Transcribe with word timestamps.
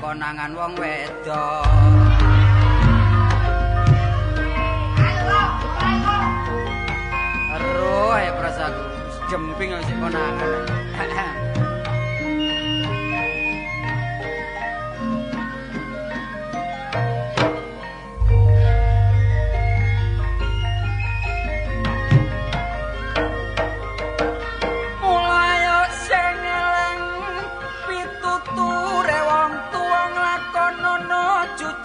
konangan 0.00 0.56
wong 0.56 0.72
wedok. 0.80 1.65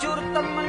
hancur 0.02 0.17
teman 0.34 0.61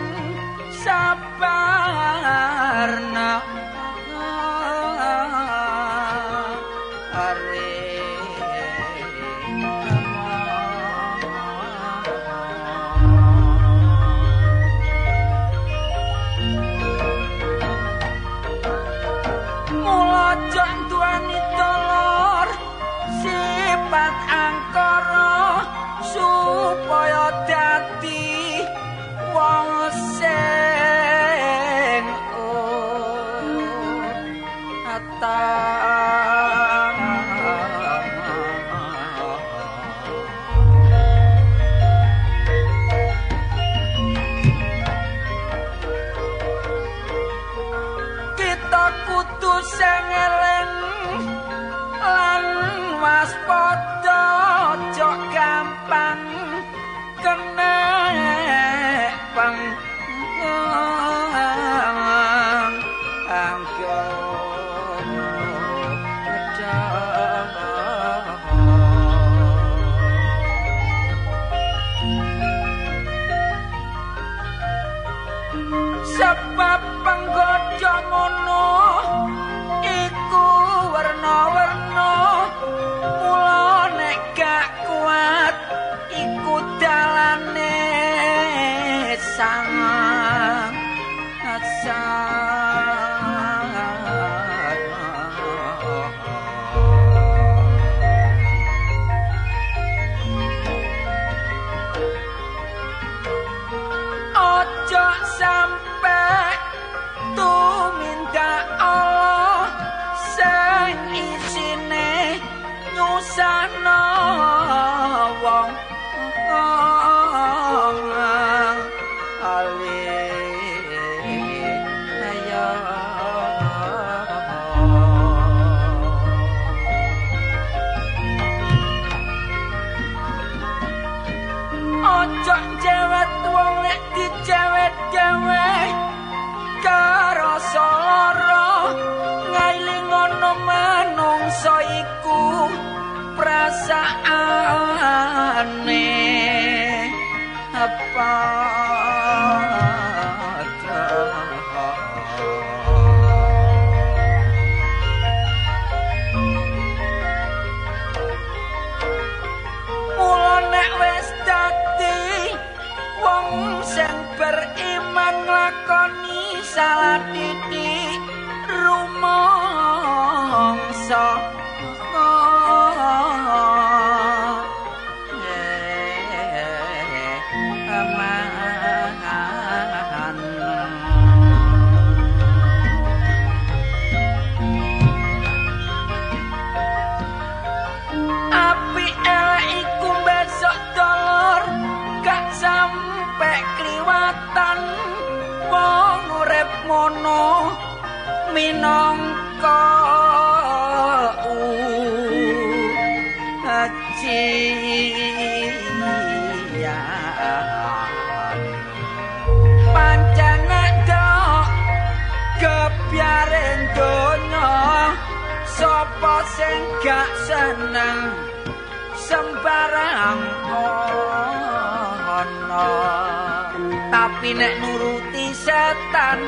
nek 224.53 224.75
nuruti 224.85 225.49
setan 225.57 226.45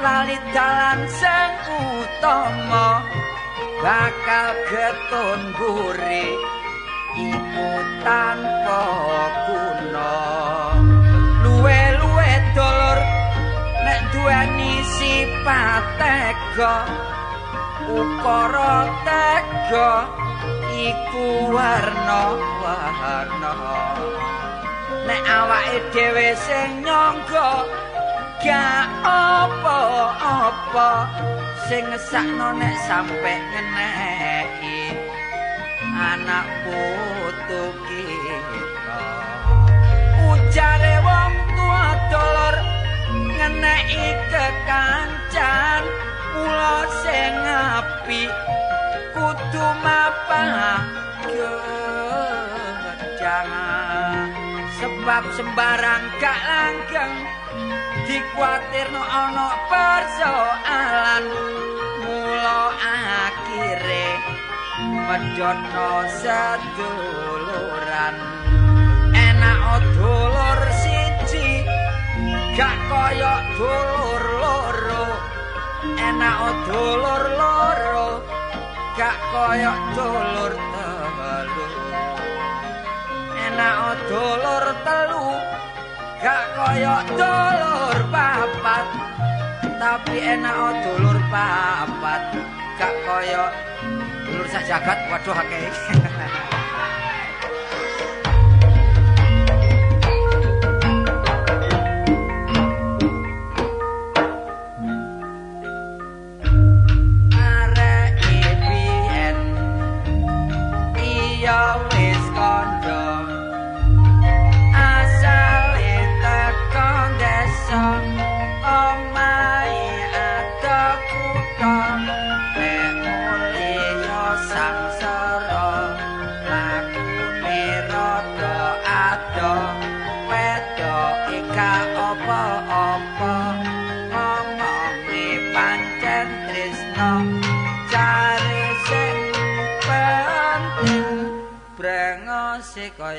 lali 0.00 0.40
dalan 0.56 1.04
sang 1.20 1.52
utama 1.68 3.04
bakal 3.84 4.56
keton 4.72 5.40
buri 5.60 6.32
ikutan 7.12 8.38
kokuno 8.64 10.16
luwe 11.44 11.80
luwe 12.00 12.30
dolor 12.56 12.98
nek 13.84 14.00
duweni 14.16 14.80
sifat 14.96 15.84
tega 16.00 16.76
ukara 17.84 18.76
tega 19.04 19.92
iku 20.72 21.52
warna 21.52 22.22
warna 22.64 23.54
nek 25.06 25.22
awake 25.22 25.78
dhewe 25.94 26.28
sing 26.34 26.82
nyangka 26.82 27.62
gak 28.42 28.86
apa-apa. 29.06 30.90
Sing 31.66 31.82
ngesakno 31.90 32.54
nek 32.58 32.76
sampe 32.86 33.32
ngeneki 33.50 34.82
anak 35.94 36.46
putu 36.62 37.62
kita. 37.86 39.02
Ujare 40.26 40.94
wong 41.06 41.32
tua 41.54 41.86
dolor 42.10 42.56
ngeneki 43.14 44.06
kekancan. 44.30 45.82
Mulo 46.36 46.76
sing 47.00 47.34
apik 47.46 48.32
kudu 49.16 49.66
mapan 49.80 50.84
jangan 53.26 53.65
sebab 55.06 55.38
sembarang 55.38 56.18
gak 56.18 56.34
langgeng 56.34 57.14
dikuatirno 58.10 58.98
ana 58.98 59.54
persoalan. 59.70 61.30
Mula 62.02 62.74
akhire 62.74 64.18
medhono 64.82 66.10
seduluran. 66.10 66.98
Enak 69.14 69.86
dulur 69.94 70.74
siji 70.74 71.62
gak 72.58 72.74
kaya 72.90 73.46
dulur 73.54 74.26
loro. 74.42 75.06
Enak 75.86 76.66
dulur 76.66 77.24
loro 77.38 78.26
gak 78.98 79.14
kaya 79.30 79.70
dulur 79.94 80.50
telu 80.74 81.85
enak 83.56 84.04
dulur 84.12 84.64
telu 84.84 85.32
gak 86.20 86.44
kaya 86.52 87.00
dulur 87.08 87.98
papat. 88.12 88.84
Tapi 89.80 90.16
enak 90.36 90.84
dulur 90.84 91.16
papat 91.32 92.20
gak 92.76 92.92
kaya 93.08 93.48
dulur 94.28 94.46
sajagat. 94.52 94.98
Waduh 95.08 95.40
akeh 95.40 95.72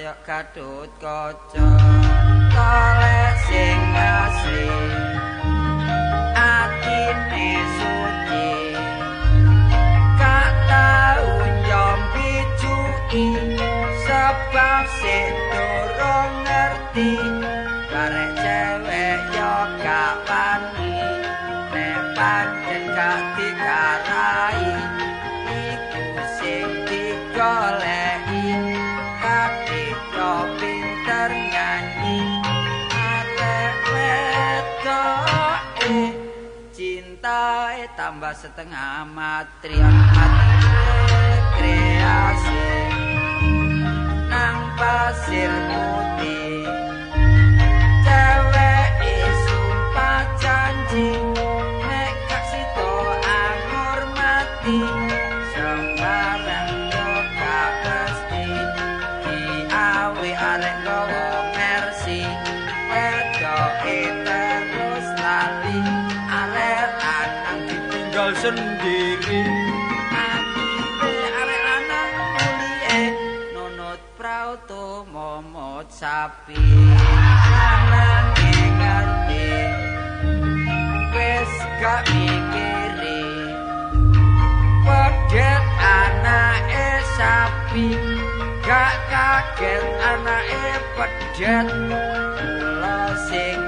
kaya 0.07 0.15
kadut 0.23 0.87
kaca 1.03 1.67
kalek 2.55 3.35
sing 3.51 3.81
asli 3.91 4.71
atine 6.31 7.51
suci 7.75 8.51
katau 10.15 11.27
nyombi 11.67 12.33
cuki 12.55 13.27
sebab 14.07 14.83
sing 15.03 15.33
durung 15.51 16.33
ngerti 16.47 17.11
karek 17.91 18.31
tambah 38.07 38.31
setengah 38.39 39.03
matrion 39.03 39.91
kreasi 41.59 42.63
nang 44.31 44.71
pasir 44.79 45.51
putih 45.67 46.71
cewek 48.07 49.11
sumpah 49.43 50.23
janji 50.39 51.26
sapi 76.17 76.57
lanang 77.45 78.33
ngerti 78.81 79.53
wis 81.13 81.53
gak 81.77 82.09
mikiri. 82.09 83.21
Pedet 84.81 85.65
anake 85.77 86.89
sapi 87.21 87.93
gak 88.65 88.97
kaget 89.13 89.85
anake 90.09 90.65
pedet. 90.97 91.69
Kula 91.69 93.13
sing 93.29 93.61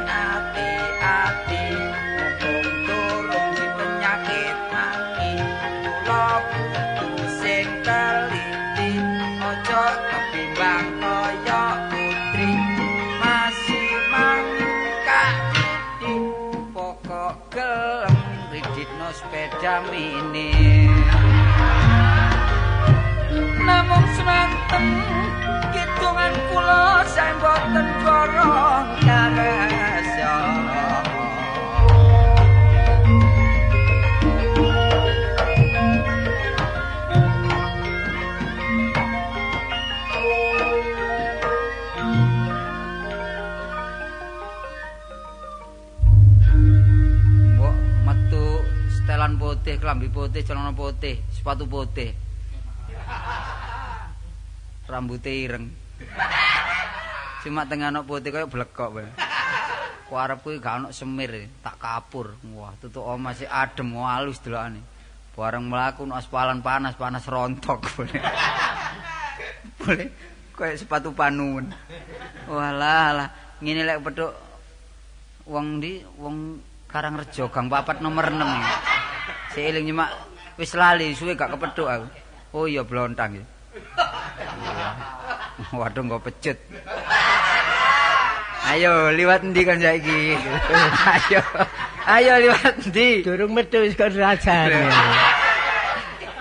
mini 19.78 20.90
namung 23.62 24.08
semanten 24.18 24.86
hitungan 25.70 26.34
kula 26.50 27.06
saya 27.06 27.38
mboten 27.38 27.88
borong 28.02 28.88
karasa 29.06 29.89
setelan 49.30 49.38
putih, 49.38 49.76
klambi 49.78 50.10
putih, 50.10 50.42
celana 50.42 50.74
putih, 50.74 51.22
sepatu 51.30 51.70
putih. 51.70 52.18
Rambutnya 54.90 55.30
ireng. 55.30 55.70
Cuma 57.46 57.70
tengah 57.70 57.94
anak 57.94 58.10
putih 58.10 58.34
kayak 58.34 58.50
blekok 58.50 58.90
bae. 58.90 59.06
Ku 60.10 60.18
arep 60.18 60.42
kuwi 60.42 60.58
gak 60.58 60.82
ono 60.82 60.90
semir, 60.90 61.46
tak 61.62 61.78
kapur. 61.78 62.34
Wah, 62.58 62.74
tutuk 62.82 63.06
omah 63.06 63.38
sih 63.38 63.46
adem 63.46 63.94
halus 64.02 64.42
delokane. 64.42 64.82
Bareng 65.38 65.70
mlaku 65.70 66.10
no 66.10 66.18
aspalan 66.18 66.66
panas, 66.66 66.98
panas 66.98 67.30
rontok. 67.30 67.86
Boleh 69.78 70.10
kayak 70.58 70.82
sepatu 70.82 71.14
panuwun. 71.14 71.70
Walah, 72.50 73.08
lah. 73.14 73.30
Ngene 73.62 73.86
lek 73.86 74.02
petuk 74.02 74.34
wong 75.46 75.78
ndi 75.78 76.02
wong 76.18 76.66
Karangrejo 76.90 77.54
Gang 77.54 77.70
Papat 77.70 78.02
nomor 78.02 78.34
6. 78.34 78.89
Si 79.50 79.60
eling 79.66 79.90
nyemak 79.90 80.10
wis 80.60 80.78
lali 80.78 81.18
suwe 81.18 81.34
gak 81.34 81.50
kepethuk 81.56 81.90
aku. 81.90 82.06
Oh 82.54 82.66
iya 82.70 82.86
blontang 82.86 83.42
ya. 83.42 83.46
Waduh 85.74 86.02
nggo 86.06 86.20
pecut. 86.22 86.58
Ayo 88.70 89.10
liwat 89.16 89.42
endi 89.42 89.62
kan 89.66 89.82
saiki? 89.82 90.38
Ayo. 91.18 91.42
Ayo 92.06 92.34
liwat 92.46 92.76
endi? 92.86 93.26
Durung 93.26 93.58
metu 93.58 93.82
wis 93.82 93.98
kon 93.98 94.14
rajane. 94.14 94.86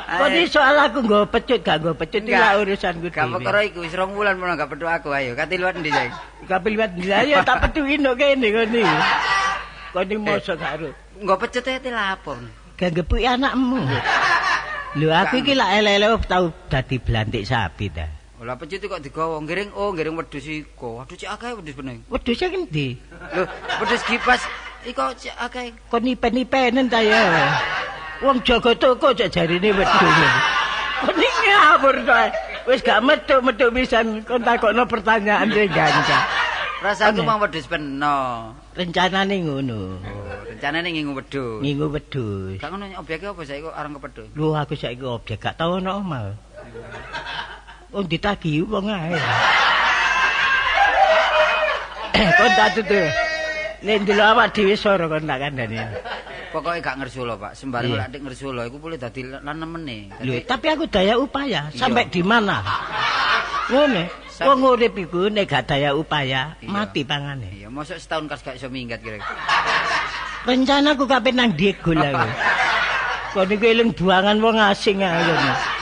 Kok 0.08 0.28
ini 0.32 0.48
soal 0.48 0.76
aku 0.76 1.04
nggo 1.04 1.28
pecut 1.28 1.60
gak 1.64 1.80
nggo 1.84 1.92
pecut 1.96 2.24
iki 2.24 2.32
lah 2.36 2.56
urusanku 2.60 3.08
Gak 3.12 3.28
perkara 3.28 3.60
iku 3.64 3.84
wis 3.84 3.92
rong 3.96 4.16
wulan 4.16 4.36
menawa 4.36 4.60
gak 4.60 4.72
pedho 4.72 4.88
aku 4.88 5.08
ayo. 5.16 5.32
Kati 5.32 5.56
luwat 5.56 5.80
ndi 5.80 5.92
saiki? 5.92 6.16
Kabeh 6.48 6.70
liwat 6.76 6.92
lah 7.00 7.24
ya 7.24 7.40
tak 7.44 7.68
petuki 7.68 7.96
nduk 8.00 8.16
kene 8.20 8.48
kene. 8.52 8.82
Kene 9.96 10.14
mosok 10.20 10.56
karo. 10.60 10.92
Engko 11.16 11.34
pecut 11.40 11.64
e 11.68 11.80
te 11.80 11.88
lapor. 11.92 12.40
Gak 12.78 12.94
gepuki 12.94 13.26
anakmu. 13.26 13.82
Lho 14.94 15.10
aku 15.10 15.42
iki 15.42 15.58
lak 15.58 15.82
ele-ele 15.82 16.14
tau 16.30 16.54
dadi 16.70 17.02
blantik 17.02 17.42
sapi 17.42 17.90
ta. 17.90 18.06
Lah 18.38 18.54
pecut 18.54 18.78
kok 18.78 19.02
digawa 19.02 19.42
ngiring 19.42 19.74
oh 19.74 19.90
ngiring 19.90 20.14
wedhus 20.14 20.46
iko. 20.46 21.02
Waduh 21.02 21.18
cek 21.18 21.26
akeh 21.26 21.58
wedhus 21.58 21.74
bening. 21.74 22.06
Wedhus 22.06 22.38
iki 22.38 22.46
endi? 22.54 22.88
Lho 23.34 23.42
wedhus 23.82 24.02
kipas 24.06 24.46
iko 24.86 25.10
cek 25.10 25.34
akeh. 25.42 25.74
Kon 25.90 26.06
nipen-nipenen 26.06 26.86
ta 26.86 27.02
ya. 27.02 27.50
Wong 28.22 28.46
jaga 28.46 28.78
toko 28.78 29.10
cek 29.10 29.34
jarine 29.34 29.74
wedhus. 29.74 30.14
Kon 31.02 31.18
iki 31.18 31.46
ngawur 31.50 31.96
ta. 32.06 32.30
Wis 32.70 32.78
gak 32.86 33.02
metu-metu 33.02 33.74
pisan 33.74 34.22
kon 34.22 34.46
takokno 34.46 34.86
pertanyaan 34.86 35.50
sing 35.50 35.66
gancang. 35.74 36.26
Rasaku 36.78 37.20
Aneh. 37.20 37.26
mang 37.26 37.42
wedhus 37.42 37.66
peno. 37.66 38.16
Rencanane 38.78 39.36
ngono. 39.42 39.98
Oh, 39.98 40.42
rencanane 40.46 40.88
ngingu 40.94 41.10
wedhus. 41.18 41.58
Ngingu 41.58 41.86
wedhus. 41.90 42.62
Gak 42.62 42.70
ngono 42.70 42.86
obyeke 43.02 43.26
apa 43.34 43.42
saiki 43.42 43.66
kok 43.66 43.74
areng 43.74 43.92
kepedhus? 43.98 44.28
Lho 44.38 44.48
aku 44.54 44.74
saiki 44.78 45.02
objek 45.02 45.42
gak 45.42 45.58
tau 45.58 45.82
ono 45.82 45.98
omah. 45.98 46.38
Wong 47.90 48.06
ditagi 48.06 48.62
wong 48.62 48.86
ae. 48.94 49.18
kon 52.38 52.52
tak 52.54 52.68
tutu. 52.78 53.02
Nek 53.82 53.96
ndelok 54.06 54.26
awak 54.38 54.46
dhewe 54.54 54.74
soro 54.78 55.10
kon 55.10 55.26
tak 55.26 55.38
kandhani. 55.42 55.82
Pokoke 56.54 56.78
gak 56.78 56.96
ngersula, 57.02 57.34
Pak. 57.36 57.58
Sembarang 57.58 57.92
lek 57.92 58.08
nek 58.14 58.22
ngersula 58.22 58.70
iku 58.70 58.78
boleh 58.78 58.96
dadi 58.96 59.26
lan 59.26 59.42
nemene. 59.44 60.14
Lho, 60.22 60.38
Dadi 60.38 60.46
tapi 60.46 60.66
aku 60.70 60.86
daya 60.86 61.18
upaya 61.18 61.74
sampai 61.74 62.06
di 62.06 62.22
mana? 62.22 62.62
Ngene. 63.66 64.27
Wong 64.38 64.60
urip 64.62 64.94
iku 64.94 65.26
nek 65.26 65.50
gak 65.50 65.66
daya 65.66 65.98
upaya 65.98 66.54
Iya. 66.62 66.70
mati 66.70 67.02
pangane. 67.02 67.50
Iya, 67.50 67.66
mosok 67.66 67.98
setahun 67.98 68.30
kas 68.30 68.46
gak 68.46 68.54
iso 68.54 68.70
minggat 68.70 69.02
kira. 69.02 69.18
Rencanaku 70.46 71.10
kapan 71.10 71.34
nang 71.34 71.50
Diego 71.58 71.90
lah. 71.90 72.30
Kon 73.34 73.50
niku 73.50 73.66
eling 73.66 73.90
buangan 73.92 74.38
wong 74.38 74.56
asing 74.56 75.02
ngono. 75.02 75.34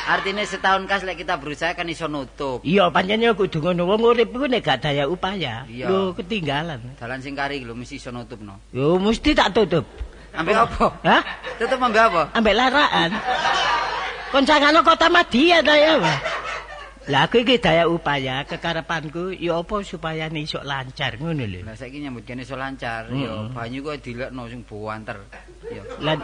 Artinya 0.06 0.40
setahun 0.42 0.88
kas 0.88 1.04
lek 1.04 1.20
kita 1.20 1.36
berusaha 1.36 1.76
kan 1.76 1.84
iso 1.84 2.08
nutup. 2.08 2.64
Iya, 2.64 2.88
pancen 2.88 3.20
kudu 3.36 3.60
ngono. 3.60 3.84
Wong 3.92 4.00
urip 4.08 4.32
iku 4.32 4.48
nek 4.48 4.64
gak 4.64 4.88
daya 4.88 5.04
upaya, 5.04 5.68
Iya. 5.68 5.92
lho 5.92 6.16
ketinggalan. 6.16 6.96
Dalan 6.96 7.20
sing 7.20 7.36
kari 7.36 7.60
lho 7.60 7.76
mesti 7.76 8.00
iso 8.00 8.08
nutupno. 8.08 8.56
Yo 8.72 8.96
mesti 8.96 9.36
tak 9.36 9.52
tutup. 9.52 9.84
Ambek 10.32 10.56
apa? 10.56 10.86
Hah? 11.04 11.22
Tutup 11.60 11.76
ambek 11.76 12.02
apa? 12.08 12.22
Ambek 12.32 12.54
laraan. 12.56 13.10
Koncangano 14.32 14.80
kota 14.80 15.12
Madia 15.12 15.60
ta 15.60 15.76
ya. 15.76 16.00
Wah. 16.00 16.18
Lah 17.06 17.30
aku 17.30 17.46
iki 17.46 17.62
daya 17.62 17.86
upaya 17.86 18.42
kekarepanku 18.42 19.30
ya 19.38 19.62
apa 19.62 19.78
supaya 19.86 20.26
iso 20.34 20.58
lancar 20.66 21.14
ngono 21.22 21.46
lho. 21.46 21.62
Lah 21.62 21.78
saiki 21.78 22.02
nyambut 22.02 22.26
kene 22.26 22.42
iso 22.42 22.58
lancar. 22.58 23.06
Mm. 23.06 23.22
Yo 23.22 23.34
banyu 23.54 23.78
kok 23.86 24.02
dilekno 24.02 24.50
sing 24.50 24.66
buanter. 24.66 25.22
Yo. 25.70 25.86
Lan 26.02 26.18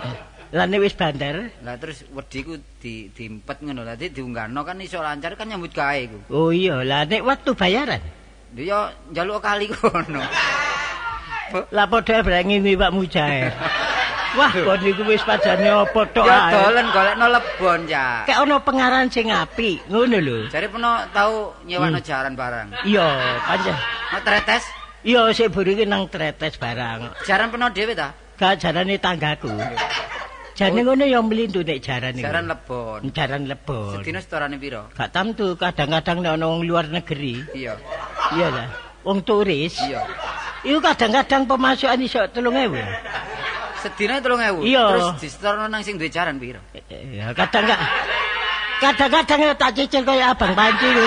lan 0.50 0.74
wis 0.82 0.98
banter, 0.98 1.54
Lah 1.62 1.78
terus 1.78 2.02
wedi 2.10 2.42
ku 2.42 2.58
di 2.82 3.14
diempet 3.14 3.62
ngono. 3.62 3.86
Lah 3.86 3.94
di 3.94 4.10
diunggahno 4.10 4.66
kan 4.66 4.82
iso 4.82 4.98
lancar 4.98 5.38
kan 5.38 5.46
nyambut 5.46 5.70
gawe 5.70 6.02
ku. 6.10 6.18
oh 6.34 6.50
iya, 6.50 6.82
lah 6.82 7.06
nek 7.06 7.22
waktu 7.22 7.54
bayaran. 7.54 8.02
Lho 8.58 8.62
yo 8.66 8.80
njaluk 9.14 9.38
kali 9.38 9.70
kono. 9.78 10.18
Lah 11.70 11.86
padha 11.86 12.26
brengi 12.26 12.58
Pak 12.74 12.90
Mujair. 12.90 13.54
Wah, 14.32 14.48
kon 14.48 14.80
niku 14.80 15.04
wis 15.04 15.20
padane 15.28 15.68
apa 15.68 16.00
tok 16.08 16.24
ae. 16.24 16.52
dolen 16.56 16.86
golekno 16.88 17.26
lebon 17.28 17.80
ya. 17.84 18.24
Kayak 18.24 18.40
ono 18.48 18.56
pengaran 18.64 19.12
sing 19.12 19.28
apik, 19.28 19.84
ngono 19.92 20.16
lho. 20.16 20.38
Jare 20.48 20.72
peno 20.72 21.04
tau 21.12 21.52
nyewano 21.68 22.00
jaran 22.00 22.32
barang. 22.32 22.88
Iya, 22.88 23.08
pancen. 23.44 23.76
Mau 23.76 24.20
tretes? 24.24 24.64
Iya, 25.04 25.20
sik 25.36 25.52
burike 25.52 25.84
nang 25.84 26.08
tretes 26.08 26.56
barang. 26.56 27.12
Jaran 27.28 27.52
peno 27.52 27.68
dhewe 27.68 27.92
ta? 27.92 28.16
Gak 28.40 28.56
jarane 28.56 28.96
tanggaku. 28.96 29.52
Jane 30.56 30.80
ngono 30.80 31.04
ya 31.04 31.20
mlindu 31.20 31.60
nek 31.60 31.78
jarane. 31.84 32.24
Jaran 32.24 32.48
lebon. 32.48 33.00
Jaran 33.12 33.44
lebon. 33.44 34.00
Sedina 34.00 34.24
setorane 34.24 34.56
piro? 34.56 34.88
Gak 34.96 35.12
tamtu 35.12 35.60
kadang-kadang 35.60 36.24
nek 36.24 36.32
ana 36.40 36.46
wong 36.48 36.64
luar 36.64 36.88
negeri. 36.88 37.44
Iya. 37.52 37.76
Iya 38.32 38.48
lah. 38.48 38.68
Wong 39.04 39.20
turis. 39.28 39.76
Iya. 39.76 40.08
Iku 40.64 40.80
kadang-kadang 40.80 41.44
pemasukan 41.44 42.00
iso 42.00 42.24
3000. 42.32 43.41
Sedina 43.82 44.22
3000. 44.22 44.62
Iya. 44.62 44.84
Terus 44.94 45.06
disetorno 45.18 45.66
nang 45.66 45.82
sing 45.82 45.98
duwe 45.98 46.06
jaran 46.08 46.38
piro? 46.38 46.62
Ya 46.90 47.34
kadang 47.34 47.66
gak 47.66 47.80
kadang-kadang 48.78 49.54
tak 49.54 49.70
cicil 49.74 50.02
kaya 50.02 50.30
abang 50.30 50.54
panci 50.54 50.86
lho. 50.86 51.06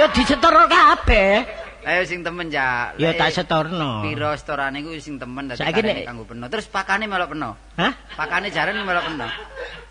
Ya 0.00 0.06
disetoro 0.08 0.64
kabeh. 0.64 1.44
Ayo 1.80 2.04
sing 2.04 2.20
temen 2.20 2.52
ya. 2.52 2.92
Ya 3.00 3.16
tak 3.16 3.32
setorno. 3.32 4.04
Piro 4.04 4.32
setorane 4.36 4.84
ku 4.84 4.92
sing 5.00 5.16
temen 5.16 5.48
dadi 5.48 5.60
Saiki 5.60 5.80
nek- 5.80 6.04
kanggo 6.04 6.24
peno. 6.28 6.44
Terus 6.48 6.68
pakane 6.68 7.08
melok 7.08 7.32
peno. 7.32 7.56
Hah? 7.80 7.92
Pakane 8.16 8.52
jaran 8.52 8.80
melok 8.84 9.04
peno. 9.08 9.28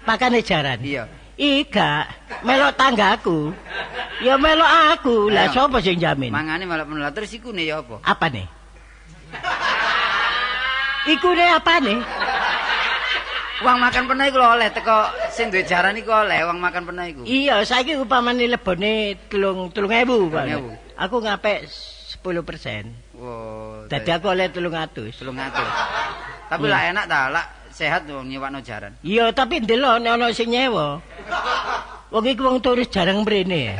Makane 0.05 0.39
jaran. 0.45 0.81
Iya. 0.81 1.09
Ika 1.33 2.05
melok 2.45 2.77
tanggaku. 2.77 3.53
Ya 4.21 4.37
melok 4.37 4.69
aku. 4.93 5.33
Lah 5.33 5.49
sapa 5.49 5.81
sing 5.81 5.97
jamin? 5.97 6.29
Mangane 6.29 6.69
melok 6.69 6.89
peno. 6.89 7.09
Terus 7.09 7.31
iku 7.33 7.49
ne 7.49 7.65
ya 7.65 7.81
apa? 7.81 8.05
Apa 8.05 8.25
nih? 8.29 8.47
Iku 11.07 11.31
nih 11.31 11.47
apa 11.55 11.79
nih? 11.79 11.99
Uang 13.59 13.77
makan 13.79 14.07
peno 14.07 14.23
iku 14.23 14.39
oleh 14.39 14.71
teko 14.71 15.11
sing 15.31 15.51
duwe 15.51 15.67
jaran 15.67 15.95
iku 15.99 16.11
oleh 16.15 16.43
uang 16.47 16.59
makan 16.59 16.83
peno 16.87 17.03
iku. 17.03 17.21
Iya, 17.27 17.63
saiki 17.63 17.95
upamane 17.99 18.47
lebone 18.47 19.19
telung 19.27 19.67
telung 19.71 19.91
ewu, 19.91 20.31
Pak. 20.31 20.47
3.000. 20.47 20.99
Aku 21.07 21.15
ngapik 21.19 21.67
10 21.67 22.43
persen. 22.47 22.95
Wow. 23.19 23.91
Dadi 23.91 24.11
aku 24.15 24.31
oleh 24.31 24.47
telung 24.47 24.75
atus. 24.75 25.19
Telung 25.19 25.35
atus. 25.35 25.67
Tapi 26.47 26.65
Iya. 26.67 26.71
lah 26.71 26.81
enak 26.95 27.05
ta, 27.11 27.19
lah 27.27 27.45
sehat 27.67 28.07
wong 28.07 28.31
nyewakno 28.31 28.63
jaran. 28.63 28.95
Iya, 29.03 29.35
tapi 29.35 29.59
ndelok 29.59 30.07
nek 30.07 30.11
ana 30.15 30.27
sing 30.31 30.51
nyewa. 30.51 31.03
Wong 32.15 32.23
iki 32.25 32.39
wong 32.39 32.63
turis 32.63 32.87
jarang 32.87 33.27
mrene. 33.27 33.75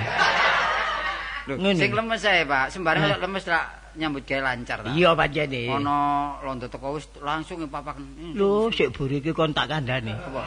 Lho, 1.48 1.56
sing 1.74 1.96
lemes 1.96 2.24
ae, 2.28 2.44
Pak. 2.44 2.68
Sembarang 2.76 3.16
lemes 3.16 3.48
ra 3.48 3.79
nyambut 4.00 4.24
gawe 4.24 4.40
lancar 4.40 4.80
ta. 4.80 4.90
Iya 4.96 5.12
pancene. 5.12 5.68
Ono 5.68 5.98
londo 6.40 6.72
teko 6.72 6.96
wis 6.96 7.12
langsung. 7.20 7.68
Hmm, 7.68 8.32
Lho, 8.40 8.72
sik 8.72 8.96
buri 8.96 9.20
iki 9.20 9.36
kon 9.36 9.52
tak 9.52 9.68
kandhani. 9.68 10.16
Apa? 10.16 10.42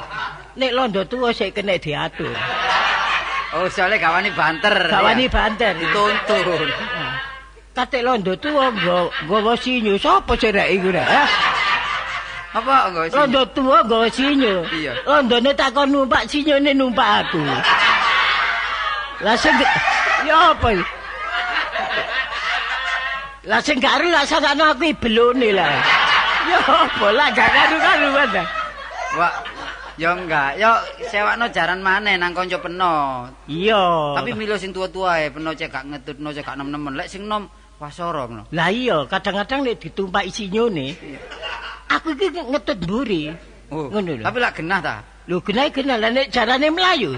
Nek 0.57 0.73
londo 0.73 1.05
tuwa 1.05 1.29
sik 1.37 1.53
kena 1.53 1.77
diatur. 1.77 2.33
Oh, 3.53 3.69
soalnya 3.69 4.01
gawani 4.01 4.33
banter. 4.33 4.73
Gawani 4.89 5.29
ya. 5.29 5.31
banter. 5.31 5.73
dituntun. 5.77 6.69
Kate 7.77 8.01
londo 8.01 8.33
tuwa 8.41 8.73
nggawa 8.73 9.53
sinyo. 9.61 10.01
Sopo 10.01 10.33
sing 10.41 10.57
rek 10.57 10.73
iku 10.73 10.89
rek? 10.89 11.05
Apa 12.57 12.89
enggak 12.89 13.05
sih? 13.13 13.17
Londo 13.21 13.43
tuwa 13.53 13.85
nggawa 13.85 14.09
sinyo. 14.09 14.65
Iya. 14.73 14.93
Londone 15.05 15.53
takon 15.53 15.93
numpak 15.93 16.25
sinyone 16.33 16.73
numpak 16.73 17.29
aku. 17.29 17.45
Lah 19.21 19.37
sing 19.37 19.53
ya 20.25 20.57
apa 20.57 20.73
iki? 20.73 21.02
Lah 23.43 23.59
sing 23.59 23.83
karo 23.83 24.07
lah 24.07 24.23
sakno 24.23 24.71
aku 24.71 24.95
ibelone 24.95 25.51
lah. 25.51 25.83
Apa 26.63 27.09
lah 27.11 27.29
gak 27.35 27.49
karu-karuan 27.51 28.29
dah. 28.31 28.47
Wah, 29.19 29.35
ya 29.99 30.15
enggak. 30.15 30.51
Ya 30.63 30.79
sewakno 31.11 31.51
jaran 31.51 31.83
maneh 31.83 32.15
nang 32.15 32.35
kanca 32.35 32.63
peno. 32.63 33.27
Iya. 33.51 34.15
Tapi 34.15 34.31
milo 34.39 34.55
sing 34.55 34.71
tua-tua 34.71 35.19
ae 35.19 35.35
peno 35.35 35.51
cek 35.51 35.69
gak 35.71 35.85
ngetutno 35.91 36.31
cek 36.31 36.47
gak 36.47 36.57
nem-nemen. 36.59 36.95
Lek 36.95 37.11
sing 37.11 37.27
nom 37.27 37.51
wasara 37.83 38.31
ngono. 38.31 38.47
Lah 38.55 38.71
iya, 38.71 39.11
kadang-kadang 39.11 39.67
nek 39.67 39.83
ditumpaki 39.83 40.31
sinyone, 40.31 40.95
aku 41.91 42.15
iki 42.15 42.31
ngetut 42.31 42.79
mburi. 42.87 43.35
Oh, 43.73 43.91
Ngono 43.91 44.21
lho. 44.21 44.23
tapi 44.23 44.39
lak 44.39 44.55
genah 44.55 44.79
ta? 44.85 44.97
Lho 45.31 45.39
genah 45.39 45.71
lah 46.03 46.11
nek 46.11 46.35
jarane 46.35 46.67
melayu. 46.75 47.15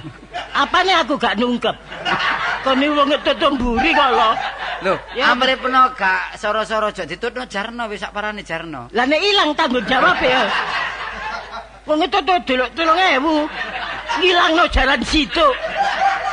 Apane 0.53 0.93
aku 0.93 1.17
gak 1.17 1.41
nungkep. 1.41 1.73
Kene 2.61 2.87
wong 2.93 3.09
ngetut 3.09 3.41
mburi 3.57 3.91
kok 3.97 4.11
lho. 4.13 4.31
Lho, 4.85 4.95
Ya. 5.17 5.33
amre 5.33 5.57
peno 5.57 5.89
gak 5.97 6.37
soro-soro 6.37 6.93
aja 6.93 7.09
ditutno 7.09 7.49
jarno 7.49 7.89
wis 7.89 8.05
sak 8.05 8.13
parane 8.13 8.45
jarno. 8.45 8.93
Lah 8.93 9.09
nek 9.09 9.21
ilang 9.25 9.57
tanggung 9.57 9.89
jawab 9.89 10.21
ya. 10.21 10.45
Wong 11.89 12.05
itu 12.05 12.19
tuh 12.21 12.39
delok 12.45 12.71
telung 12.77 13.01
ewu. 13.01 13.49
Ngilangno 14.21 14.65
jalan 14.69 15.01
situ. 15.05 15.47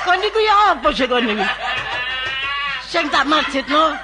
Kon 0.03 0.17
niku 0.19 0.39
ya 0.43 0.75
apa 0.75 0.91
sih 0.91 1.07
kon 1.07 1.23
niku? 1.23 1.45
Sing 2.91 3.07
tak 3.07 3.23
maksudno 3.31 3.95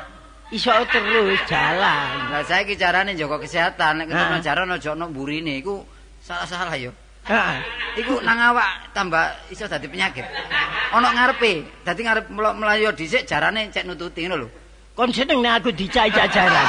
iso 0.55 0.71
terus 0.87 1.39
jalan. 1.51 2.31
Lah 2.31 2.43
saiki 2.47 2.79
carane 2.79 3.11
njaga 3.11 3.43
kesehatan 3.43 3.99
nek 3.99 4.05
ketutno 4.07 4.37
Ah. 4.39 4.43
jaran 4.43 4.71
aja 4.71 4.95
ono 4.95 5.11
mburine 5.11 5.59
iku 5.59 5.83
salah-salah 6.23 6.79
yo. 6.79 6.95
Heeh. 7.27 7.57
Iku 7.97 8.21
nang 8.21 8.39
awak 8.39 8.93
tambah 8.93 9.35
iso 9.51 9.67
dadi 9.67 9.89
penyakit. 9.89 10.23
Ono 10.93 11.07
ngarepe, 11.11 11.65
dadi 11.83 12.01
ngarep 12.05 12.29
melayu 12.31 12.93
dhisik 12.93 13.27
jarane 13.27 13.67
cek 13.73 13.83
nututi 13.83 14.23
ngono 14.23 14.45
lho. 14.45 14.49
Kon 14.95 15.11
seneng 15.11 15.43
nek 15.43 15.61
aku 15.61 15.69
dicai 15.73 16.09
jajaran. 16.09 16.67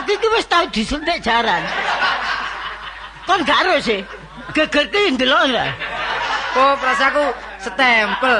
Aku 0.00 0.10
iki 0.14 0.28
wis 0.34 0.46
tau 0.48 0.64
disuntik 0.70 1.20
jaran. 1.22 1.62
Kon 3.26 3.42
gak 3.42 3.62
ero 3.66 3.76
sih. 3.82 4.00
geger 4.56 4.86
ki 4.92 5.02
ndelok 5.16 5.40
ora. 5.50 5.66
Oh, 6.56 6.72
prasaku 6.80 7.24
stempel. 7.60 8.36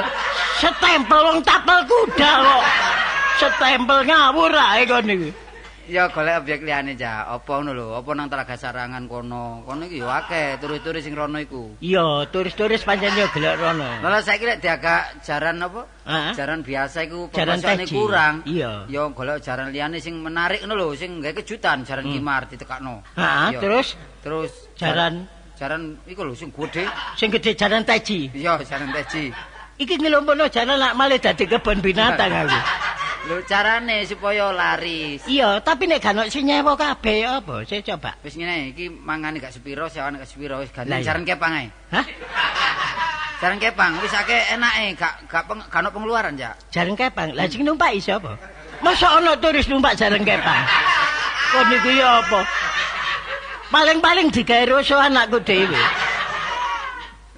Stempel 0.57 1.19
wong 1.21 1.39
tapel 1.45 1.79
kuda 1.85 2.31
kok. 2.41 2.63
Stempel 3.37 3.99
ngawur 4.07 4.53
ae 4.55 4.81
kon 4.89 5.05
iki. 5.05 5.29
Ya 5.87 6.11
golek 6.11 6.43
objek 6.43 6.67
liyane, 6.67 6.99
Cak. 6.99 7.31
Apa 7.31 7.63
ngono 7.63 7.71
lho? 7.71 7.87
Apa 7.95 8.11
nang 8.11 8.27
Telaga 8.27 8.59
Sarangan 8.59 9.07
kono? 9.07 9.63
Kono 9.63 9.87
iki 9.87 10.03
yo 10.03 10.11
akeh 10.11 10.59
turis-turis 10.59 10.99
sing 10.99 11.15
rono 11.15 11.39
iku. 11.39 11.79
Iya, 11.79 12.27
turis-turis 12.27 12.83
pancen 12.83 13.15
yo 13.15 13.31
gelek 13.31 13.55
rono. 13.55 13.87
Lah 14.03 14.19
saiki 14.19 14.43
lek 14.43 14.59
diagak 14.59 15.23
jaran 15.23 15.63
apa? 15.63 15.87
Heeh. 16.03 16.31
Jaran 16.35 16.59
biasa 16.59 17.07
iku 17.07 17.31
Jaran 17.31 17.63
teji. 17.63 17.95
kurang. 17.95 18.43
Iya. 18.43 18.83
Ya 18.91 19.07
golek 19.07 19.39
jaran 19.39 19.71
liyane 19.71 20.03
sing 20.03 20.19
menarik 20.19 20.59
ngono 20.67 20.75
lho, 20.75 20.87
sing 20.99 21.23
gawe 21.23 21.31
kejutan, 21.31 21.87
jaran 21.87 22.11
kimar 22.11 22.51
ditekakno. 22.51 23.07
Heeh, 23.15 23.55
terus 23.63 23.95
terus 24.19 24.51
jaran 24.75 25.23
jaran 25.55 25.95
iku 26.03 26.27
lho 26.27 26.35
sing 26.35 26.51
gedhe. 26.51 26.83
sing 27.15 27.31
gede 27.31 27.55
jaran 27.55 27.87
teji. 27.87 28.27
Iya, 28.35 28.59
jaran 28.67 28.91
teji. 28.91 29.31
Iki 29.77 30.03
ngelompono 30.03 30.51
jalan 30.51 30.75
lak 30.81 30.99
malah 30.99 31.15
dadi 31.15 31.47
kebon 31.47 31.79
binatang 31.79 32.33
aku. 32.33 32.59
Lho 33.27 33.43
carane 33.43 34.07
supaya 34.07 34.55
laris. 34.55 35.19
Iya, 35.27 35.59
tapi 35.59 35.83
nek 35.83 35.99
gak 35.99 36.15
ono 36.15 36.23
sing 36.31 36.47
nyewa 36.47 36.79
kabeh 36.79 37.27
ya 37.27 37.43
apa? 37.43 37.59
Saya 37.67 37.83
coba. 37.83 38.15
Wis 38.23 38.39
ngene 38.39 38.71
iki 38.71 38.87
mangane 38.87 39.43
gak 39.43 39.51
sepiro, 39.51 39.91
sewane 39.91 40.15
gak 40.15 40.31
sepiro 40.31 40.63
wis 40.63 40.71
ganti 40.71 40.95
iya. 40.95 41.03
jaran 41.03 41.27
kepang 41.27 41.51
ae. 41.51 41.67
Hah? 41.91 42.05
Jaran 43.43 43.59
kepang 43.59 43.99
wis 43.99 44.15
akeh 44.15 44.55
enake, 44.55 44.95
gak 44.95 45.27
gak 45.27 45.43
peng, 45.43 45.59
gak 45.59 45.79
ono 45.83 45.89
pengeluaran, 45.91 46.39
Cak. 46.39 46.71
Jaring 46.71 46.95
kepang. 46.95 47.35
Lah 47.35 47.51
sing 47.51 47.67
numpak 47.67 47.99
iso 47.99 48.15
apa? 48.15 48.39
Masa 48.79 49.19
ono 49.19 49.35
turis 49.35 49.67
numpak 49.67 49.99
jaring 49.99 50.23
kepang? 50.23 50.63
Kok 51.51 51.63
niku 51.67 51.89
ya 51.99 52.23
apa? 52.23 52.47
Paling-paling 53.67 54.31
digawe 54.31 54.63
roso 54.71 54.95
anakku 54.95 55.43
dhewe. 55.43 55.75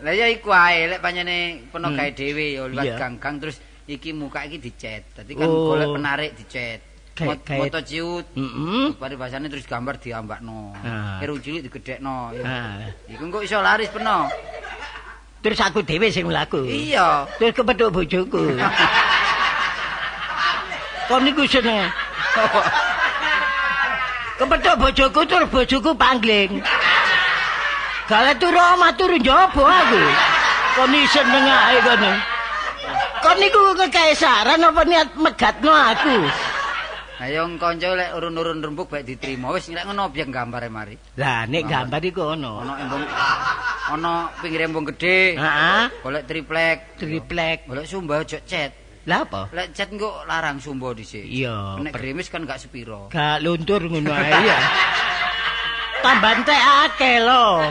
Lah 0.06 0.14
ya 0.14 0.30
iku 0.30 0.54
ae 0.54 0.86
lek 0.86 1.02
panjene 1.02 1.66
peno 1.74 1.90
Hmm. 1.90 1.98
gawe 1.98 2.12
dhewe 2.14 2.46
ya 2.56 2.64
liwat 2.70 2.94
gang-gang 2.94 3.42
terus 3.42 3.58
iki 3.90 4.14
muka 4.14 4.46
iki 4.46 4.62
dicet. 4.62 5.04
Dadi 5.18 5.34
kan 5.34 5.50
Oh. 5.50 5.74
golek 5.74 5.90
penarik 5.98 6.32
dicet. 6.38 6.80
Moto 7.20 7.80
ciut. 7.84 8.24
Heeh. 8.32 8.96
Paribasane 8.96 9.52
terus 9.52 9.68
gambar 9.68 10.00
diambakno. 10.00 10.72
Ah. 10.86 11.20
Eru 11.20 11.36
cilik 11.42 11.68
digedhekno. 11.68 12.32
Ya. 12.32 12.44
Ah. 12.48 12.72
Iku 13.12 13.28
engko 13.28 13.44
iso 13.44 13.60
laris 13.60 13.92
peno. 13.92 14.30
Terus 15.44 15.60
aku 15.60 15.84
dhewe 15.84 16.08
sing 16.14 16.30
mlaku. 16.32 16.64
Iya. 16.64 17.28
Terus 17.36 17.56
kepethuk 17.60 17.92
bojoku. 17.92 18.56
Kok 21.10 21.20
niku 21.26 21.44
seneng. 21.50 21.92
Kepethuk 24.40 24.76
bojoku 24.80 25.22
terus 25.28 25.50
bojoku 25.52 25.92
pangling. 26.00 26.64
Gale 28.08 28.32
turu 28.40 28.58
omah 28.58 28.96
turu 28.96 29.20
njaba 29.20 29.64
aku. 29.84 30.02
Kok 30.80 30.88
ni 30.88 31.04
seneng 31.12 31.44
ae 31.44 31.84
kono. 31.84 32.39
Kok 33.20 33.36
niku 33.36 33.62
kekaisaran 33.76 34.64
apa 34.64 34.82
niat 34.88 35.10
megatno 35.20 35.76
aku? 35.76 36.16
Ayo 37.20 37.44
kanca 37.60 37.92
lek 38.00 38.16
urun-urun 38.16 38.64
rembug 38.64 38.88
baik 38.88 39.04
diterima. 39.04 39.52
Wis 39.52 39.68
lek 39.76 39.84
ngono 39.84 40.08
objek 40.08 40.32
gambare 40.32 40.72
mari. 40.72 40.96
Lah 41.20 41.44
nek 41.44 41.68
gambar 41.68 42.00
iku 42.00 42.32
ono. 42.32 42.64
Ono 42.64 42.74
embung 42.80 43.04
ono 43.92 44.32
pinggir 44.40 44.64
embung 44.64 44.88
gedhe. 44.88 45.36
Heeh. 45.36 45.84
Golek 46.00 46.24
triplek. 46.32 46.78
Triplek. 46.96 47.68
Golek 47.68 47.86
sumba 47.92 48.24
ojo 48.24 48.40
cet. 48.48 49.04
Lah 49.04 49.28
apa? 49.28 49.52
Lek 49.52 49.76
cet 49.76 49.92
engko 49.92 50.24
larang 50.24 50.64
sumba 50.64 50.96
dhisik. 50.96 51.28
Iya. 51.28 51.76
Nek 51.84 51.92
gerimis 51.92 52.32
kan 52.32 52.48
gak 52.48 52.64
sepiro. 52.64 53.12
Gak 53.12 53.44
luntur 53.44 53.84
ngono 53.84 54.16
ae 54.16 54.40
ya. 54.40 54.60
Tambah 56.00 56.32
entek 56.40 56.62
akeh 56.88 57.20
lho. 57.20 57.68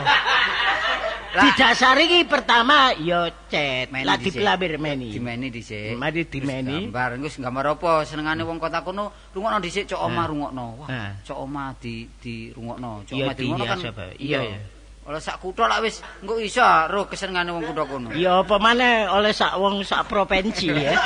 Didasari 1.29 2.09
iki 2.09 2.19
pertama 2.25 2.89
ya 2.97 3.29
cet, 3.53 3.93
lah 3.93 4.17
dipelabir 4.17 4.81
meni. 4.81 5.13
Dimeni 5.13 5.53
dhisik. 5.53 5.93
Mari 5.93 6.25
dimeni. 6.25 6.89
Gambar 6.89 7.21
engko 7.21 7.29
gambar 7.37 7.65
apa 7.77 7.91
senengane 8.01 8.41
wong 8.41 8.57
kota 8.57 8.81
kono 8.81 9.13
rungokno 9.29 9.61
dhisik 9.61 9.85
cok 9.85 10.01
omah 10.09 10.25
rungokno. 10.25 10.65
Wah, 10.81 10.89
Ah. 10.89 11.11
cok 11.21 11.37
omah 11.37 11.77
di 11.77 12.09
di 12.17 12.49
rungokno. 12.49 13.05
Cok 13.05 13.13
Iya, 13.13 13.25
omah 13.29 13.35
di 13.37 13.43
rungokno 13.45 13.65
kan. 13.69 13.77
Iya, 14.17 14.39
iya. 14.41 14.59
Oleh 15.05 15.21
sak 15.21 15.37
kutha 15.37 15.69
lak 15.69 15.85
wis 15.85 16.01
engko 16.21 16.41
iso 16.41 16.65
roh 16.89 17.05
kesenengane 17.05 17.53
wong 17.53 17.61
kutha 17.69 17.83
kono. 17.85 18.09
Ya 18.17 18.41
apa 18.41 18.57
maneh 18.57 19.05
oleh 19.05 19.29
sak 19.29 19.53
wong 19.61 19.85
sak 19.85 20.09
provinsi 20.09 20.73
ya. 20.73 20.97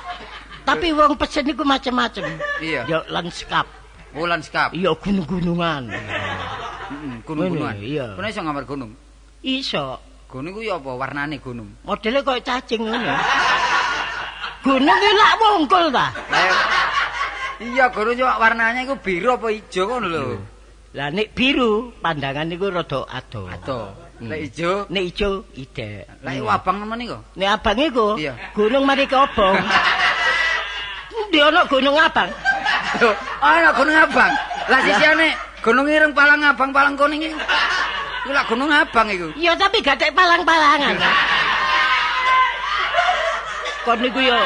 Tapi 0.68 0.88
wong 0.92 1.20
pesen 1.20 1.44
iku 1.44 1.68
macem-macem. 1.68 2.24
Iya. 2.64 2.88
Ya 2.88 2.98
lanskap, 3.12 3.68
Wulan 4.16 4.40
skap. 4.40 4.72
ya 4.72 4.92
gunung-gunungan. 4.96 5.88
Heeh, 5.92 7.16
gunung-gunungan. 7.28 7.76
Iya. 7.80 8.06
Kono 8.16 8.24
iso 8.24 8.40
gambar 8.40 8.64
gunung. 8.64 8.92
Iso. 9.40 9.98
Gunung 10.30 10.54
ku 10.54 10.60
ya 10.62 10.78
apa 10.78 10.94
warnane 10.94 11.42
gunung? 11.42 11.74
Modele 11.82 12.22
koyo 12.22 12.38
cacing 12.38 12.86
ngono. 12.86 13.14
Gunung 14.62 14.86
iki 14.86 15.10
lak 15.16 15.32
wungkul 15.40 15.84
ta? 15.90 16.06
Lah, 16.30 16.42
Iya, 17.60 17.92
gunung 17.92 18.16
cuma 18.16 18.40
warnanya 18.40 18.88
iku 18.88 18.96
biru 18.96 19.36
apa 19.36 19.50
ijo 19.52 19.82
ngono 19.84 20.06
lho. 20.08 20.22
Lah 20.96 21.08
nek 21.10 21.34
biru 21.34 21.92
pandangan 21.98 22.46
niku 22.48 22.70
rada 22.70 23.04
ado. 23.10 23.48
Ado. 23.50 23.80
Hmm. 24.20 24.28
Lek 24.28 24.52
ijo, 24.52 24.84
Nek 24.92 25.04
ijo 25.08 25.28
ide. 25.56 26.04
lek 26.20 26.34
iku 26.40 26.46
abang 26.48 26.76
nemen 26.84 27.00
iku. 27.08 27.18
Nek 27.40 27.48
abang 27.60 27.78
iku 27.80 28.06
gunung 28.54 28.84
mari 28.84 29.08
kobong. 29.08 29.56
Ndi 31.30 31.38
ana 31.40 31.64
gunung 31.66 31.96
abang? 31.98 32.30
Ana 33.42 33.70
gunung 33.74 33.96
abang. 33.98 34.32
Lah 34.70 34.80
sisiane 34.84 35.34
gunung 35.64 35.88
ireng 35.90 36.12
palang 36.14 36.44
abang 36.44 36.70
palang 36.70 36.94
kuning 36.94 37.28
iku. 37.28 37.38
Iku 38.20 38.36
lak 38.36 38.46
gunung 38.52 38.68
abang 38.68 39.08
iku. 39.08 39.32
Iya 39.32 39.56
tapi 39.56 39.80
gak 39.80 39.96
tek 39.96 40.12
palang-palangan. 40.12 41.00
Kon 43.80 43.98
niku 44.04 44.20
yo 44.20 44.36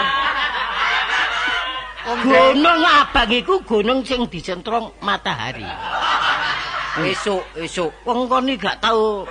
gunung 2.23 2.81
abang 2.87 3.31
iku 3.35 3.59
gunung 3.67 4.07
sing 4.07 4.31
dicentrong 4.31 4.95
matahari. 5.03 5.67
Esuk, 7.03 7.43
esuk. 7.59 7.91
Wong 8.07 8.31
kon 8.31 8.47
gak 8.55 8.79
tau 8.79 9.27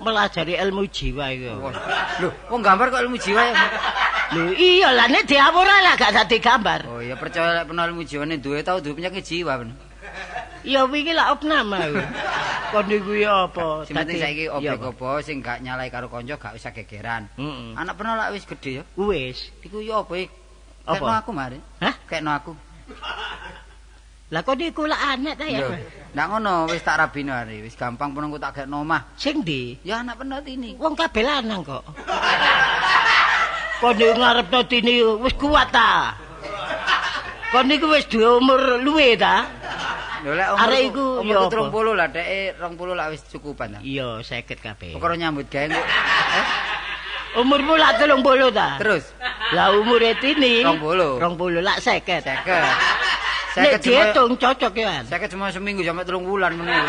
melajari 0.00 0.56
ilmu 0.56 0.88
jiwa 0.88 1.28
iku. 1.36 1.68
Lho, 2.24 2.28
wong 2.48 2.64
gambar 2.64 2.88
kok 2.88 3.04
ilmu 3.04 3.20
jiwa 3.20 3.42
ya? 3.52 3.54
Lho 4.32 4.52
iya 4.56 4.96
lah 4.96 5.12
nek 5.12 5.28
diawur 5.28 5.68
ae 5.68 5.80
lah 5.84 5.94
gak 6.00 6.16
dadi 6.16 6.40
gambar. 6.40 6.88
Oh 6.88 7.04
ya 7.04 7.20
percaya 7.20 7.60
lek 7.60 7.68
peno 7.68 7.84
ilmu 7.84 8.00
jiwane 8.08 8.40
duwe 8.40 8.64
tau 8.64 8.80
duwe 8.80 8.96
penyakit 8.96 9.28
jiwa 9.28 9.60
ben. 9.60 9.76
Ya 10.68 10.84
wingi 10.84 11.16
lah 11.16 11.32
opnam 11.32 11.72
aku. 11.72 11.96
Kon 12.76 12.84
niku 12.92 13.16
ya 13.16 13.48
apa? 13.48 13.88
Sing 13.88 13.96
penting 13.96 14.20
Dadi- 14.20 14.24
saiki 14.28 14.44
iya, 14.44 14.76
objek 14.76 14.92
apa 14.92 15.08
sing 15.24 15.40
gak 15.40 15.64
nyalai 15.64 15.88
karo 15.88 16.12
kanca 16.12 16.36
gak 16.36 16.60
usah 16.60 16.76
gegeran. 16.76 17.24
Heeh. 17.40 17.72
Anak 17.72 17.96
peno 17.96 18.12
lak 18.12 18.36
wis 18.36 18.44
gedhe 18.44 18.70
ya. 18.80 18.82
Wis. 19.00 19.48
Iku 19.64 19.80
ya 19.80 20.04
apa? 20.04 20.28
Apa? 20.84 21.00
Kekno 21.00 21.12
aku 21.24 21.30
mari. 21.32 21.56
Hah? 21.80 21.94
Kekno 22.04 22.30
aku. 22.36 22.52
Lah 24.28 24.44
kok 24.44 24.60
niku 24.60 24.84
lah 24.84 25.16
anak 25.16 25.40
ta 25.40 25.48
ya? 25.48 25.64
Ndak 26.12 26.26
ngono 26.28 26.68
wis 26.68 26.84
tak 26.84 27.00
rabino 27.00 27.32
hari, 27.32 27.64
wis 27.64 27.72
gampang 27.72 28.12
aku 28.12 28.36
tak 28.36 28.60
gekno 28.60 28.84
omah. 28.84 29.16
Sing 29.16 29.40
ndi? 29.40 29.80
Ya 29.88 30.04
anak 30.04 30.20
penot 30.20 30.44
ini. 30.44 30.76
Wong 30.76 30.92
kabeh 30.92 31.24
lanang 31.24 31.64
kok. 31.64 31.80
Kok 33.80 33.92
niku 33.96 34.12
ngarepno 34.20 34.60
tini 34.68 35.00
wis 35.00 35.32
kuat 35.32 35.72
ta? 35.72 36.12
Kok 37.56 37.64
niku 37.64 37.88
wis 37.88 38.04
duwe 38.04 38.36
umur 38.36 38.84
luwe 38.84 39.16
ta? 39.16 39.48
Lho 40.24 40.32
lek 40.34 40.48
Arek 40.50 40.82
umurku 40.90 41.22
iku 41.22 41.40
apa? 41.46 41.70
30 41.70 41.98
lah, 41.98 42.06
deke 42.10 42.40
20 42.58 42.98
lah 42.98 43.06
wis 43.12 43.22
cukupan 43.30 43.68
ta. 43.74 43.80
Iya, 43.80 44.18
50 44.22 44.58
kabeh. 44.58 44.90
Perkara 44.98 45.14
nyambut 45.14 45.46
gawe 45.46 45.64
engko. 45.66 45.82
Umurmu 47.38 47.74
lak 47.76 47.92
30 48.02 48.50
ta? 48.50 48.68
Terus 48.80 49.04
Lah 49.54 49.72
umure 49.72 50.12
tini 50.20 50.60
20. 50.64 51.20
20 51.22 51.62
lak 51.64 51.78
50. 51.80 52.24
50. 52.24 53.58
Nek 53.58 53.72
50 53.78 53.84
cuma 53.84 54.02
diitung 54.04 54.32
cocok 54.36 54.72
ya. 54.76 54.88
An? 55.00 55.04
50 55.06 55.32
cuma 55.32 55.46
seminggu 55.48 55.82
sampai 55.86 56.04
3 56.04 56.18
bulan 56.20 56.50
ngono. 56.56 56.72
iku. 56.72 56.88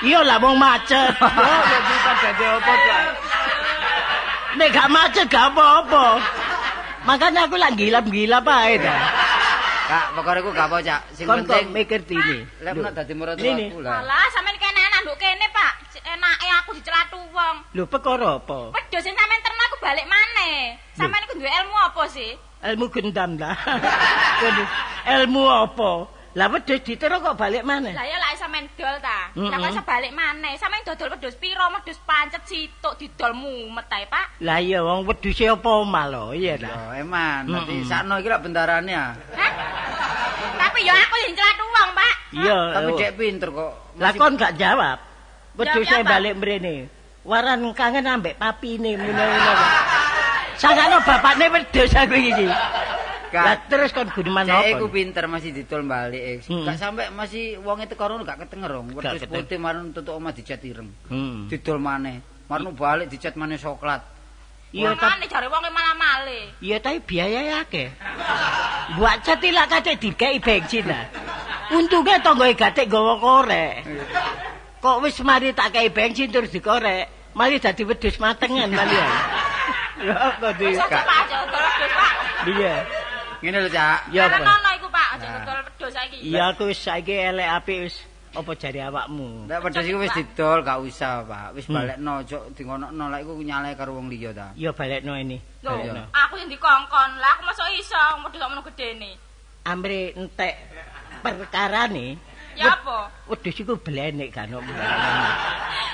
Iya 0.00 0.20
lah 0.24 0.36
wong 0.40 0.56
macet. 0.56 1.12
Ya 1.20 1.56
jadi 1.68 1.94
dadi 2.24 2.44
apa 2.48 2.72
ta? 2.74 2.98
Nek 4.50 4.68
gak 4.72 4.88
macet 4.90 5.26
gak 5.28 5.46
apa-apa. 5.52 6.06
Makanya 7.04 7.48
aku 7.48 7.56
lak 7.56 7.72
gilap-gilap 7.76 8.44
ae 8.44 8.76
ta. 8.80 8.96
Kak, 9.90 10.06
pokoknya 10.14 10.38
aku 10.38 10.50
gak 10.54 10.68
apa, 10.70 10.76
Cak. 10.86 11.00
Sing 11.18 11.26
Kon 11.26 11.42
kok 11.42 11.50
penting 11.50 11.66
mikir 11.74 12.00
tini. 12.06 12.46
lek 12.62 12.72
menak 12.78 12.94
dadi 12.94 13.10
Ini, 13.10 13.74
aku 13.74 13.82
lah. 13.82 14.06
Alah, 14.06 14.26
sampean 14.30 14.54
kene 14.54 14.80
enak 14.86 15.00
nduk 15.02 15.18
kene, 15.18 15.46
Pak. 15.50 15.72
Enake 16.00 16.46
aku 16.62 16.70
dicelatu 16.78 17.18
wong. 17.34 17.56
Lho 17.74 17.84
perkara 17.90 18.38
apa? 18.38 18.70
Wedhus 18.70 19.02
sing 19.02 19.14
sampean 19.18 19.42
ternak 19.42 19.66
aku 19.66 19.78
balik 19.82 20.06
maneh. 20.06 20.78
Sampean 20.94 21.26
iku 21.26 21.34
duwe 21.42 21.50
ilmu 21.50 21.76
apa 21.76 22.02
sih? 22.06 22.30
Ilmu 22.62 22.86
gendam 22.86 23.34
lah. 23.34 23.58
Ilmu 25.18 25.42
apa? 25.46 25.90
Lah 26.30 26.46
wedhus 26.46 26.86
ditero 26.86 27.18
kok 27.18 27.34
balik 27.34 27.66
mana? 27.66 27.90
Lah 27.90 28.06
ya 28.06 28.14
lek 28.14 28.38
sampean 28.38 28.70
dol 28.78 28.96
ta. 29.02 29.34
Lah 29.34 29.56
kok 29.58 29.70
iso 29.74 29.82
balik 29.82 30.12
maneh. 30.14 30.54
Sampean 30.54 30.86
dodol 30.86 31.18
wedhus 31.18 31.34
piro? 31.34 31.66
Wedhus 31.74 31.98
pancet 32.06 32.46
situk 32.46 32.94
didol 33.02 33.34
mumet 33.34 33.90
ae, 33.90 34.06
Pak. 34.06 34.38
Lah 34.38 34.62
iya 34.62 34.78
wong 34.86 35.10
wedhuse 35.10 35.50
apa 35.50 35.70
omah 35.82 36.06
lho, 36.06 36.24
iya 36.30 36.54
Yo, 36.54 36.70
ta. 36.70 36.94
eman, 36.94 37.50
nanti 37.50 37.82
sakno 37.82 38.22
iki 38.22 38.30
lak 38.30 38.46
bentarane 38.46 38.90
ya. 38.94 39.06
Tapi 40.70 40.86
ya 40.86 40.94
aku 40.94 41.14
sing 41.18 41.34
celatu 41.34 41.64
wong, 41.66 41.90
Pak. 41.92 42.14
Iya. 42.30 42.58
Tapi 42.70 42.90
dek 42.94 43.12
pinter 43.18 43.48
kok. 43.50 43.72
Lah 43.98 44.12
kon 44.14 44.38
gak 44.38 44.54
jawab. 44.54 44.98
Wedhuse 45.58 45.82
Jawab 45.82 46.06
apa? 46.06 46.12
balik 46.14 46.34
mrene. 46.38 46.76
waran 47.20 47.60
kangen 47.74 48.06
ambek 48.06 48.38
papine 48.38 48.94
ngono-ngono. 48.96 49.52
Sangkane 50.56 50.96
bapakne 51.02 51.46
wedhus 51.50 51.92
aku 51.92 52.14
iki. 52.16 52.46
Lah 53.34 53.56
terus 53.66 53.90
kon 53.90 54.08
guneman 54.14 54.46
Cek 54.46 54.54
apa? 54.54 54.70
iku 54.78 54.86
pinter 54.88 55.24
masih 55.26 55.50
didol 55.50 55.82
balik. 55.84 56.22
eh. 56.22 56.38
Hmm. 56.46 56.64
Gak 56.64 56.78
sampe 56.78 57.10
masih 57.10 57.58
wonge 57.60 57.90
teko 57.90 58.14
rono 58.14 58.22
gak 58.22 58.46
ketenger. 58.46 58.70
Wedhus 58.94 59.26
putih 59.26 59.58
marun 59.58 59.90
tutuk 59.90 60.14
omah 60.14 60.30
dicat 60.30 60.62
ireng. 60.62 60.94
Hmm. 61.10 61.50
Didol 61.50 61.82
maneh. 61.82 62.22
Marun 62.46 62.72
balik 62.78 63.10
dicat 63.10 63.34
maneh 63.34 63.58
coklat. 63.58 64.06
Iya 64.70 64.94
ta 64.94 65.18
Mane 65.18 65.26
jare 65.26 65.50
wong 65.50 65.66
malah 65.66 65.94
male. 65.98 66.54
iya 66.62 66.78
tapi 66.78 67.02
biaya 67.02 67.66
akeh. 67.66 67.90
Buat 68.94 69.26
cetilak 69.26 69.66
kate 69.66 69.98
dikei 69.98 70.38
bensin 70.38 70.86
lah. 70.86 71.10
Untunge 71.74 72.14
tanggoe 72.22 72.54
gatek 72.54 72.86
gawa 72.86 73.18
korek. 73.18 73.82
Kok 74.78 75.02
wis 75.02 75.18
mari 75.26 75.50
tak 75.50 75.74
kei 75.74 75.90
bensin 75.90 76.30
terus 76.30 76.54
dikorek, 76.54 77.34
mari 77.34 77.58
dadi 77.58 77.82
wedhus 77.82 78.22
matengan 78.22 78.70
malian. 78.70 79.10
Ya 80.06 80.38
kok 80.38 80.54
di. 80.54 80.70
Wis 80.70 80.78
aja 80.78 81.02
Pak 81.02 81.18
aja 81.26 81.36
dodol 81.44 81.62
wedhus 81.66 81.92
Pak. 81.92 82.12
Iya. 82.46 82.74
Ngene 83.42 83.58
lho, 83.66 83.70
Cak. 83.74 83.98
Ya 84.14 84.22
apa? 84.30 84.38
ono 84.38 84.70
iku 84.78 84.88
Pak, 84.88 85.08
aja 85.18 85.26
dodol 85.42 85.58
wedhus 85.66 85.90
saiki. 85.98 86.16
Iya 86.30 86.42
aku 86.54 86.62
wis 86.70 86.78
saiki 86.78 87.14
elek 87.18 87.48
apik 87.58 87.78
wis 87.90 87.96
apa 88.30 88.52
jari 88.54 88.78
awakmu. 88.78 89.50
Nek 89.50 89.58
wedhus 89.60 89.82
iku 89.82 89.98
wis 89.98 90.14
didol 90.14 90.62
gak 90.62 90.78
usah, 90.78 91.26
Pak. 91.26 91.46
Wis 91.52 91.66
Hmm. 91.66 91.76
balekno, 91.76 92.14
cok 92.22 92.42
dingonokno 92.54 93.04
lek 93.08 93.20
iku 93.22 93.32
nyale 93.40 93.74
karo 93.74 93.98
wong 93.98 94.06
liya 94.06 94.30
ta. 94.30 94.54
Ya 94.54 94.70
balekno 94.70 95.12
ini. 95.14 95.38
Lho, 95.60 95.70
Balekno. 95.72 96.02
aku 96.10 96.34
yang 96.36 96.48
dikongkon. 96.48 97.10
Lah 97.18 97.30
aku 97.34 97.42
masuk 97.44 97.66
iso 97.74 97.98
wedhus 98.22 98.38
kok 98.38 98.48
ngono 98.48 98.62
gedene. 98.64 99.10
Amre 99.62 100.14
entek 100.14 100.54
perkarane 101.20 102.16
Ya 102.54 102.72
apa? 102.72 103.10
wedhus 103.26 103.56
iku 103.56 103.74
blenek 103.76 104.30
kan. 104.36 104.46
kok. 104.46 104.62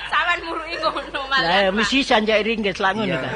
Sampeyan 0.07 0.39
muruki 0.45 0.75
ngono 0.77 1.19
malah. 1.25 1.49
Lah 1.65 1.71
mesti 1.71 1.99
sanjak 2.01 2.41
ringgit 2.41 2.77
lah 2.77 2.93
ngono 2.93 3.09
Iya. 3.09 3.19
Kak. 3.19 3.33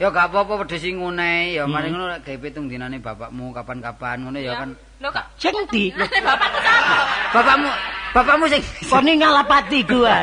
Ya 0.00 0.08
gak 0.08 0.26
apa-apa 0.32 0.52
wedhus 0.58 0.80
sing 0.80 0.96
ngunehi 0.96 1.60
ya 1.60 1.68
Hmm. 1.68 1.72
mari 1.72 1.88
ngono 1.88 2.08
lek 2.08 2.24
gawe 2.24 2.38
pitung 2.40 2.66
dinane 2.66 2.98
bapakmu 2.98 3.52
kapan-kapan 3.52 4.16
ngono 4.22 4.38
ya 4.38 4.56
kan. 4.56 4.72
Lho 5.00 5.08
kok 5.08 5.24
Sing 5.40 5.56
ndi? 5.64 5.88
Lah 5.96 6.04
bapakku 6.04 6.60
sapa? 6.60 6.96
Bapakmu, 7.32 7.70
bapakmu 8.12 8.44
sing 8.52 8.62
Kon 8.92 9.08
iki 9.08 9.16
ngalapati 9.16 9.78
gua. 9.88 10.16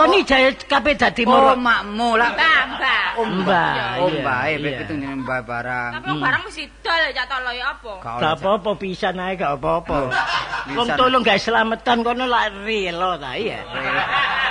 Kon 0.00 0.12
iki 0.12 0.24
jae 0.24 0.48
kabeh 0.64 0.94
dadi 0.96 1.22
Oh, 1.22 1.30
moro. 1.30 1.52
makmu 1.54 2.16
lah. 2.16 2.32
Mbah, 2.32 2.60
mbah. 2.72 3.04
Oh, 3.14 3.26
mbah. 3.28 3.72
Oh, 4.00 4.08
iya, 4.08 4.18
mbah, 4.18 4.40
eh, 4.42 4.56
iya. 4.56 4.78
pitung 4.80 4.98
dinane 4.98 5.20
mbah 5.20 5.40
barang. 5.42 5.90
Tapi 5.94 6.10
barang 6.16 6.42
mesti 6.42 6.64
dol 6.80 7.02
ya 7.12 7.24
tolo 7.24 7.50
ya 7.52 7.66
apa? 7.68 7.92
Gak 8.00 8.14
oleh, 8.16 8.30
apa-apa 8.32 8.70
pisan 8.74 9.20
ae 9.20 9.32
gak 9.34 9.52
apa-apa. 9.54 9.98
Pisan. 10.08 10.72
Wong 10.72 10.88
tolong 10.96 11.20
gak 11.20 11.36
selametan 11.38 11.98
kono 12.00 12.24
lak 12.24 12.48
rela 12.64 13.10
ta 13.16 13.36
iya. 13.36 13.60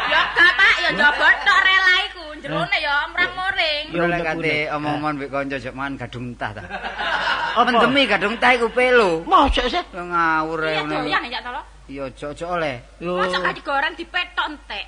Ya 0.05 0.21
gak 0.29 0.51
Pak, 0.53 0.73
ya 0.79 0.89
njobot 0.91 1.35
tok 1.41 1.59
rela 1.59 1.93
iku. 2.05 2.25
Jerone 2.39 2.77
ya 2.77 2.95
mrang-muring. 3.09 3.83
Ya, 3.89 3.95
Yo 3.95 4.03
lek 4.05 4.21
unek-unek. 4.21 4.25
kate 4.37 4.55
omong-omong 4.71 5.13
mbek 5.17 5.29
kanca 5.29 5.57
jek 5.57 5.73
mangan 5.73 5.93
gadung 5.97 6.27
tah 6.33 6.51
ta. 6.51 6.63
Apa? 7.53 7.65
Mendemi 7.65 8.05
gadung 8.05 8.35
tah 8.37 8.53
iku 8.53 8.69
pelo. 8.69 9.25
Mosok 9.25 9.65
sih? 9.65 9.83
Ngawur 9.91 10.61
Iya 10.61 10.69
ae 10.69 10.81
ngono. 10.83 10.95
doyan 11.03 11.23
ya 11.25 11.41
tolo. 11.41 11.61
Yo 11.89 12.05
ojo 12.05 12.45
oleh. 12.45 12.85
Yo, 13.01 13.17
Masa 13.17 13.41
gak 13.41 13.57
digoreng 13.57 13.97
dipetok 13.97 14.45
entek. 14.45 14.85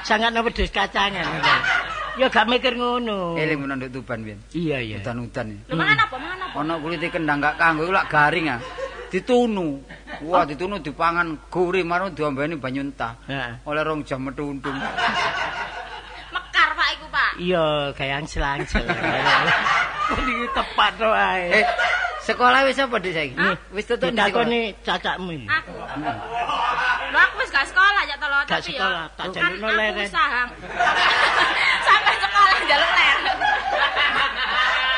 sangat 0.00 0.32
wedhus 0.32 0.72
kacangan. 0.72 1.28
Ya 2.16 2.26
gak 2.32 2.48
mikir 2.48 2.72
ngono. 2.72 3.36
Eling 3.36 3.60
menawa 3.60 3.84
nduk 3.84 4.00
Tuban 4.00 4.24
pian. 4.24 4.40
Iya 4.56 4.80
iya. 4.80 4.96
Udan-udan. 5.04 5.60
Lho 5.68 5.76
mangan 5.76 6.08
apa? 6.08 6.16
Mangan 6.16 6.40
apa? 6.48 6.56
Ana 6.64 6.74
kulite 6.80 7.12
kendang 7.12 7.44
gak 7.44 7.60
kanggo 7.60 7.92
lak 7.92 8.08
garing 8.08 8.48
ah. 8.48 8.60
Ditunu. 9.12 9.76
Wah, 10.24 10.48
ditunu 10.48 10.80
dipangan 10.80 11.36
gurih 11.52 11.84
marun 11.84 12.16
diombeni 12.16 12.56
banyu 12.56 12.88
entah. 12.88 13.12
Heeh. 13.28 13.60
Oleh 13.68 13.84
rong 13.84 14.08
jam 14.08 14.24
metu 14.24 14.48
untung. 14.48 14.72
Mekar 16.32 16.68
Pak 16.72 16.88
iku 16.96 17.06
Pak. 17.12 17.30
Iya, 17.36 17.92
kayak 17.92 18.24
angsel-angsel. 18.24 18.88
Kok 20.12 20.20
tepat 20.56 20.92
to 20.96 21.08
ae. 21.12 21.60
Eh, 21.60 21.64
sekolah 22.22 22.58
wis 22.64 22.78
apa 22.78 22.96
Dik 22.96 23.12
saiki? 23.12 23.34
Nih, 23.34 23.56
Wis 23.70 23.84
sekolah. 23.84 24.08
ditakoni 24.08 24.60
cacakmu 24.80 25.30
iki. 25.32 25.46
Aku. 25.48 25.72
Lho 27.12 27.18
aku 27.20 27.34
wis 27.38 27.50
gak 27.50 27.66
sekolah 27.66 28.02
ya 28.04 28.16
tolo 28.16 28.36
Gak 28.40 28.48
tapi 28.56 28.70
sekolah, 28.70 29.04
ya 29.04 29.14
tak 29.14 29.26
kan 29.26 29.34
jalukno 29.34 29.68
leren. 29.70 30.06
usaha. 30.06 30.42
Sampai 31.88 32.14
sekolah 32.16 32.56
jaluk 32.64 32.90
leren. 32.92 33.20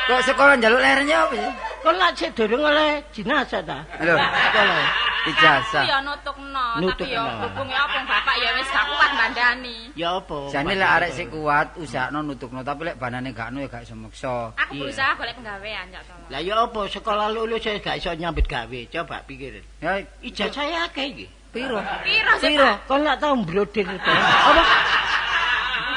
Kok 0.05 0.21
sekolah 0.23 0.53
njaluk 0.55 0.81
leren 0.81 1.05
ya 1.05 1.19
apa 1.23 1.33
sih? 1.35 1.51
Kon 1.81 1.95
lak 1.95 2.11
sik 2.13 2.29
durung 2.33 2.63
oleh 2.63 2.91
jenazah 3.09 3.61
ta? 3.61 3.79
Lho, 3.99 4.15
Sekolah. 4.15 4.85
Aku 5.25 5.33
ijazah. 5.33 5.83
ya 5.89 5.97
nutukno, 6.05 6.67
tapi 6.85 7.09
ya 7.09 7.25
hubunge 7.41 7.73
apa 7.73 7.97
bapak 8.05 8.35
ya 8.37 8.49
wis 8.53 8.69
gak 8.69 8.85
kuat 8.85 9.11
bandani. 9.17 9.77
Ya 9.97 10.09
apa? 10.21 10.37
Jane 10.53 10.73
lek 10.77 10.85
arek 10.85 11.11
sik 11.11 11.27
kuat 11.33 11.67
usahno 11.81 12.21
nutukno 12.21 12.61
tapi 12.61 12.85
lek 12.85 13.01
banane 13.01 13.33
gak 13.33 13.49
anu 13.49 13.65
ya 13.65 13.67
gak 13.67 13.89
iso 13.89 13.97
maksa. 13.97 14.53
Aku 14.53 14.77
berusaha 14.77 15.17
golek 15.17 15.33
penggawean 15.33 15.89
ya 15.89 16.01
tolo. 16.05 16.29
Lah 16.29 16.41
ya 16.45 16.55
apa 16.61 16.81
sekolah 16.85 17.27
lulus 17.33 17.65
saya 17.65 17.81
gak 17.81 17.97
iso 17.97 18.13
nyambut 18.13 18.45
gawe. 18.45 18.79
Coba 18.93 19.25
pikir. 19.25 19.65
Ya 19.81 19.97
Ijazah 20.21 20.53
saya 20.53 20.85
akeh 20.85 21.05
iki. 21.09 21.25
piro? 21.49 21.81
Piro 22.05 22.33
Piro? 22.37 22.69
Kon 22.85 23.01
lak 23.01 23.17
tau 23.17 23.33
mbrodir 23.33 23.89
to. 23.89 24.11
Apa? 24.53 24.63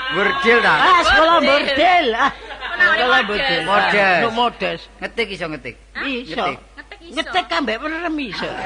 Burdil 0.08 0.58
ta? 0.64 0.72
Ah, 0.72 1.00
sekolah 1.04 1.36
Model. 1.36 1.48
bordel. 1.68 2.06
Ah. 2.16 2.32
Sekolah 2.32 3.20
model. 3.20 3.28
bordel. 3.28 3.60
Model. 3.68 4.14
Nuk 4.24 4.32
modest. 4.32 4.82
Ngetik 5.04 5.28
iso 5.36 5.46
ngetik. 5.52 5.74
Iso. 6.00 6.44
Ngetik. 7.08 7.24
Ngetik 7.24 7.28
iso. 7.28 7.32
Ngetik 7.32 7.58
ambek 7.58 7.76
merem 7.82 8.16
iso. 8.20 8.50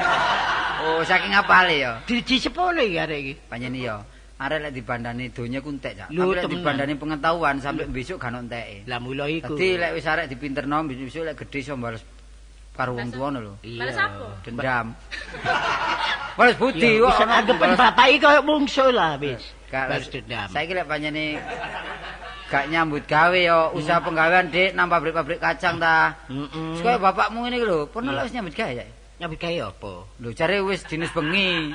Oh, 0.83 0.99
saking 0.99 1.31
apale 1.31 1.79
ya? 1.79 1.95
Di 2.03 2.19
sepuluh 2.35 2.83
iki 2.83 2.99
arek 2.99 3.19
iki. 3.23 3.33
Panjen 3.47 3.71
ya. 3.71 4.03
Arek 4.35 4.67
lek 4.67 4.71
dibandani 4.75 5.31
donya 5.31 5.63
ku 5.63 5.71
entek, 5.71 5.95
Cak. 5.95 6.11
Tapi 6.11 6.33
lek 6.35 6.51
dibandani 6.51 6.99
pengetahuan 6.99 7.55
sampai 7.63 7.87
besok 7.87 8.19
gak 8.19 8.35
ono 8.35 8.43
enteke. 8.43 8.83
Lah 8.91 8.99
mula 8.99 9.31
iku. 9.31 9.55
Dadi 9.55 9.79
lek 9.79 9.95
wis 9.95 10.03
arek 10.03 10.27
dipinterno 10.27 10.83
besok 10.83 11.23
lek 11.23 11.39
gedhe 11.39 11.59
iso 11.63 11.79
bales 11.79 12.03
karo 12.75 12.99
wong 12.99 13.15
tuane 13.15 13.39
lho. 13.39 13.55
Iya. 13.63 13.79
Balas 13.79 13.97
apa? 14.01 14.25
Dendam. 14.43 14.85
Bales 16.41 16.55
budi 16.59 16.81
Ya, 16.97 17.05
kok. 17.05 17.09
wis 17.13 17.19
anggapan 17.21 17.69
bapak 17.79 18.05
iki 18.09 18.19
koyo 18.19 18.41
mungsuh 18.43 18.89
lah 18.91 19.15
wis. 19.23 19.43
Balas 19.71 20.03
dendam. 20.11 20.51
Saiki 20.51 20.73
lek 20.75 20.83
panjene 20.83 21.39
gak 22.49 22.65
nyambut 22.69 23.03
gawe 23.03 23.33
ya 23.35 23.69
usaha 23.71 23.99
penggawean 23.99 24.47
Dik 24.47 24.71
nang 24.73 24.87
pabrik-pabrik 24.87 25.39
kacang 25.39 25.77
ta. 25.77 26.13
Heeh. 26.27 26.47
Terus 26.49 26.81
kaya 26.81 26.97
bapakmu 26.97 27.43
ngene 27.43 27.57
iki 27.57 27.65
lho, 27.65 27.79
pernah 27.87 28.11
Iya. 28.13 28.17
lek 28.19 28.25
wis 28.27 28.33
nyambut 28.33 28.53
gawe 28.53 28.71
ya? 28.71 28.85
Nyambut 29.19 29.39
gawe 29.39 29.55
apa? 29.69 29.93
Lho 30.19 30.29
jare 30.31 30.57
wis 30.61 30.81
dinis 30.85 31.11
bengi. 31.11 31.73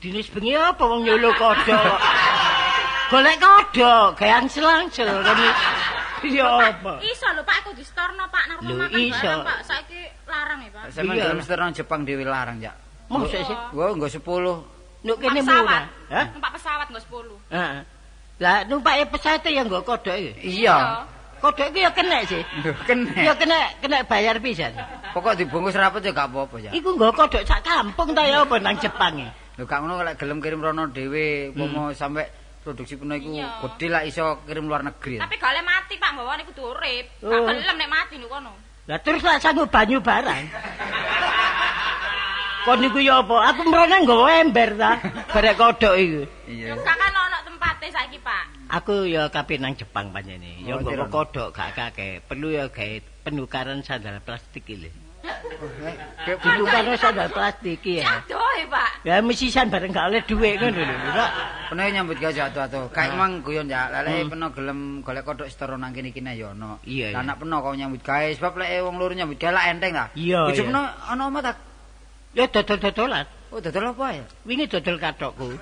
Dinis 0.00 0.28
bengi 0.30 0.52
apa 0.54 0.80
wong 0.80 1.04
nyuluh 1.04 1.32
kodok. 1.36 1.98
Golek 3.10 3.36
kodok, 3.36 4.08
gawe 4.14 4.32
angsel-angsel 4.38 5.08
kan. 5.26 5.38
Ya 6.20 6.46
apa? 6.46 7.00
Iso 7.00 7.26
lho 7.32 7.42
Pak 7.42 7.64
aku 7.64 7.70
distorno 7.72 8.28
Pak 8.28 8.44
nang 8.44 8.58
rumah 8.60 8.86
makan 8.86 9.00
iso. 9.00 9.24
barang 9.24 9.40
Pak. 9.40 9.58
Saiki 9.64 10.00
larang 10.28 10.58
ya 10.60 10.70
Pak. 10.70 10.82
Sampe 10.92 11.12
Iya. 11.16 11.22
gelem 11.26 11.38
seterang 11.40 11.70
Jepang 11.72 12.00
dhewe 12.04 12.24
larang, 12.28 12.60
Cak. 12.60 12.76
Mosok 13.08 13.40
sih. 13.40 13.56
Gua 13.72 13.90
nggo 13.90 14.06
10. 14.06 14.62
Nuk 15.00 15.16
kene 15.16 15.40
pesawat. 15.40 15.64
murah. 15.64 15.84
Hah? 16.12 16.26
Numpak 16.36 16.50
pesawat 16.60 16.86
nggo 16.92 17.00
10. 17.00 17.36
Heeh. 17.50 17.80
Lah 18.40 18.64
numpake 18.64 19.04
pesawat 19.12 19.44
ya 19.44 19.62
nggo 19.62 19.84
kodok 19.84 20.16
iki. 20.16 20.64
Iya. 20.64 21.04
Kodok 21.44 21.68
iki 21.70 21.84
ya 21.84 21.92
kena 21.92 22.24
sih. 22.24 22.40
Lho 22.64 22.72
kene. 22.88 23.12
Ya 23.20 23.36
kena 23.36 23.58
kena 23.84 24.00
bayar 24.08 24.40
pisan. 24.40 24.72
Pokok 25.12 25.36
dibungkus 25.36 25.76
rapet 25.76 26.08
ya 26.08 26.12
gak 26.16 26.32
apa-apa 26.32 26.56
ya. 26.56 26.70
Iku 26.72 26.96
nggo 26.96 27.12
kodok 27.12 27.44
sak 27.44 27.60
kampung 27.60 28.16
ta 28.16 28.24
ya 28.24 28.48
apa 28.48 28.56
nang 28.56 28.80
Jepang 28.80 29.20
e. 29.20 29.28
Lho 29.60 29.68
gak 29.68 29.78
ngono 29.84 30.00
lek 30.00 30.16
gelem 30.16 30.40
kirim 30.40 30.64
rono 30.64 30.88
dhewe, 30.88 31.52
umpama 31.52 31.92
sampe 31.92 32.24
produksi 32.64 32.96
peno 32.96 33.16
iku 33.16 33.28
Iya. 33.32 33.48
gedhe 33.60 33.86
lah 33.92 34.02
iso 34.04 34.40
kirim 34.48 34.68
luar 34.68 34.84
negeri. 34.88 35.20
Tapi 35.20 35.36
gak 35.36 35.52
oleh 35.52 35.64
mati 35.64 35.94
Pak, 36.00 36.10
nggawane 36.16 36.42
kudu 36.48 36.62
urip. 36.64 37.06
Oh. 37.20 37.28
Gak 37.28 37.60
gelem 37.60 37.76
nek 37.76 37.90
mati 37.92 38.14
niku 38.16 38.32
kono. 38.32 38.52
Lah 38.88 38.98
terus 39.04 39.20
lak 39.20 39.44
sanggup 39.44 39.68
banyu 39.68 40.00
barang. 40.00 40.44
Kon 42.60 42.76
niku 42.76 43.00
ya 43.00 43.24
apa? 43.24 43.36
Aku 43.52 43.64
mrene 43.64 44.04
nggawa 44.04 44.44
ember 44.44 44.76
ta. 44.76 45.00
Barek 45.32 45.56
kodok 45.56 45.94
iku. 45.96 46.22
Iya. 46.44 46.72
Yo 46.72 46.74
gak 46.80 46.96
kan 46.96 47.12
ono 47.16 47.38
tempate 47.48 47.88
saiki 47.88 48.20
Pak. 48.20 48.44
Aku 48.70 49.02
ya 49.02 49.26
kabeh 49.26 49.58
nang 49.58 49.74
Jepang 49.74 50.10
panjene. 50.10 50.62
Ya 50.62 50.74
Oh, 50.74 50.78
nggawa 50.78 51.06
tiron. 51.06 51.10
kodok 51.10 51.48
gak 51.50 51.70
kakek. 51.74 52.22
Perlu 52.24 52.48
ya 52.50 52.66
gawe 52.66 52.94
penukaran 53.20 53.82
sandal 53.82 54.22
plastik 54.22 54.62
iki 54.62 54.78
lho. 54.78 54.90
Kayak 55.20 56.38
Penukaran 56.38 56.94
sandal 56.94 57.28
plastik 57.28 57.82
ya. 57.82 58.22
Aduh 58.22 58.38
Pak. 58.66 59.02
Ya 59.02 59.18
mesisan 59.18 59.66
bareng 59.68 59.90
gak 59.90 60.06
oleh 60.06 60.22
dhuwit 60.22 60.54
ngono 60.56 60.80
lho. 60.80 60.94
Ora. 61.10 61.26
Peno 61.66 61.82
nyambut 61.82 62.16
gawe 62.16 62.30
atuh-atuh. 62.30 62.84
Kayak 62.90 63.14
emang 63.14 63.42
guyon 63.42 63.66
ya, 63.66 63.90
lek 63.90 64.06
Hmm. 64.06 64.30
peno 64.30 64.46
gelem 64.50 64.78
golek 65.02 65.22
kodok 65.22 65.46
setara 65.46 65.74
nang 65.74 65.90
kene-kene 65.90 66.34
ya 66.34 66.50
ono. 66.50 66.78
Iya, 66.82 67.10
Lah 67.10 67.22
iya. 67.22 67.26
anak 67.26 67.36
peno 67.38 67.56
kau 67.60 67.74
nyambut 67.74 68.00
gawe 68.00 68.26
sebab 68.30 68.54
lek 68.54 68.70
wong 68.80 68.96
loro 68.96 69.14
nyambut 69.14 69.34
gawe 69.36 69.50
lah 69.50 69.66
enteng 69.66 69.92
ta. 69.92 70.06
Iya, 70.14 70.46
iya. 70.46 70.62
peno 70.62 70.82
ana 70.82 71.22
omah 71.26 71.42
ta. 71.42 71.52
Ya 72.30 72.46
dodol-dodolan. 72.46 73.26
Oh, 73.50 73.58
dodol 73.58 73.90
apa 73.90 74.06
ya? 74.14 74.24
Wingi 74.46 74.66
dodol 74.66 74.94
katokku. 74.96 75.50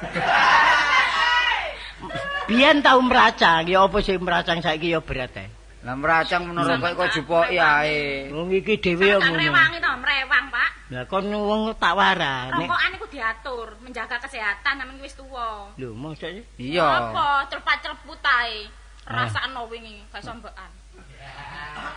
Biyen 2.48 2.80
tau 2.80 3.04
meracang, 3.04 3.68
ya 3.68 3.84
apa 3.84 4.00
sih 4.00 4.16
meracang 4.16 4.64
saiki 4.64 4.96
ya 4.96 5.04
berat 5.04 5.36
ae. 5.36 5.52
Lah 5.84 5.92
meracang 5.92 6.48
menurut 6.48 6.80
kok 6.80 6.96
kok 6.96 7.08
jupoki 7.12 7.60
ae. 7.60 8.32
Wong 8.32 8.48
iki 8.56 8.80
dhewe 8.80 9.04
ya 9.04 9.20
ngono. 9.20 9.36
ngrewangi 9.36 9.78
to, 9.84 9.90
mrewang 10.00 10.44
Pak. 10.48 10.70
Lah 10.88 11.04
kon 11.04 11.28
wong 11.28 11.76
tak 11.76 11.92
wara 11.92 12.48
nek 12.48 12.64
Rokokan 12.64 12.96
iku 12.96 13.06
diatur, 13.12 13.68
menjaga 13.84 14.16
kesehatan 14.16 14.80
namanya 14.80 15.04
wis 15.04 15.12
tuwa. 15.12 15.68
lho 15.76 15.92
mosok 15.92 16.40
sih? 16.40 16.44
Iya. 16.56 17.12
Apa 17.12 17.44
cerpat-cerput 17.52 18.20
ae. 18.24 18.64
Rasakno 19.04 19.68
wingi 19.68 20.04
gak 20.08 20.24
iso 20.24 20.32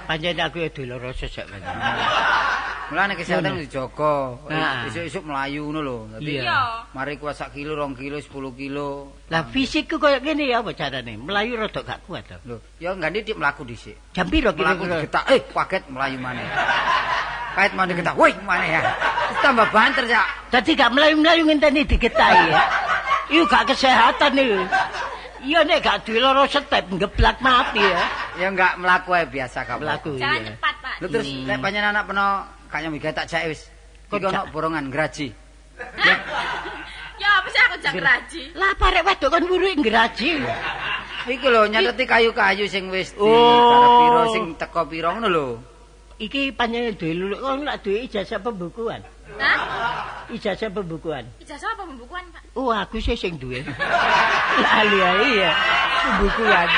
Pancen 0.07 0.39
aku 0.41 0.57
ya 0.65 0.69
doloro 0.73 1.13
sesek. 1.15 1.45
Mulane 2.91 3.15
kesehatan 3.15 3.55
dijaga. 3.63 4.35
Nah. 4.51 4.83
Isuk-isuk 4.91 5.23
melayu 5.23 5.63
ngono 5.71 5.79
lho. 5.79 5.97
Dadi 6.11 6.43
Iya. 6.43 6.91
Mari 6.91 7.15
kuat 7.15 7.39
sak 7.39 7.55
kilo, 7.55 7.79
rong 7.79 7.95
kilo, 7.95 8.19
10 8.19 8.51
kilo. 8.51 9.15
Lah 9.31 9.47
fisikku 9.47 9.95
koyo 9.95 10.19
ngene 10.19 10.51
ya 10.51 10.59
apa 10.59 10.75
carane? 10.75 11.15
Melayu 11.15 11.55
rada 11.55 11.79
gak 11.87 12.03
kuat 12.03 12.27
to. 12.27 12.35
Lho, 12.43 12.59
ya 12.83 12.91
ganti 12.99 13.23
dik 13.23 13.39
mlaku 13.39 13.63
dhisik. 13.63 13.95
Jam 14.11 14.27
piro 14.27 14.51
Mlaku 14.51 14.83
kira-kira? 14.83 15.07
digetak, 15.07 15.23
eh 15.31 15.39
kaget 15.47 15.83
melayu 15.87 16.17
maneh. 16.19 16.43
Kait 17.55 17.71
maneh 17.71 17.95
getak, 17.95 18.15
woi 18.19 18.35
maneh 18.43 18.75
ya. 18.75 18.81
Terus 18.83 19.39
tambah 19.39 19.67
banter 19.71 20.05
ya. 20.11 20.23
Dadi 20.51 20.71
gak 20.75 20.91
melayu-melayu 20.91 21.47
ngenteni 21.47 21.87
digetahi 21.87 22.43
ya. 22.51 22.59
Iku 23.31 23.47
gak 23.47 23.71
kesehatan 23.71 24.35
iki. 24.35 24.59
Iya 25.41 25.59
nek 25.65 25.81
gak 25.81 25.97
duwe 26.05 26.21
lara 26.21 26.45
step 26.45 26.85
ngeblak 26.85 27.41
mati 27.41 27.81
ya. 27.81 28.03
Ya 28.37 28.47
enggak 28.53 28.77
mlaku 28.77 29.09
ae 29.17 29.25
biasa. 29.25 29.65
Melaku 29.81 30.21
Jalan 30.21 30.37
iya. 30.37 30.49
cepat, 30.53 30.75
Pak. 30.79 30.95
Lho 31.01 31.07
terus 31.09 31.27
Hmm. 31.27 31.45
lek 31.49 31.57
panjenengan 31.57 31.93
anak 31.97 32.05
peno 32.05 32.27
kaya 32.69 32.87
miga 32.93 33.09
tak 33.09 33.25
jake 33.25 33.47
wis. 33.49 33.61
Kok 34.07 34.21
Iki 34.21 34.25
ono 34.29 34.41
borongan 34.53 34.85
graji. 34.93 35.27
Ya 37.21 37.29
apa 37.37 37.47
sih 37.49 37.61
aku 37.69 37.75
jak 37.81 37.93
raji? 37.97 38.41
Lah 38.57 38.73
parek 38.77 39.01
wedok 39.01 39.29
kan 39.29 39.43
wuru 39.45 39.65
ngraji. 39.77 40.29
Iki 41.25 41.47
lho 41.49 41.61
nyateti 41.69 42.03
kayu-kayu 42.05 42.65
sing 42.65 42.89
wis 42.89 43.13
di 43.13 43.21
Oh. 43.21 43.97
piro 44.01 44.21
sing 44.33 44.43
teko 44.57 44.85
piro 44.85 45.09
ngono 45.13 45.29
lho. 45.29 45.47
Iki 46.17 46.53
panjenengan 46.53 46.97
duwe 46.97 47.13
luluk 47.17 47.39
kon 47.41 47.65
lak 47.65 47.81
duwe 47.81 48.05
ijazah 48.05 48.37
pembukuan. 48.37 49.01
Hah? 49.41 49.57
Ijazah 50.31 50.69
pembukuan. 50.71 51.25
Ijazah 51.41 51.73
apa 51.73 51.83
pembukuan, 51.83 52.23
Pak? 52.31 52.41
Oh, 52.55 52.71
aku 52.71 53.01
sih 53.01 53.17
sing 53.17 53.35
duwe. 53.41 53.65
Lali 54.63 54.97
ya 55.01 55.11
iya. 55.27 55.51
Pembukuan. 56.05 56.69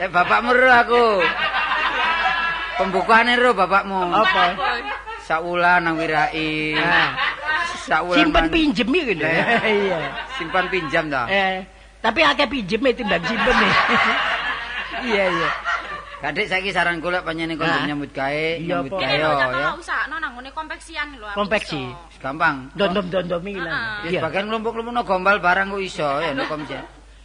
Lek 0.00 0.08
bapakmu 0.10 0.50
ro 0.56 0.70
aku. 0.72 1.04
Pembukuane 2.80 3.32
ro 3.38 3.52
bapakmu. 3.54 4.00
Apa? 4.10 4.44
Saulan 5.22 5.86
nang 5.86 5.94
wirai. 6.00 6.74
Nah, 6.74 7.14
Saulan 7.86 8.16
simpen 8.18 8.46
pinjem 8.50 8.88
iki 8.90 9.14
lho. 9.14 9.28
Nah. 9.28 9.62
Iya. 9.62 9.98
simpan 10.40 10.66
pinjam 10.66 11.06
ta. 11.06 11.30
Eh, 11.30 11.62
tapi 12.02 12.26
akeh 12.26 12.48
pinjem 12.50 12.82
timbang 12.96 13.22
simpen. 13.22 13.56
Iya, 15.02 15.34
iya. 15.34 15.50
Kadek 16.22 16.46
saiki 16.46 16.70
saran 16.70 17.02
kula 17.02 17.26
panjenengan 17.26 17.66
kon 17.66 17.82
nyambut 17.82 18.10
gawe, 18.14 18.30
Iya, 18.30 18.78
nyambut 18.78 18.94
gawe 18.94 19.16
lho, 19.18 19.30
ya. 19.34 19.50
tak 19.66 19.74
usahno 19.74 20.16
nang 20.22 20.32
ngene 20.38 20.50
konveksian 20.54 21.18
lho 21.18 21.26
aku. 21.26 21.42
Gampang. 22.22 22.70
Dondom-dondom 22.78 23.42
iki 23.42 23.58
lah. 23.58 24.06
Ya 24.06 24.08
Iya. 24.08 24.18
sebagian 24.22 24.46
kelompok-kelompok 24.46 25.02
gombal 25.02 25.42
barang 25.42 25.74
kok 25.74 25.82
iso 25.82 26.06
ya 26.22 26.30
nek 26.30 26.46
komisi. 26.46 26.78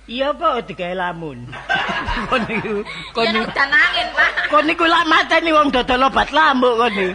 Iya 0.08 0.32
apa 0.32 0.64
digawe 0.64 0.96
lamun. 0.96 1.52
Kon 2.32 2.40
niku, 2.48 2.80
kon 3.12 3.28
Ya 3.28 3.36
niku. 3.36 3.52
udan 3.52 3.70
angin, 3.70 4.08
Pak. 4.16 4.32
Kon 4.48 4.64
niku 4.64 4.88
lak 4.88 5.04
mateni 5.04 5.52
wong 5.52 5.68
dodol 5.70 6.08
obat 6.08 6.32
lambuk 6.32 6.80
kon 6.80 6.90
niku. 6.90 7.12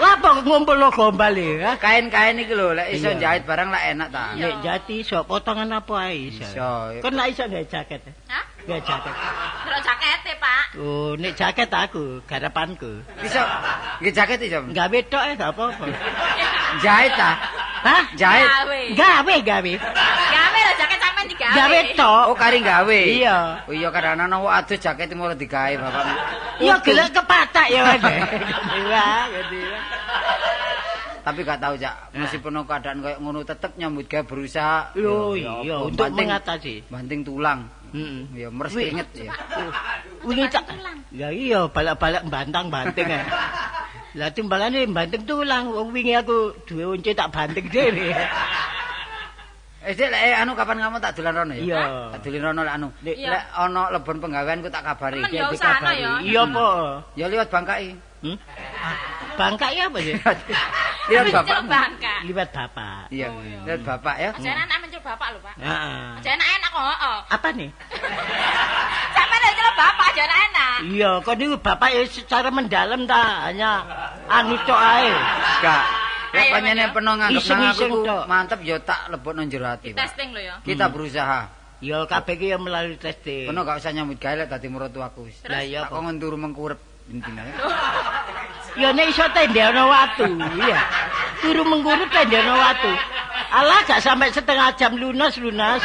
Lah 0.00 0.16
apa 0.16 0.28
ngumpulno 0.40 0.88
gombal 0.88 1.36
iki, 1.36 1.60
ha? 1.60 1.76
Kain-kain 1.76 2.40
iki 2.40 2.56
lho, 2.56 2.72
lek 2.72 2.96
iso 2.96 3.12
Iya. 3.12 3.20
jahit 3.20 3.42
barang 3.44 3.68
lah 3.68 3.82
enak 3.92 4.08
ta. 4.08 4.32
Iya. 4.34 4.50
Nek 4.50 4.54
jati 4.64 5.04
iso 5.04 5.20
potongan 5.28 5.68
apa 5.68 5.94
ae 6.08 6.32
iso. 6.32 6.40
Iso. 6.42 6.70
Kon 7.04 7.12
lak 7.14 7.28
iso 7.28 7.44
gawe 7.44 7.64
jaket. 7.68 8.00
Hah? 8.26 8.44
Gawe 8.60 8.80
jaket. 8.80 9.14
Delok 9.60 9.80
jakete, 9.82 10.32
Pak. 10.36 10.62
Oh, 10.76 11.12
nek 11.14 11.32
jaket 11.32 11.68
aku, 11.68 12.04
garapanku. 12.22 13.02
Iso 13.20 13.42
nggih 13.98 14.12
jaket 14.12 14.38
iso. 14.42 14.58
Gawe 14.68 14.98
tok 15.06 15.22
eh 15.24 15.34
gak 15.34 15.50
apa-apa. 15.50 15.84
Jahit 16.78 17.12
ta. 17.14 17.30
Hah? 17.80 18.02
Jahit. 18.14 18.46
Gawe. 18.46 18.80
Gawe 18.94 19.34
gawe. 19.42 19.72
Gawe 20.30 20.58
lho 20.60 20.72
jaket 20.76 20.98
sampean 20.98 21.26
digawe. 21.26 21.54
Gawe 21.54 21.78
tok. 21.94 22.22
Oh 22.28 22.36
kari 22.36 22.58
gawe. 22.60 23.00
Iya. 23.00 23.36
Oh 23.64 23.72
iya 23.72 23.88
kadang 23.88 24.20
ana 24.20 24.36
wong 24.36 24.50
adus 24.50 24.78
jaket 24.78 25.10
mau 25.12 25.30
digawe 25.30 25.72
bapakmu. 25.74 26.14
Iya 26.60 26.74
gelek 26.80 27.08
kepatak 27.10 27.66
ya 27.68 27.80
Mas. 27.82 28.02
Wah, 28.90 29.24
gede. 29.30 29.62
Tapi 31.20 31.44
gak 31.44 31.60
tahu 31.60 31.76
Cak, 31.76 32.16
meskipun 32.16 32.64
keadaan 32.64 33.04
kayak 33.04 33.20
ngono 33.20 33.44
tetep 33.44 33.76
nyambut 33.76 34.08
gawe 34.08 34.24
berusaha. 34.24 34.96
Oh 34.96 35.36
Ya, 35.36 35.52
iya, 35.60 35.76
untuk 35.78 36.08
mengatasi. 36.10 36.88
banting 36.88 37.20
tulang. 37.20 37.68
Heeh. 37.90 38.18
Ya 38.36 38.48
meres 38.50 38.72
keringet 38.72 39.08
ya. 39.16 39.32
Wingi 40.22 40.46
tak 40.52 40.64
tulang. 40.68 40.98
Ya 41.10 41.28
iya, 41.34 41.66
balak-balak 41.66 42.22
bantang 42.30 42.70
banting 42.70 43.08
ya. 43.08 43.22
Lah 44.18 44.30
timbalane 44.34 44.86
banting 44.90 45.22
tulang, 45.26 45.70
wong 45.70 45.94
wingi 45.94 46.14
aku 46.18 46.54
duwe 46.66 46.98
unci 46.98 47.14
tak 47.14 47.30
banting 47.34 47.66
dhewe. 47.70 48.10
Eh 49.80 49.96
lek 49.96 50.36
anu 50.36 50.52
kapan 50.52 50.76
kamu 50.76 51.00
tak 51.00 51.16
dolan 51.16 51.34
rono 51.40 51.52
ya? 51.56 51.62
Iya. 51.64 51.82
Tak 52.12 52.28
dolan 52.28 52.52
rono 52.52 52.60
lek 52.68 52.74
anu. 52.76 52.88
Iya. 53.00 53.28
Lek 53.32 53.44
ana 53.56 53.82
lebon 53.88 54.16
penggawean 54.20 54.60
ku 54.60 54.68
tak 54.68 54.84
kabari. 54.84 55.24
Temen 55.24 55.32
Ya, 55.32 55.40
ya 55.40 55.44
usahno 55.48 55.88
dikabari. 55.88 56.02
ya. 56.04 56.12
Iya 56.20 56.40
apa? 56.44 56.66
Ya 57.16 57.26
liwat 57.32 57.48
bangkai. 57.48 57.88
Hmm? 58.20 58.36
Bangka 59.40 59.68
ya 59.72 59.88
apa 59.88 59.98
sih? 60.04 60.14
Liwat 61.10 61.26
Wis 61.26 61.34
bapak. 61.34 61.58
bangka. 61.66 62.14
Liwat 62.22 62.48
bapak. 62.54 63.02
Iya, 63.10 63.26
Oh, 63.34 63.42
iya. 63.42 63.58
liwat 63.66 63.82
bapak 63.82 64.14
ya. 64.20 64.30
Aja 64.30 64.50
enak 64.62 64.78
mencul 64.78 65.00
bapak 65.02 65.26
lho, 65.34 65.38
Pak. 65.42 65.54
Heeh. 65.58 66.04
Aja 66.22 66.30
enak-enak 66.38 66.70
kok, 66.70 66.84
heeh. 66.86 67.18
Apa 67.34 67.48
nih? 67.56 67.70
Sampeyan 69.16 69.40
lho 69.42 69.50
celuk 69.58 69.74
bapak 69.74 70.06
aja 70.14 70.24
enak. 70.28 70.76
Iya, 70.86 71.10
kok 71.24 71.34
niku 71.34 71.56
bapak 71.58 71.88
ya 71.90 72.02
secara 72.06 72.48
mendalam 72.54 73.00
ta, 73.10 73.50
hanya 73.50 73.70
anu 74.30 74.54
tok 74.62 74.78
ae. 74.78 75.10
Gak. 75.64 75.82
Lek 76.30 76.46
ya. 76.62 76.86
peno 76.94 77.18
nganggep 77.18 77.42
nang 77.42 77.62
aku 77.74 77.86
mantep 78.30 78.60
ya 78.62 78.78
tak 78.78 79.10
lebokno 79.10 79.42
jero 79.50 79.66
ati. 79.66 79.98
Testing 79.98 80.30
lho 80.30 80.40
ya. 80.46 80.54
Kita 80.62 80.86
berusaha. 80.86 81.50
Ya 81.80 82.04
kabeh 82.04 82.34
ki 82.36 82.46
ya 82.54 82.58
melalui 82.60 83.00
testing. 83.00 83.48
Kono 83.48 83.64
gak 83.64 83.80
usah 83.82 83.90
nyambut 83.90 84.20
gawe 84.20 84.36
lek 84.36 84.52
dadi 84.52 84.68
mertuaku 84.68 85.26
wis. 85.26 85.40
Lah 85.48 85.64
iya 85.64 85.88
kok 85.88 85.96
mengkurep 85.98 86.89
intine. 87.10 87.42
Ya 88.78 88.94
nek 88.94 89.10
iso 89.10 89.26
tendeno 89.34 89.90
watu, 89.90 90.30
iya. 90.62 90.80
Turu 91.42 91.62
mengguru 91.66 92.06
tendeno 92.14 92.54
watu. 92.54 92.92
Alah 93.50 93.82
gak 93.82 93.98
sampai 93.98 94.30
setengah 94.30 94.70
jam 94.78 94.94
lunas 94.94 95.34
lunas. 95.42 95.82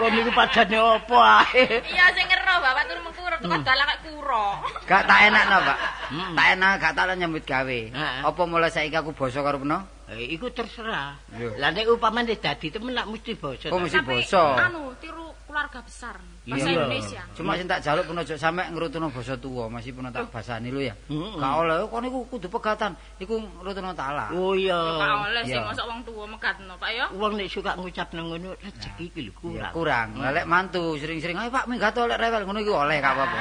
Kok 0.00 0.08
niku 0.14 0.30
padane 0.32 0.78
opo 0.78 1.20
ae? 1.20 1.84
Iya 1.84 2.06
sing 2.16 2.24
ngero 2.24 2.54
bapak 2.64 2.84
turu 2.88 3.00
mengkurep 3.04 3.38
kok 3.44 3.60
dalan 3.60 3.84
kaya 3.84 3.98
kuro. 4.06 4.46
Gak 4.88 5.02
tak 5.04 5.18
enakno, 5.28 5.56
Pak. 5.68 5.78
Hmm. 6.08 6.32
Tak 6.32 6.46
enak 6.56 6.72
gak 6.80 6.92
tak 6.96 7.04
nyambut 7.18 7.44
gawe. 7.44 7.80
Apa 8.24 8.42
mulai 8.48 8.72
saiki 8.72 8.96
aku 8.96 9.12
basa 9.12 9.44
karo 9.44 9.60
peno? 9.60 9.84
Eh, 10.08 10.32
iku 10.32 10.48
terserah. 10.48 11.20
Lah 11.60 11.68
nek 11.68 11.92
upamane 11.92 12.40
dadi 12.40 12.72
temen 12.72 12.96
lak 12.96 13.04
mesti 13.12 13.36
basa. 13.36 13.68
Kok 13.68 13.80
mesti 13.84 14.00
basa? 14.00 14.56
anu 14.64 14.96
tiru 14.96 15.27
keluarga 15.68 15.84
besar 15.84 16.16
bahasa 16.48 16.64
Iya. 16.64 16.72
Indonesia. 16.74 17.22
Cuma 17.36 17.52
sing 17.52 17.68
tak 17.68 17.84
jaluk 17.84 18.04
pun 18.08 18.16
aja 18.16 18.34
sampe 18.34 18.64
ngrutuno 18.66 19.12
basa 19.12 19.36
tuwa, 19.36 19.68
masih 19.68 19.92
pun 19.92 20.08
tak 20.08 20.24
basani 20.32 20.72
lho 20.72 20.80
ya. 20.80 20.94
Gak 21.12 21.52
oleh 21.54 21.84
kok 21.84 22.00
niku 22.00 22.18
kudu 22.26 22.48
pegatan. 22.48 22.96
Iku 23.20 23.36
ngrutuno 23.60 23.92
talak. 23.92 24.32
Oh 24.32 24.56
iya. 24.56 24.72
Ya 24.72 24.96
gak 24.96 25.12
oleh 25.28 25.42
sing 25.44 25.52
Iya. 25.54 25.68
mosok 25.68 25.84
wong 25.86 26.00
tuwa 26.02 26.24
megatno, 26.26 26.72
Pak 26.74 26.90
ya. 26.90 27.04
Wong 27.12 27.32
nek 27.36 27.48
suka 27.48 27.76
ngucap 27.76 28.08
nang 28.16 28.32
ngono 28.32 28.56
rezeki 28.56 29.04
iki 29.06 29.20
lho 29.22 29.32
Ya, 29.52 29.68
kurang. 29.68 30.08
kurang. 30.16 30.32
Lek 30.32 30.46
mantu 30.48 30.96
sering-sering 30.96 31.36
ayo 31.36 31.50
Pak 31.52 31.68
minggat 31.68 31.92
oleh 31.94 32.16
rewel 32.16 32.42
ngono 32.42 32.58
iku 32.58 32.72
oleh 32.74 32.96
gak 32.98 33.12
apa-apa. 33.12 33.38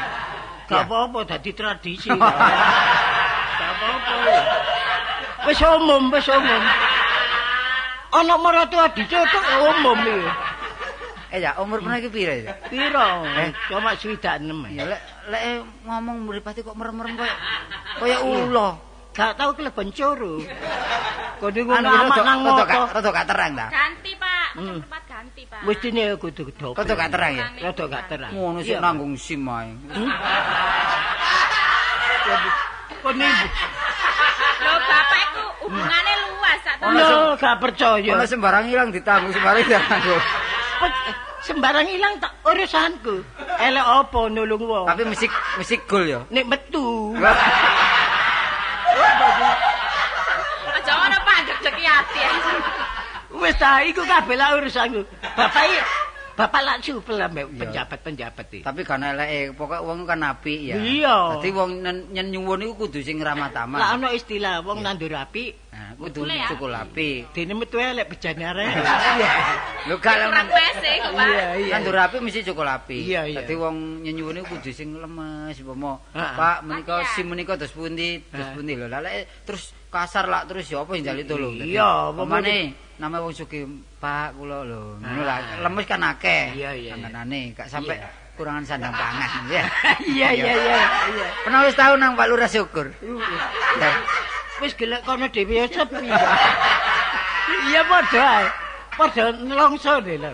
Gak 0.68 0.84
apa-apa 0.84 1.20
dadi 1.26 1.52
tradisi. 1.56 2.10
Gak 3.58 3.72
apa-apa. 3.72 4.14
Wis 5.48 5.62
umum, 5.64 6.12
wis 6.12 6.28
umum. 6.28 6.64
Ana 8.10 8.36
maratuwa 8.36 8.92
dicotok 8.92 9.44
umum 9.64 10.00
iki. 10.04 10.28
Eh 11.28 11.44
ya 11.44 11.60
umur 11.60 11.84
pernah 11.84 12.00
iki 12.00 12.08
pira 12.08 12.34
ya? 12.40 12.56
Piro? 12.72 13.28
Eh? 13.28 13.52
Cuma 13.68 13.92
swidak 14.00 14.40
enam. 14.40 14.64
Ya 14.72 14.88
lek 14.88 15.02
lek 15.28 15.44
ngomong 15.84 16.24
mripate 16.24 16.64
kok 16.64 16.72
merem-merem 16.72 17.20
koyo 17.20 17.36
koyo 18.00 18.18
ulo. 18.24 18.70
Gak 19.12 19.34
tau 19.34 19.52
kelebon 19.58 19.90
curu. 19.92 20.46
Kok 21.42 21.50
niku 21.52 21.74
Anu 21.74 21.90
amak 21.90 22.16
rada 22.16 22.22
nang 22.22 22.40
rada 22.46 22.54
ngopo. 22.54 22.64
gak 22.70 22.94
rada 22.96 23.10
gak 23.10 23.28
terang 23.28 23.52
ta? 23.58 23.68
Ganti, 23.74 24.12
Pak. 24.14 24.48
Hmm. 24.54 24.78
Tempat 24.86 25.04
ganti, 25.10 25.42
Pak. 25.50 25.62
Wis 25.66 25.78
dene 25.82 26.04
kudu 26.22 26.44
dope. 26.54 26.78
Rada 26.78 26.94
gak 26.94 27.12
terang 27.12 27.34
ya? 27.34 27.46
Rada 27.66 27.84
gak 27.90 28.04
terang. 28.14 28.32
Ngono 28.32 28.60
sik 28.62 28.78
nanggung 28.78 29.14
sim 29.18 29.42
ae. 29.50 29.74
Kok 33.02 33.14
niku? 33.18 33.46
Lho, 34.58 34.74
bapak 34.86 35.20
iku 35.26 35.44
hubungane 35.66 36.14
luas 36.22 36.60
tak 36.62 36.76
tahu. 36.78 36.94
Lho, 36.94 37.22
gak 37.42 37.56
percaya. 37.58 38.12
Ono 38.14 38.26
sembarang 38.30 38.66
ilang 38.70 38.90
ditanggung 38.94 39.34
sembarang 39.34 39.62
ditanggung. 39.66 40.24
Pe- 40.78 41.16
sembarang 41.42 41.88
ilang 41.90 42.20
tak 42.22 42.34
urusanku. 42.46 43.22
Elek 43.58 43.86
apa 43.86 44.22
nulung 44.30 44.64
wong. 44.66 44.86
Tapi 44.86 45.04
musik 45.06 45.32
musik 45.58 45.86
gol 45.90 46.06
ya. 46.06 46.22
Nek 46.30 46.46
metu. 46.46 47.14
Aja 50.68 50.92
ngono 50.94 51.18
Pak, 51.22 51.38
jek-jeki 51.48 51.86
ati. 51.86 52.22
Wis 53.38 53.56
ta 53.58 53.82
iku 53.84 54.02
kabeh 54.06 54.36
lah 54.38 54.58
urusanku. 54.58 55.02
Bapak 55.36 55.64
iki 55.68 55.80
Bapak 56.38 56.62
lak 56.62 56.78
supel 56.86 57.18
ambek 57.18 57.50
Iya. 57.50 57.58
penjabat-penjabat 57.66 58.46
iki. 58.54 58.62
Tapi 58.62 58.86
kan 58.86 59.02
eleke, 59.02 59.58
pokoke 59.58 59.82
wong 59.82 60.06
kan 60.06 60.22
apik 60.22 60.70
ya. 60.70 60.78
Iya. 60.78 61.18
Dadi 61.34 61.50
wong 61.50 61.82
nyen 61.82 62.30
nyuwun 62.30 62.62
iku 62.62 62.86
kudu 62.86 63.02
sing 63.02 63.18
ramah 63.18 63.50
tamah. 63.50 63.82
Lah 63.82 63.90
ana 63.98 64.14
istilah 64.14 64.62
wong 64.62 64.86
nandur 64.86 65.18
api 65.18 65.66
Nah, 65.74 65.94
kudu 65.98 66.26
cukul 66.26 66.74
apik. 66.74 67.34
dene 67.34 67.54
metu 67.54 67.78
elek 67.78 68.10
bejane 68.10 68.46
arek. 68.46 68.70
Lho 69.90 69.96
Pak. 69.98 70.18
Iya, 71.18 71.46
iya. 71.58 71.74
Nandur 71.78 71.98
api 71.98 72.18
mesti 72.22 72.42
cukup 72.46 72.66
api. 72.66 72.98
Iya, 73.02 73.22
iya. 73.30 73.38
Dadi 73.42 73.54
wong 73.54 74.02
nyenyuwune 74.02 74.42
kudu 74.46 74.70
sing 74.70 74.94
lemes 74.94 75.58
umpama. 75.62 76.02
Pak 76.14 76.66
menika 76.66 77.02
sim 77.14 77.26
menika 77.26 77.58
dos 77.58 77.74
pundi, 77.74 78.22
dos 78.30 78.46
Ha. 78.46 78.54
pundi 78.54 78.74
lho. 78.74 78.86
Lah 78.86 79.02
terus 79.42 79.74
kasar 79.88 80.28
lah 80.28 80.44
terus 80.44 80.68
ya 80.68 80.84
apa 80.84 80.92
yang 80.96 81.04
jali 81.14 81.24
tolong. 81.24 81.56
Iya, 81.58 82.12
Pemane 82.12 82.76
nama 82.98 83.22
wong 83.22 83.34
sugih 83.34 83.64
Pak 83.98 84.36
kula 84.38 84.66
lho. 84.68 85.00
Ngono 85.02 85.22
lah. 85.24 85.64
Lemes 85.64 85.86
kan 85.88 86.02
akeh. 86.04 86.54
Iya, 86.58 86.72
iya. 86.76 86.92
Anganane 86.98 87.56
gak 87.56 87.70
sampe 87.72 87.96
kurangan 88.38 88.64
sandang 88.68 88.94
pangan 89.02 89.30
ya. 89.50 89.64
Iya 90.06 90.30
iya 90.36 90.54
iya. 90.54 90.80
Pernah 91.42 91.66
wis 91.66 91.76
tau 91.78 91.94
nang 91.98 92.14
Pak 92.14 92.28
Lurah 92.30 92.50
syukur. 92.50 92.92
Wis 94.62 94.74
gelek 94.78 95.02
kono 95.06 95.26
dhewe 95.32 95.54
ya 95.64 95.66
sepi. 95.70 96.08
Iya 97.68 97.84
padha 97.84 98.24
ae. 98.44 98.48
Padha 98.96 99.24
nelongsone 99.36 100.14
lho. 100.20 100.32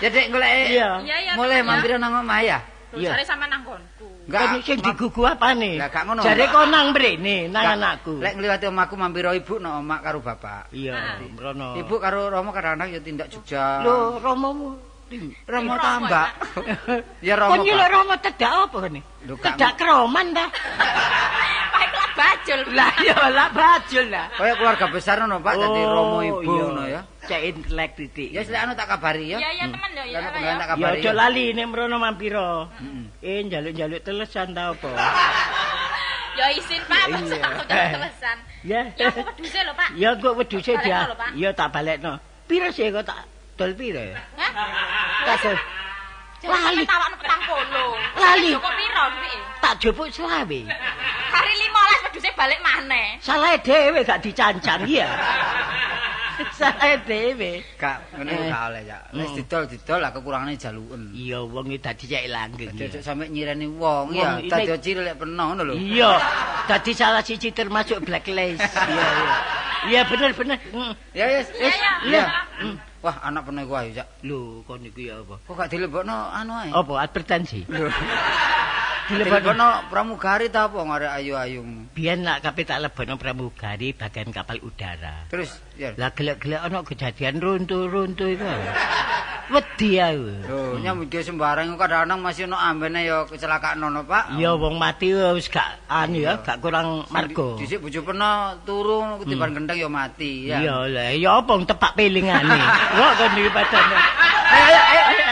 Ya 0.00 0.08
Dek 0.12 0.28
golek 0.32 0.50
Iya. 0.70 0.88
Mulai 1.36 1.60
mampir 1.64 1.96
nang 1.96 2.20
omah 2.24 2.40
ya. 2.40 2.58
Iya. 2.94 3.10
jare 3.16 3.24
sampe 3.26 3.44
nang 3.50 3.66
nggonku. 3.66 4.13
Kan 4.24 4.64
sing 4.64 4.80
digugu 4.80 5.22
apane? 5.28 5.76
Lah, 5.76 5.92
gak 5.92 6.08
ngono. 6.08 6.24
Jare 6.24 6.48
kok 6.48 6.64
nang 6.72 6.96
mrene 6.96 7.52
nang 7.52 7.64
anakku. 7.76 8.20
Lek 8.24 8.34
ngliwati 8.40 8.64
omahku 8.72 8.94
mampir 8.96 9.28
ibu 9.28 9.60
nang 9.60 9.84
omah 9.84 9.98
karo 10.00 10.24
bapak. 10.24 10.72
Iya, 10.72 11.20
mrono. 11.20 11.76
Ibu 11.76 11.94
karo 12.00 12.32
Romo 12.32 12.50
kadang-kadang 12.52 12.88
ya 12.94 13.00
tindak 13.04 13.28
Jogja. 13.28 13.84
lho 13.84 14.18
Romo 14.22 14.80
Romo 15.44 15.74
tambak. 15.78 16.28
ya 17.28 17.36
Kok 17.36 17.40
Romo. 17.52 17.62
nyeluk 17.62 17.84
Pak. 17.84 17.92
Romo 17.92 18.14
tedak 18.18 18.52
apa 18.66 18.76
kene? 18.88 19.00
Tedak 19.28 19.72
keroman 19.76 20.26
ta? 20.32 20.46
Iku 21.84 22.02
bajul. 22.16 22.60
Lah 22.72 22.92
ya 23.04 23.16
lah 23.28 23.48
bajul 23.52 24.06
lah. 24.08 24.26
Kaya 24.32 24.54
keluarga 24.56 24.86
besar 24.88 25.20
ngono, 25.20 25.44
Pak, 25.44 25.54
dadi 25.60 25.82
Romo 25.84 26.18
ibu 26.24 26.40
iya. 26.40 26.64
ngono 26.64 26.82
ya. 26.88 27.00
Cek 27.24 27.40
intelek 27.44 27.90
titik. 27.96 28.28
Ya 28.30 28.40
sik 28.44 28.52
anu 28.52 28.72
tak 28.72 28.86
kabari 28.86 29.32
ya. 29.32 29.38
Iya, 29.40 29.50
iya, 29.50 29.64
teman 29.72 29.90
ya, 29.92 30.04
ya. 30.04 30.18
Nek 30.20 30.32
ya. 30.36 30.52
tak 30.60 30.66
Ya 30.66 30.68
kabari. 30.68 31.00
aja 31.00 31.10
lali 31.12 31.44
nek 31.52 31.66
mrono 31.66 31.96
mampira. 31.96 32.68
Heeh. 32.78 33.04
Eh 33.24 33.38
njaluk-njaluk 33.44 34.00
telesan 34.00 34.52
ta 34.52 34.72
apa? 34.72 34.90
Ya 36.34 36.50
isin, 36.50 36.82
Pak, 36.90 37.14
Iya. 37.14 37.38
tak 37.38 37.50
kok 37.54 37.66
telesan. 37.70 38.36
Ya. 38.66 38.80
Ya 38.98 39.06
aku 39.06 39.22
peduse 39.22 39.60
lho, 39.62 39.70
Pak. 39.70 39.88
Ya 39.94 40.10
kok 40.18 40.34
wedhuse 40.34 40.72
Balekno 40.74 41.14
dia. 41.14 41.30
Ya 41.38 41.50
tak 41.54 41.68
balekno. 41.70 42.12
Piro 42.50 42.68
sih 42.74 42.90
kok 42.90 43.06
tak 43.06 43.22
dol 43.54 43.70
piro 43.78 44.02
ya? 44.02 44.18
Hah? 44.34 44.50
Tak 45.22 45.36
dol. 45.46 45.54
Lali. 46.42 46.74
Lali. 46.74 46.82
Tawakno 46.82 47.16
petang 47.22 47.42
polo. 47.46 47.86
Lali. 48.18 48.50
Kok 48.50 48.74
piro 48.74 49.04
piye? 49.14 49.38
Tak 49.62 49.74
jupuk 49.78 50.10
selawe. 50.10 50.60
Hari 51.30 51.52
15 51.54 52.04
peduse 52.10 52.30
balik 52.34 52.58
maneh. 52.66 53.14
Salah 53.22 53.54
dhewe 53.54 54.02
gak 54.02 54.18
dicancang 54.18 54.82
ya. 54.90 55.06
Salah 56.58 56.98
dhewe. 57.02 57.62
Gak 57.76 57.96
ngene 58.14 58.30
Eh. 58.32 58.48
gak 58.50 58.62
oleh 58.70 58.82
ya. 58.84 58.98
Wis 59.12 59.28
Hmm. 59.30 59.36
didol-didol 59.38 59.98
lah 59.98 60.10
kekurangane 60.10 60.54
jaluken. 60.54 61.02
Iya 61.10 61.38
wong 61.42 61.66
iki 61.70 61.78
dadi 61.78 62.04
cek 62.06 62.24
langgeng. 62.26 62.72
Dadi 62.74 62.96
ya. 62.96 63.00
sampe 63.02 63.24
nyireni 63.28 63.66
wong 63.70 64.12
ya, 64.12 64.38
dadi 64.42 64.74
cilik 64.80 65.14
peno 65.14 65.42
ngono 65.50 65.62
lho. 65.62 65.74
Iya, 65.74 66.12
dadi 66.66 66.90
salah 66.92 67.22
siji 67.22 67.50
termasuk 67.50 68.02
blacklist. 68.02 68.62
Iya, 68.84 69.06
iya. 69.06 69.36
Iya 69.84 70.00
bener 70.08 70.30
bener. 70.32 70.58
Hmm. 70.72 70.92
Ya 71.12 71.24
wis, 71.28 71.48
Iya. 72.02 72.24
Hmm. 72.56 72.76
Wah, 73.04 73.20
anak 73.20 73.44
peno 73.44 73.60
iku 73.60 73.74
ayo, 73.76 73.90
Cak. 73.94 74.08
Lho, 74.24 74.64
kon 74.64 74.80
niku 74.80 75.04
ya 75.04 75.20
apa? 75.20 75.36
Kok 75.44 75.54
gak 75.54 75.68
dilebokno 75.68 76.16
anu 76.32 76.56
ae? 76.56 76.72
Apa 76.72 77.04
advertensi? 77.04 77.68
Lho. 77.68 77.92
Dilebokno. 79.04 79.36
Dilebokno 79.36 79.68
pramugari 79.92 80.46
ta 80.48 80.72
apa 80.72 80.80
ngarep 80.80 81.10
ayu-ayu. 81.20 81.60
Biyen 81.92 82.24
lak 82.24 82.40
kabeh 82.40 82.64
tak 82.64 82.80
lebono 82.80 83.20
pramugari 83.20 83.92
bagian 83.92 84.32
kapal 84.32 84.56
udara. 84.64 85.28
Terus 85.28 85.60
ya. 85.76 85.92
Lah 86.00 86.08
gelek-gelek 86.16 86.60
ana 86.64 86.80
kejadian 86.80 87.36
runtuh-runtuh 87.44 88.28
iku. 88.32 88.48
Wedi 89.52 90.00
aku. 90.00 90.48
Lho, 90.48 90.80
nyambut 90.80 91.12
gawe 91.12 91.20
sembarang 91.20 91.76
kadang-kadang 91.76 92.20
masih 92.24 92.48
ono 92.48 92.56
ambene 92.56 93.04
ya 93.04 93.28
kecelakaan 93.28 93.76
ono, 93.76 94.00
Pak. 94.08 94.40
Ya 94.40 94.56
wong 94.56 94.80
mati 94.80 95.12
wis 95.12 95.52
gak 95.52 95.84
anu 95.84 96.24
ya, 96.24 96.40
gak 96.40 96.64
kurang 96.64 97.04
marga. 97.12 97.60
Dhisik 97.60 97.84
bojo 97.84 98.00
peno 98.08 98.56
turu 98.64 99.20
ketiban 99.20 99.52
gendeng 99.52 99.76
ya 99.76 99.88
mati 99.92 100.48
ya. 100.48 100.64
Iya 100.64 100.76
lah, 100.88 101.12
ya 101.12 101.30
apa 101.44 101.52
tepak 101.60 101.92
pilingane. 101.92 102.56
Kok 102.96 103.12
kon 103.20 103.36
iki 103.36 103.50
padane. 103.52 103.96
Ayo 104.48 104.80
ayo 104.80 105.02
ayo. 105.12 105.24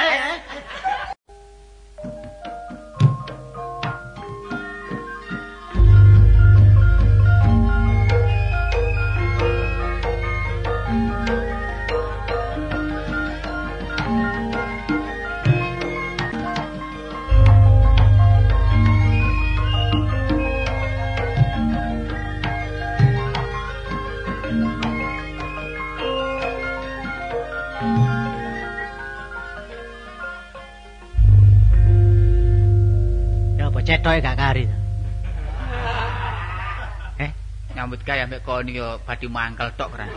Ambek 38.33 38.49
kon 38.49 38.65
yo 38.65 38.97
badhe 39.05 39.29
mangkel 39.29 39.69
tok 39.77 39.93
kan. 39.93 40.09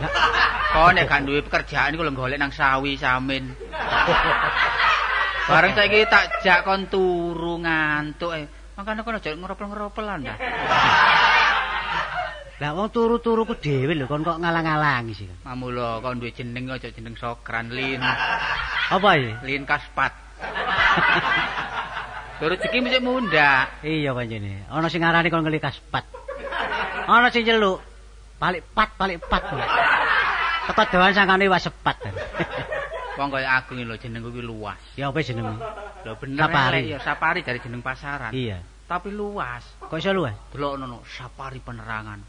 Kon 0.72 0.96
nek 0.96 1.04
gak 1.04 1.28
duwe 1.28 1.44
pekerjaan 1.44 1.92
iku 1.92 2.00
lho 2.00 2.16
golek 2.16 2.40
nang 2.40 2.48
sawi 2.48 2.96
samin. 2.96 3.52
Bareng 5.52 5.76
saiki 5.76 6.08
tak 6.08 6.40
jak 6.40 6.64
kon 6.64 6.88
turu 6.88 7.60
ngantuk 7.60 8.32
eh. 8.32 8.48
Makane 8.72 9.04
kon 9.04 9.20
aja 9.20 9.36
ngeropel-ngeropelan 9.36 10.24
ta. 10.24 10.34
lah 12.56 12.72
wong 12.72 12.88
turu-turu 12.88 13.44
ku 13.44 13.52
dhewe 13.52 13.92
lho 13.92 14.08
kon 14.08 14.24
kok 14.24 14.40
ngalang-alangi 14.40 15.12
sih. 15.12 15.28
Mamula 15.44 16.00
kon 16.00 16.16
duwe 16.16 16.32
jeneng 16.32 16.72
aja 16.72 16.88
jeneng 16.88 17.20
Sokran 17.20 17.68
Lin. 17.68 18.00
Apa 18.96 19.08
iki? 19.20 19.32
Lin 19.44 19.68
Kaspat. 19.68 20.12
Terus 22.40 22.56
rezeki 22.56 22.80
mesti 22.80 23.00
munda. 23.04 23.68
Iya 23.84 24.16
pancene. 24.16 24.64
Ana 24.72 24.88
sing 24.88 25.04
ngarani 25.04 25.28
kon 25.28 25.44
ngelikas 25.44 25.84
pat. 25.92 26.08
Ana 27.04 27.28
sing 27.28 27.44
nyeluk 27.44 27.95
balik 28.36 28.62
pat 28.76 28.90
balik 29.00 29.20
pat. 29.26 29.42
Teko 30.66 30.82
doan 30.90 31.12
sangane 31.14 31.46
was 31.46 31.62
sepat. 31.64 31.96
Wong 33.16 33.32
kaya 33.32 33.48
aku 33.62 33.80
iki 33.80 33.88
lho 33.88 33.96
jenengku 33.96 34.28
kuwi 34.28 34.44
luas. 34.44 34.76
ya 34.92 35.08
apa 35.08 35.24
jenenge? 35.24 35.56
Lho 36.04 36.12
bener 36.20 36.36
Sapari. 36.36 36.84
elek 36.84 36.92
ya 36.92 36.98
sapari 37.00 37.40
dari 37.40 37.58
jeneng 37.64 37.80
pasaran. 37.80 38.28
Iya. 38.34 38.60
Tapi 38.86 39.08
luas. 39.10 39.64
Kok 39.82 39.96
iso 39.98 40.12
luwes? 40.12 40.36
Delok 40.52 40.76
nono 40.78 41.00
sapari 41.08 41.58
penerangan. 41.64 42.20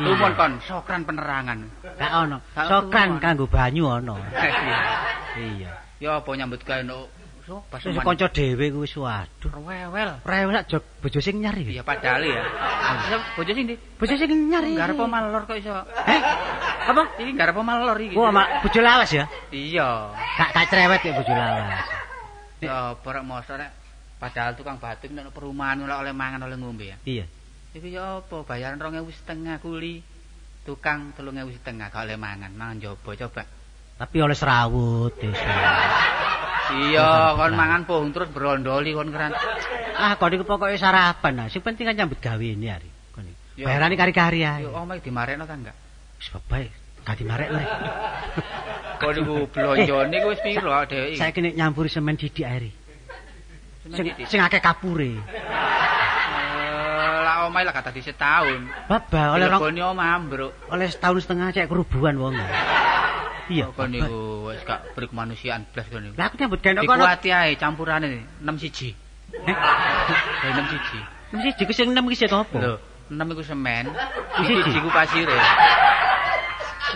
Lumon 0.00 0.32
kon 0.38 0.52
Sokran 0.64 1.02
penerangan. 1.04 1.58
Gak 1.98 2.12
ono. 2.14 2.38
Sokran 2.54 3.18
kanggo 3.18 3.50
banyu 3.50 3.84
ono. 3.90 4.16
Iya. 5.36 5.68
Ya 6.00 6.16
apa 6.16 6.32
nyambut 6.32 6.64
gawe 6.64 6.80
no 6.80 7.12
pas 7.46 7.78
Wis 7.78 7.94
kanca 8.02 8.26
dhewe 8.26 8.74
ku 8.74 8.82
wis 8.82 8.94
waduh. 8.98 9.50
rewel. 9.54 10.10
Rewel 10.26 10.58
jog 10.66 10.82
bojo 10.98 11.22
sing 11.22 11.38
nyari. 11.38 11.70
Ya 11.70 11.86
padahal 11.86 12.26
ya. 12.26 12.42
Bojo 13.38 13.52
sing 13.54 13.70
ndi? 13.70 13.78
Bojo 13.78 14.14
sing 14.18 14.30
nyari. 14.50 14.74
Garep 14.74 14.98
malor 14.98 15.46
kok 15.46 15.54
iso. 15.54 15.70
Eh? 16.10 16.20
Apa? 16.90 17.02
Iki 17.22 17.32
garep 17.38 17.54
malor 17.62 17.94
iki. 18.02 18.18
Wah, 18.18 18.34
mak 18.34 18.66
bojo 18.66 18.80
lawas 18.82 19.14
ya? 19.14 19.30
Iya. 19.54 20.10
Gak 20.34 20.48
gak 20.58 20.66
cerewet 20.74 21.00
ya 21.06 21.12
bojo 21.14 21.32
lawas. 21.32 21.86
Ya 22.58 22.76
porok 22.98 23.22
mosok 23.22 23.56
nek 23.62 23.70
padahal 24.18 24.58
tukang 24.58 24.82
batik 24.82 25.14
nek 25.14 25.30
perumahan 25.30 25.86
oleh 25.86 25.94
oleh 25.94 26.12
mangan 26.16 26.42
oleh 26.50 26.58
ngombe 26.58 26.90
ya. 26.90 26.98
Iya. 27.06 27.30
Iku 27.78 27.86
ya 27.86 28.26
apa 28.26 28.42
bayaran 28.42 28.82
2.500 28.82 29.62
kuli. 29.62 30.02
Tukang 30.66 31.14
3.500 31.14 31.62
gak 31.62 31.94
oleh 31.94 32.18
mangan, 32.18 32.50
mangan 32.50 32.82
jobo 32.82 33.14
coba. 33.14 33.46
Tapi 33.96 34.16
oleh 34.18 34.34
serawut 34.34 35.14
desa. 35.14 35.46
Iya, 36.66 37.38
kon 37.38 37.54
mangan 37.54 37.82
pohon 37.86 38.10
terus 38.10 38.28
berondoli 38.34 38.90
kon 38.90 39.14
keran. 39.14 39.30
Ah, 39.94 40.18
kok 40.18 40.28
niku 40.34 40.42
pokoke 40.42 40.74
sarapan 40.74 41.32
nah. 41.38 41.46
Sing 41.46 41.62
penting 41.62 41.86
kan 41.86 41.94
nyambut 41.94 42.18
gawe 42.18 42.42
ini 42.42 42.66
hari. 42.66 42.90
Kon 43.14 43.22
iki. 43.22 43.62
Ya. 43.62 43.70
Bayarane 43.70 43.94
kari-kari 43.94 44.40
ae. 44.42 44.66
Yo 44.66 44.74
omah 44.74 44.98
dimarekno 44.98 45.46
ta 45.46 45.54
enggak? 45.54 45.76
Wis 46.18 46.28
bae. 46.50 46.68
Gak 47.06 47.22
dimarek 47.22 47.48
lho. 47.54 47.62
Kok 49.00 49.10
niku 49.14 49.34
blonjone 49.52 50.16
ku 50.18 50.28
wis 50.34 50.40
piro 50.42 50.74
dhek 50.74 51.14
iki? 51.14 51.20
Saiki 51.22 51.40
nek 51.44 51.54
nyampuri 51.54 51.88
semen 51.92 52.18
didik 52.18 52.42
ae. 52.42 52.70
Sing 53.94 54.06
Sing 54.26 54.40
akeh 54.42 54.58
kapure. 54.58 55.22
lah 57.26 57.50
omahe 57.50 57.66
lah 57.66 57.74
kata 57.74 57.90
di 57.94 58.02
setahun. 58.02 58.90
Baba 58.90 59.34
oleh 59.34 59.46
rong, 59.50 59.62
oleh 60.70 60.86
setahun 60.90 61.26
setengah 61.26 61.50
cek 61.54 61.66
kerubuhan 61.70 62.14
wong. 62.18 62.34
Iya. 63.46 63.70
Kok 63.70 63.86
niku 63.86 64.18
wis 64.50 64.62
gak 64.62 64.94
berkemanusiaan 64.94 65.70
blas 65.70 65.86
kok 65.86 66.00
niku. 66.02 66.14
Lah 66.18 66.26
aku 66.26 66.34
nyambut 66.36 66.58
gawe 66.58 66.74
kono. 66.82 67.02
Dikuati 67.06 67.28
ae 67.30 67.54
campurane 67.54 68.06
6 68.42 68.62
siji. 68.62 68.90
Eh, 69.30 69.56
Eh 70.46 70.50
6 70.50 70.72
siji. 70.72 70.98
mesti 71.26 71.50
siji 71.52 71.62
ku 71.66 71.72
sing 71.74 71.90
enem 71.90 72.06
iki 72.06 72.22
sing 72.22 72.30
apa? 72.30 72.54
Lho, 72.56 72.74
6 73.10 73.34
iku 73.34 73.42
semen, 73.42 73.90
Siji. 74.38 74.78
ku 74.78 74.90
pasir. 74.90 75.26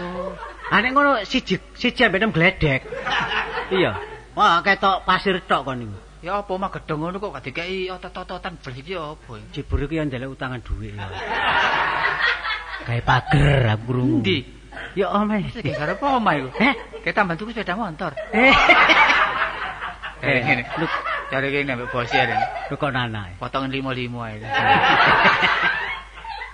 Oh. 0.01 0.33
Ah 0.71 0.79
nek 0.79 0.95
ngono 0.95 1.19
siji 1.27 1.59
siji 1.75 2.01
ambek 2.07 2.23
enem 2.23 2.31
gledek. 2.31 2.81
Iya. 3.75 3.99
Wah, 4.39 4.63
ketok 4.63 5.03
pasir 5.03 5.43
tok 5.43 5.67
kon 5.67 5.79
niku. 5.83 5.99
Ya 6.21 6.37
apa 6.39 6.53
mah 6.53 6.71
gedhong 6.71 7.01
ngono 7.01 7.17
kok 7.17 7.33
gak 7.33 7.45
dikeki 7.49 7.89
otot-ototan 7.91 8.61
bel 8.61 8.75
iki 8.77 8.93
apa 8.93 9.41
ya? 9.41 9.45
Cibur 9.51 9.81
iki 9.83 9.97
yo 9.97 10.05
ndelok 10.05 10.37
utangan 10.37 10.61
dhuwit 10.61 10.93
ya. 10.95 11.09
Kayak 12.85 13.05
pager 13.05 13.61
aku 13.73 13.85
krungu. 13.89 14.19
Endi? 14.23 14.39
Ya. 14.99 15.07
Wis 15.15 15.55
gak 15.55 15.77
garep 15.79 15.99
apa 16.03 16.07
omah 16.19 16.35
iku? 16.35 16.49
Eh, 16.59 16.75
Kayak 17.01 17.15
tambah 17.17 17.35
tuku 17.39 17.51
sepeda 17.55 17.79
motor. 17.79 18.13
eh. 18.35 18.53
Ngene. 20.21 20.63
lu 20.77 20.87
Cari 21.31 21.47
kene 21.55 21.79
ambek 21.79 21.95
bos 21.95 22.11
ya. 22.11 22.27
Den. 22.27 22.41
lu 22.69 22.75
kok 22.75 22.91
nana. 22.91 23.31
Potongan 23.39 23.71
55 23.71 24.19
ae. 24.19 24.43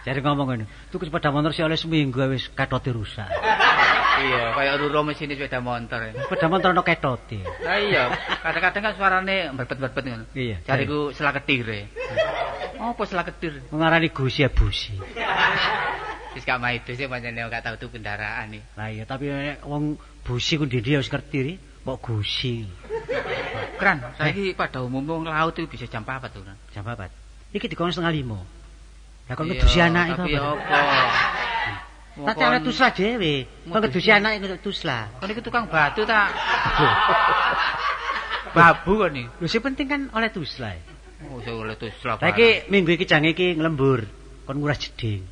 Jare 0.04 0.20
ngomong 0.22 0.46
ngono. 0.46 0.64
Tuku 0.92 1.08
sepeda 1.08 1.32
motor 1.32 1.50
sih 1.50 1.64
oleh 1.64 1.74
seminggu 1.74 2.20
wis 2.30 2.46
ketote 2.52 2.92
rusak. 2.94 3.26
Iya, 4.16 4.54
kayak 4.54 4.80
ruro 4.80 5.02
mesin 5.02 5.32
sepeda 5.32 5.58
motor. 5.58 6.12
Sepeda 6.14 6.46
motor 6.46 6.70
ono 6.76 6.84
ketote. 6.86 7.40
Lah 7.64 7.76
iya, 7.80 8.12
kadang-kadang 8.44 8.82
kan 8.86 8.92
suarane 8.94 9.36
berbet-berbet 9.50 10.04
ngono. 10.06 10.24
Iya. 10.36 10.62
Cariku 10.62 11.10
selaketir. 11.10 11.90
Apa 12.76 13.02
selaketir? 13.02 13.66
Mengarani 13.72 14.12
gusi 14.12 14.44
ya 14.44 14.52
busi. 14.52 14.94
Wis 16.36 16.44
gak 16.44 16.60
sih 16.84 17.08
pancene 17.08 17.48
gak 17.48 17.64
tau 17.64 17.80
tuku 17.80 17.96
kendaraan 17.96 18.52
iki. 18.52 18.60
Lah 18.76 18.92
iya, 18.92 19.08
tapi 19.08 19.32
wong 19.64 19.96
busi 20.20 20.60
ku 20.60 20.68
ndi 20.68 20.84
wis 20.84 21.08
ngerti 21.08 21.38
ri, 21.40 21.54
mbok 21.56 21.96
gusi. 22.04 22.68
Kran, 23.80 24.04
saiki 24.20 24.52
pada 24.52 24.84
umumnya 24.84 25.16
wong 25.16 25.24
laut 25.24 25.56
itu 25.56 25.64
bisa 25.64 25.88
jam 25.88 26.04
4 26.04 26.28
tuh. 26.28 26.44
Kran. 26.44 26.56
Jam 26.76 26.84
4. 26.84 27.08
Iki 27.56 27.72
dikono 27.72 27.88
setengah 27.88 28.12
lima. 28.12 28.40
Lah 29.26 29.34
kok 29.34 29.48
ngedusi 29.48 29.78
anak 29.80 30.04
Tapi 30.12 30.36
apa? 30.36 30.52
apa? 32.16 32.32
Tak 32.36 32.44
ana 32.44 32.58
tuslah 32.60 32.90
dhewe. 32.92 33.34
Kok 33.72 33.80
ngedusi 33.80 34.10
anak 34.12 34.30
iku 34.36 34.46
tuslah. 34.60 35.08
Kan 35.16 35.32
iku 35.32 35.40
tukang 35.40 35.72
batu 35.72 36.04
tak. 36.04 36.36
Babu 38.52 39.00
kan 39.00 39.10
nih. 39.16 39.24
Lho 39.40 39.48
sing 39.48 39.64
penting 39.64 39.88
kan 39.88 40.00
oleh 40.12 40.28
tuslah. 40.28 40.76
Oh, 41.32 41.40
oleh 41.40 41.80
tuh 41.80 41.88
selap. 41.96 42.20
Saiki 42.20 42.68
minggu 42.68 42.92
iki 42.92 43.08
jange 43.08 43.32
iki 43.32 43.56
nglembur. 43.56 44.04
Kon 44.44 44.60
nguras 44.60 44.76
jeding. 44.84 45.24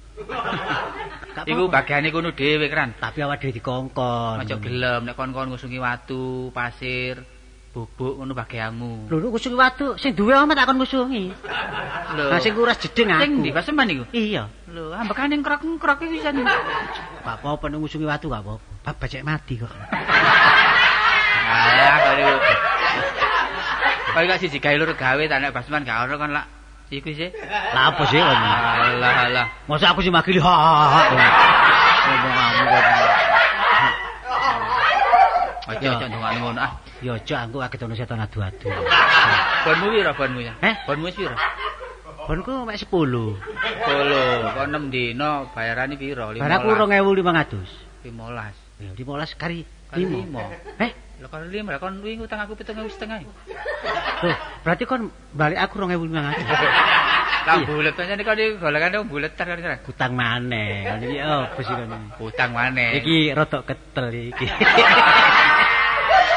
Iku 1.45 1.67
bagiane 1.67 2.15
kono 2.15 2.31
dhewe 2.31 2.71
kran. 2.71 2.95
tapi 2.95 3.19
awak 3.27 3.43
dhewe 3.43 3.53
dikongkon. 3.59 4.39
Aja 4.47 4.57
gelem 4.63 5.03
nek 5.05 5.19
kon-kon 5.19 5.51
ngusungi 5.51 5.83
watu, 5.83 6.55
pasir, 6.55 7.27
bubuk 7.75 8.23
ngono 8.23 8.39
bagianmu. 8.39 9.11
Lho 9.11 9.17
ngusungi 9.19 9.59
watu, 9.59 9.99
sing 9.99 10.15
duwe 10.15 10.39
omah 10.39 10.55
tak 10.55 10.71
kon 10.71 10.79
ngusungi. 10.79 11.35
Lho. 12.15 12.25
Lah 12.31 12.39
sing 12.39 12.55
nguras 12.55 12.79
jeding 12.79 13.11
aku. 13.11 13.23
Sing 13.27 13.33
ndi 13.43 13.51
paseman 13.51 13.91
iku? 13.91 14.05
Iya. 14.15 14.47
Lho, 14.71 14.95
ambekane 14.95 15.35
krok-krok 15.43 16.07
iki 16.07 16.23
pisan. 16.23 16.47
Gak 16.47 17.43
apa-apa 17.43 17.67
nek 17.67 17.79
ngusungi 17.83 18.07
watu 18.07 18.31
gak 18.31 18.47
apa-apa. 18.47 18.71
Bab 18.87 18.97
bacek 19.03 19.27
mati 19.27 19.59
kok. 19.59 19.75
Alah, 21.45 21.95
kok 21.99 22.15
niku. 22.15 22.37
Kok 24.15 24.23
gak 24.23 24.39
siji 24.39 24.63
gawe 24.63 24.77
lur 24.79 24.95
gawe 24.95 25.23
tak 25.27 25.39
nek 25.43 25.51
basman 25.51 25.83
gak 25.83 26.07
ono 26.07 26.15
kan 26.15 26.31
lak 26.31 26.47
iku 27.01 27.11
sih. 27.11 27.31
Lah 27.75 27.91
apa 27.91 28.03
sih? 28.07 28.21
Alah, 28.21 29.13
alah. 29.27 29.47
Masa 29.67 29.91
aku 29.91 30.01
sih 30.05 30.13
makili 30.13 30.39
ha 30.39 30.55
ha 30.55 30.73
ha. 30.91 31.03
Ngomong 32.05 32.35
kamu 32.35 32.65
kok. 32.69 32.85
Aja 35.65 35.81
Ya. 35.81 35.97
aja 35.97 36.07
ndongakno 36.13 36.39
ngono 36.45 36.61
ah. 36.61 36.73
Ya 37.01 37.13
aja 37.17 37.35
aku 37.49 37.57
akeh 37.65 37.81
setan 37.97 38.21
adu-adu. 38.21 38.69
Bonmu 39.65 39.87
piro 39.97 40.13
bonmu 40.13 40.41
ya? 40.45 40.53
Eh? 40.61 40.75
Bonmu 40.85 41.09
wis 41.09 41.17
piro? 41.17 41.33
Bonku 42.29 42.65
mek 42.69 42.77
10. 42.77 42.89
Polo, 42.89 44.23
kok 44.53 44.67
6 44.69 44.93
dino 44.93 45.49
bayarane 45.57 45.97
piro? 45.97 46.33
Bar 46.37 46.53
aku 46.53 46.69
2500. 46.73 47.65
15. 48.05 48.53
Ya 48.81 48.91
15 48.93 49.41
kari 49.41 49.65
Kali 49.89 50.05
5. 50.05 50.13
lima. 50.29 50.43
Eh, 50.81 50.91
Lho 51.25 51.33
kan 51.33 51.41
5, 51.49 51.57
lah 51.73 51.81
kon 51.81 52.05
wingi 52.05 52.21
utang 52.21 52.37
aku 52.45 52.53
7.5 52.53 52.85
setengah. 53.01 53.25
tuh, 54.21 54.37
berarti 54.61 54.85
kon 54.85 55.09
balik 55.33 55.57
aku 55.57 55.81
2500. 55.81 56.21
Lah 57.49 57.61
bulet 57.65 57.93
pancen 57.97 58.21
kok 58.21 58.37
iki 58.37 58.57
golekane 58.61 59.01
wong 59.01 59.09
bulet 59.09 59.33
tar 59.33 59.49
kan. 59.49 59.81
Utang 59.89 60.13
maneh. 60.13 60.85
Kon 60.85 61.01
iki 61.01 61.25
opo 61.25 61.61
sih 61.65 61.73
kon 61.73 61.89
iki? 61.89 62.21
Utang 62.29 62.51
maneh. 62.53 63.01
Iki 63.01 63.33
rodok 63.33 63.65
ketel 63.65 64.13
iki. 64.13 64.45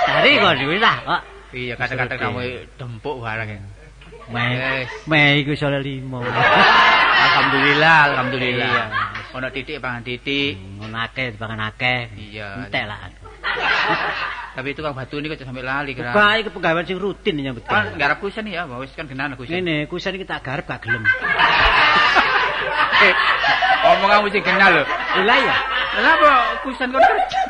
Dari 0.07 0.31
kon 0.39 0.55
wis 0.71 0.79
lah, 0.79 0.97
kok. 1.03 1.21
Iya, 1.51 1.73
kadang-kadang 1.75 2.19
kamu 2.23 2.39
dempuk 2.79 3.15
barang 3.19 3.49
ya. 3.51 3.59
Meh, 4.31 4.51
Yes. 4.55 4.91
meh 5.03 5.43
iku 5.43 5.51
iso 5.51 5.67
limo. 5.67 6.23
Alhamdulillah, 7.27 7.97
alhamdulillah. 8.15 8.71
Ono 9.35 9.47
titik 9.51 9.83
pangan 9.83 9.99
titik. 9.99 10.55
Ngono 10.79 10.95
akeh 10.95 11.35
dipangan 11.35 11.75
akeh. 11.75 12.07
Iya. 12.15 12.71
Entek 12.71 12.83
lah. 12.87 12.99
Tapi 14.57 14.73
tukang 14.73 14.97
batu 14.97 15.21
ini 15.21 15.29
kok 15.29 15.37
sampai 15.45 15.61
lali 15.61 15.93
kira. 15.93 16.09
Buka 16.17 16.41
iki 16.41 16.49
pegawai 16.49 16.81
sing 16.89 16.97
rutin 16.97 17.37
nyambut. 17.37 17.61
Kan 17.69 17.93
garap 17.93 18.17
kusen 18.17 18.49
ya, 18.49 18.65
wis 18.65 18.89
kan 18.97 19.05
kenal 19.05 19.37
kusen. 19.37 19.53
Ngene, 19.53 19.85
kusen 19.85 20.17
iki 20.17 20.25
tak 20.25 20.41
garep 20.41 20.65
gak 20.65 20.81
gelem. 20.81 21.05
Eh, 22.97 23.13
Omong 23.85 24.09
kamu 24.09 24.27
sing 24.33 24.41
kenal 24.41 24.73
lho. 24.73 24.83
Lah 25.21 25.37
ya. 25.37 25.55
Kenapa 25.93 26.29
kusen 26.65 26.89
kon 26.89 26.97
kerja? 26.97 27.41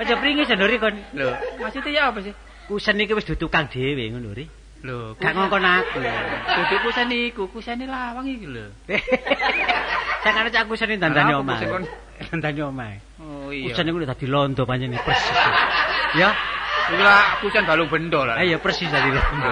Aja 0.00 0.14
pringi 0.16 0.48
sendiri 0.48 0.80
kon. 0.80 0.96
Lho, 1.12 1.36
maksudnya 1.60 1.92
ya 1.92 2.02
apa 2.08 2.24
sih? 2.24 2.32
Kusen 2.64 2.96
iki 2.96 3.12
wis 3.12 3.28
dudu 3.28 3.44
tukang 3.52 3.68
dhewe 3.68 4.08
ngono 4.16 4.32
ri. 4.32 4.48
Lho, 4.80 5.12
Gak 5.20 5.36
ngongkon 5.36 5.60
aku. 5.60 6.00
Duduk 6.56 6.80
kusen 6.88 7.12
iku, 7.12 7.52
kusene 7.52 7.84
lawang 7.84 8.24
iki 8.24 8.48
lho. 8.48 8.72
Sak 10.24 10.32
ana 10.40 10.48
cak 10.48 10.64
kusen 10.72 10.96
dandane 10.96 11.36
Kenapa 11.36 11.44
omah. 11.44 11.60
Kusen 12.20 12.28
kon? 12.28 12.40
Dandane 12.44 12.60
omah. 12.62 12.92
Oh 13.20 13.48
iya. 13.48 13.72
Kusen 13.72 13.88
iku 13.88 13.96
udah 13.98 14.10
dadi 14.12 14.26
londo 14.28 14.62
pancen 14.68 14.92
persis. 15.00 15.36
Ya, 16.14 16.30
Iku 16.90 17.00
lah 17.00 17.38
kusen 17.40 17.62
balung 17.64 17.88
bendo 17.88 18.22
lah. 18.26 18.36
ayo 18.38 18.60
persis 18.60 18.92
dadi 18.92 19.08
londo. 19.08 19.48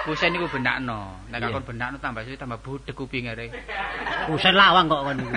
Kusen 0.00 0.32
iku 0.32 0.48
benakno. 0.48 1.20
Nek 1.28 1.38
Iya. 1.44 1.52
kon 1.52 1.64
benakno 1.68 1.96
tambah 2.00 2.24
suwi 2.24 2.40
tambah 2.40 2.58
budek 2.58 2.96
kupinge 2.96 3.36
re. 3.36 3.46
Kusen 4.26 4.56
lawang 4.56 4.88
kok 4.88 5.02
kon 5.04 5.16
iku. 5.20 5.32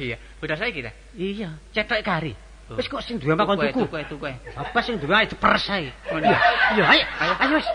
Iya, 0.00 0.16
udah 0.40 0.56
saya 0.56 0.72
kita. 0.72 0.90
Iya, 1.14 1.54
cetok 1.70 2.00
kari. 2.00 2.32
Oh. 2.64 2.80
Wis 2.80 2.88
kok 2.88 3.04
sing 3.04 3.20
duwe 3.20 3.36
makon 3.36 3.60
tuku. 3.60 3.84
Tuku. 4.08 4.24
Apa 4.56 4.80
sing 4.80 4.96
duwe 4.96 5.12
ae 5.12 5.28
diperes 5.28 5.68
ae. 5.68 5.92
Oh, 6.08 6.16
Iya, 6.16 6.32
iya, 6.74 6.84
ayo. 6.88 7.04
Ayo. 7.20 7.34
Ayo 7.36 7.54
wis. 7.60 7.68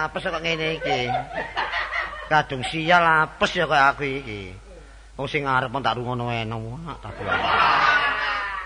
Sapes 0.00 0.32
kok 0.32 0.40
ngene 0.40 0.80
iki. 0.80 1.12
Kadung 2.32 2.64
sial 2.64 3.04
apes 3.04 3.52
ya 3.52 3.68
kaya 3.68 3.92
aku 3.92 4.08
iki. 4.08 4.48
Wong 5.20 5.28
sing 5.28 5.44
ngarep 5.44 5.68
tak 5.84 6.00
rungono 6.00 6.32
enak 6.32 7.04
tak 7.04 7.12
bulan. 7.20 7.36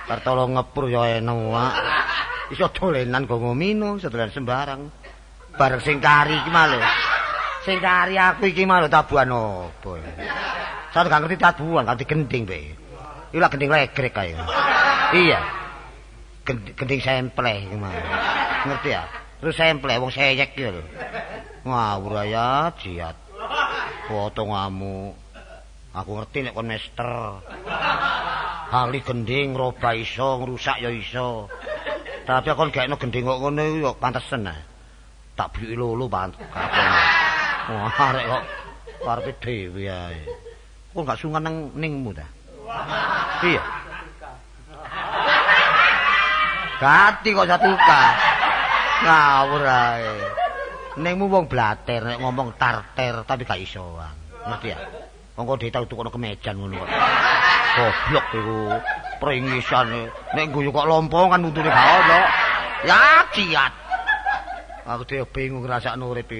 Bar 0.07 0.19
tolong 0.23 0.55
ngepur 0.55 0.87
ya 0.87 1.19
enak. 1.19 1.75
Iso 2.55 2.71
dolenan 2.71 3.27
go 3.27 3.43
ngomino, 3.43 3.99
iso 3.99 4.15
dolenan 4.15 4.31
sembarang. 4.31 4.81
Bareng 5.59 5.83
sing 5.83 5.99
kari 5.99 6.39
iki 6.39 6.51
malu. 6.55 6.79
Sing 7.67 7.83
kari 7.83 8.15
aku 8.15 8.55
iki 8.55 8.63
malu 8.63 8.87
tabuhan 8.87 9.35
opo. 9.35 9.99
Saya 10.95 11.11
gak 11.11 11.19
ngerti 11.27 11.43
tabuhan, 11.43 11.83
ganti 11.83 12.07
gending 12.07 12.47
be. 12.47 12.79
Iki 13.35 13.43
lah 13.43 13.51
gending 13.51 13.75
legrek 13.75 14.15
kae. 14.15 14.39
Iya. 15.19 15.41
Gending 16.79 17.03
sempleh 17.03 17.67
iki. 17.67 17.75
Ngerti 18.71 18.91
ya? 18.95 19.03
Terus 19.43 19.59
sempleh 19.59 19.99
wong 19.99 20.15
seyek 20.15 20.55
iki 20.55 20.63
lho. 20.71 20.79
Ngawur 21.65 22.15
ya 22.29 22.69
jiat. 22.77 23.17
Foto 24.05 24.45
ngamuk. 24.45 25.17
Aku 25.97 26.21
ngerti 26.21 26.45
nek 26.45 26.53
kon 26.53 26.69
mester. 26.69 27.41
Hali 28.69 29.01
gending 29.01 29.57
roba 29.57 29.97
iso, 29.97 30.45
ngrusak 30.45 30.83
ya 30.85 30.93
iso. 30.93 31.49
Tapi 32.29 32.53
kon 32.53 32.69
gakno 32.69 33.01
gending 33.01 33.25
kok 33.25 33.41
ngono 33.41 33.63
yo 33.81 33.97
pantesen. 33.97 34.45
Tak 35.35 35.57
buyuki 35.57 35.75
lulu 35.75 36.07
pantes. 36.07 36.45
Wah, 37.65 37.91
arek 37.91 38.25
kok 38.29 38.45
karepe 39.01 39.33
dhewe 39.41 39.83
ae. 39.89 40.21
Kok 40.93 41.03
gak 41.03 41.19
sungan 41.19 41.43
nang 41.43 41.57
ningmu 41.75 42.13
ta? 42.13 42.29
Iya. 43.41 43.63
Gati 46.77 47.29
kok 47.33 47.49
satuka. 47.49 48.03
Ngawur 49.01 49.65
ae. 49.65 50.44
Ningmu 50.95 51.27
wong 51.27 51.51
blater 51.51 52.07
nek 52.07 52.23
ngomong 52.23 52.55
tarter 52.55 53.27
tapi 53.27 53.43
gak 53.43 53.59
isoan. 53.59 54.15
Ngerti 54.47 54.71
ya? 54.71 54.79
Wong 55.35 55.45
kok 55.51 55.59
ditau 55.59 55.85
tukono 55.91 56.15
kemejan 56.15 56.55
ngono 56.55 56.79
kok. 56.79 56.91
Goblok 57.75 58.27
iku. 58.31 58.59
Pringisan 59.19 60.07
nek 60.39 60.47
guyu 60.55 60.71
kok 60.71 60.87
lompongan 60.87 61.43
untune 61.43 61.67
gak 61.67 61.89
ono. 61.99 62.21
Ya 62.87 63.27
ciat. 63.35 63.73
Aku 64.85 65.03
dhewe 65.03 65.27
bingung 65.35 65.67
ngrasakno 65.67 66.15
urip. 66.15 66.31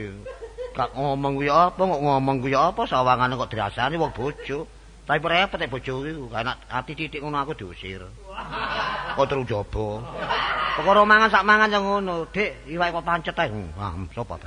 Gak 0.75 0.91
ngomong 0.95 1.39
kuwi 1.39 1.51
apa, 1.51 1.79
kok 1.79 2.03
ngomong 2.03 2.37
kuwi 2.39 2.55
apa 2.55 2.83
sawangane 2.87 3.35
kok 3.35 3.51
dirasani 3.51 3.99
wong 3.99 4.15
bojo. 4.15 4.71
Tapi 5.05 5.21
repot 5.21 5.59
nek 5.61 5.69
bojo 5.69 6.07
iku, 6.07 6.31
gak 6.31 6.43
enak 6.47 6.57
ati 6.71 6.93
titik 6.95 7.21
ngono 7.27 7.43
aku 7.43 7.59
diusir. 7.59 8.07
Kok 9.19 9.27
terus 9.27 9.51
jaba. 9.51 9.99
Perkara 10.75 11.07
mangan 11.07 11.31
sak 11.31 11.47
mangan 11.47 11.71
yang 11.71 11.87
ngono, 11.87 12.27
Dik, 12.35 12.67
iwak 12.67 12.91
kok 12.91 13.07
pancet 13.07 13.39
ae. 13.39 13.47
Wah, 13.79 13.95
sapa 14.11 14.35
ta? 14.43 14.47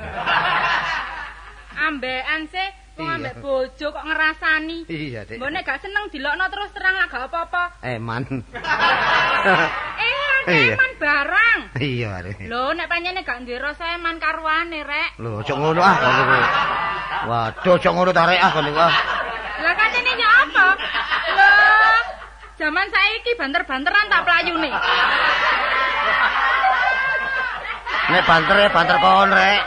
Ambekan 1.87 2.51
sih, 2.51 2.67
wong 2.99 3.07
ambek 3.07 3.39
bojo 3.39 3.87
kok 3.95 4.03
ngerasani. 4.03 4.91
Iya, 4.91 5.23
Dik. 5.23 5.39
Mbok 5.39 5.51
nek 5.55 5.63
gak 5.63 5.79
seneng 5.87 6.11
dilokno 6.11 6.51
terus 6.51 6.75
terang 6.75 6.99
lah 6.99 7.07
gak 7.07 7.31
apa-apa. 7.31 7.63
Eman. 7.83 8.23
Eh, 10.47 10.71
eman 10.71 10.91
barang. 10.95 11.59
Iya, 11.75 12.23
Dik. 12.23 12.47
Lho, 12.47 12.71
nek 12.71 12.87
pancene 12.87 13.19
gak 13.23 13.43
duwe 13.43 13.59
rasa 13.59 13.99
eman 13.99 14.15
karuane, 14.15 14.79
Rek. 14.83 15.19
Lho, 15.19 15.43
aja 15.43 15.53
ngono 15.55 15.79
ah 15.83 15.95
kono. 15.99 16.39
Waduh, 17.27 17.75
aja 17.75 17.89
ngono 17.91 18.11
ta 18.15 18.23
rek 18.27 18.39
ah 18.39 18.51
kono 18.55 18.71
ah. 18.75 18.95
Lah 19.59 19.73
katene 19.75 20.11
ya 20.15 20.29
apa? 20.47 20.67
Lho, 21.35 21.51
zaman 22.55 22.87
saiki 22.87 23.31
banter-banteran 23.35 24.07
tak 24.07 24.23
playune. 24.23 24.71
Nek 28.07 28.23
banter 28.23 28.55
ya 28.55 28.69
banter 28.71 28.97
kon 29.03 29.29
rek. 29.35 29.59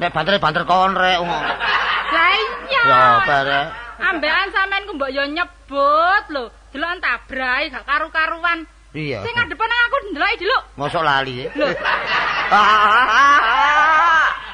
Nek 0.00 0.10
banter 0.16 0.32
ya 0.32 0.40
banter 0.40 0.64
kon 0.64 0.92
rek. 0.96 1.18
Lah 1.20 2.30
iya. 2.40 2.82
Ya 2.88 2.98
apa 3.20 3.36
rek? 3.44 3.66
Ambekan 4.00 4.48
sampean 4.48 4.88
ku 4.88 4.96
mbok 4.96 5.12
yo 5.12 5.28
nyebut 5.28 6.24
lho. 6.32 6.48
Delok 6.72 7.04
tabrai 7.04 7.68
gak 7.68 7.84
karu-karuan. 7.84 8.64
Iya. 8.96 9.20
Sing 9.28 9.32
ngadep 9.36 9.60
nang 9.60 9.80
aku 9.88 9.96
ndeloki 10.08 10.36
delok. 10.40 10.62
Mosok 10.80 11.04
lali. 11.04 11.48
Lho, 11.52 11.68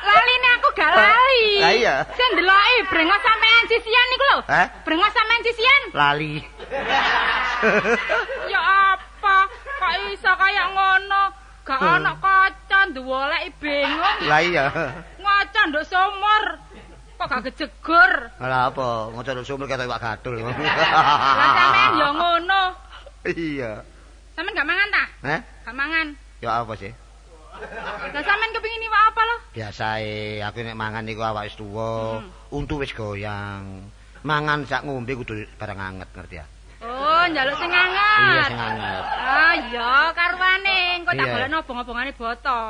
laline 0.07 0.49
aku 0.59 0.69
gak 0.75 0.91
lali. 0.99 1.63
Lah 1.63 1.73
iya. 1.79 1.95
Sing 2.19 2.29
ndeloki 2.35 2.77
brengos 2.91 3.23
sampean 3.23 3.65
sisian 3.71 4.07
niku 4.11 4.25
lho. 4.35 4.39
Hah? 4.51 4.67
Brengos 4.83 5.15
sampean 5.15 5.43
sisian. 5.47 5.83
Lali. 5.95 6.35
Ya 8.51 8.61
apa? 8.99 9.47
Kok 9.79 9.93
iso 10.11 10.31
kaya 10.35 10.65
ngono? 10.75 11.23
Gak 11.69 11.85
ana 11.85 12.17
kaca 12.17 12.79
nduwoleki 12.89 13.53
bingung. 13.61 14.17
Lah 14.33 14.41
iya. 14.41 14.65
Ngaca 15.21 15.61
nduk 15.69 15.85
sumur. 15.85 16.45
Kok 17.21 17.29
gak 17.29 17.43
kejegur? 17.53 18.13
Lah 18.41 18.73
apa? 18.73 19.13
Ngoco 19.13 19.31
nduk 19.37 19.45
sumur 19.45 19.69
kata 19.69 19.85
iwak 19.85 20.01
gadul. 20.01 20.41
Lah 20.41 20.57
sampean 21.53 21.91
ya 22.01 22.09
ngono. 22.17 22.63
Iya. 23.29 23.73
Sampean 24.33 24.57
gak 24.57 24.65
mangan 24.65 24.89
ta? 24.89 25.05
Eh? 25.29 25.41
Gak 25.69 25.77
mangan. 25.77 26.07
Ya 26.41 26.65
apa 26.65 26.73
sih? 26.81 26.93
Lah 28.17 28.23
sampean 28.25 28.51
kepengin 28.57 28.89
iwak 28.89 29.03
apa 29.13 29.21
lho? 29.29 29.37
Biasae 29.53 30.41
aku 30.41 30.65
nek 30.65 30.79
mangan 30.79 31.05
niku 31.05 31.21
awak 31.21 31.53
wis 31.53 31.59
tuwa, 31.59 32.23
Hmm. 32.25 32.31
untu 32.49 32.81
wis 32.81 32.97
goyang. 32.97 33.93
Mangan 34.25 34.65
sak 34.65 34.89
ngombe 34.89 35.13
kudu 35.13 35.45
barang 35.61 35.77
anget 35.79 36.09
ngerti 36.17 36.41
ya? 36.41 36.47
Oh, 36.79 37.23
njaluk 37.27 37.55
sing 37.59 37.71
anget. 37.75 38.19
Iya 38.23 38.43
sing 38.47 38.61
anget. 38.61 39.03
Ah 39.19 39.55
iya, 39.59 39.93
karuane 40.15 40.79
engko 41.03 41.11
tak 41.11 41.27
golekno 41.27 41.57
obong-obongane 41.61 42.13
boto. 42.15 42.61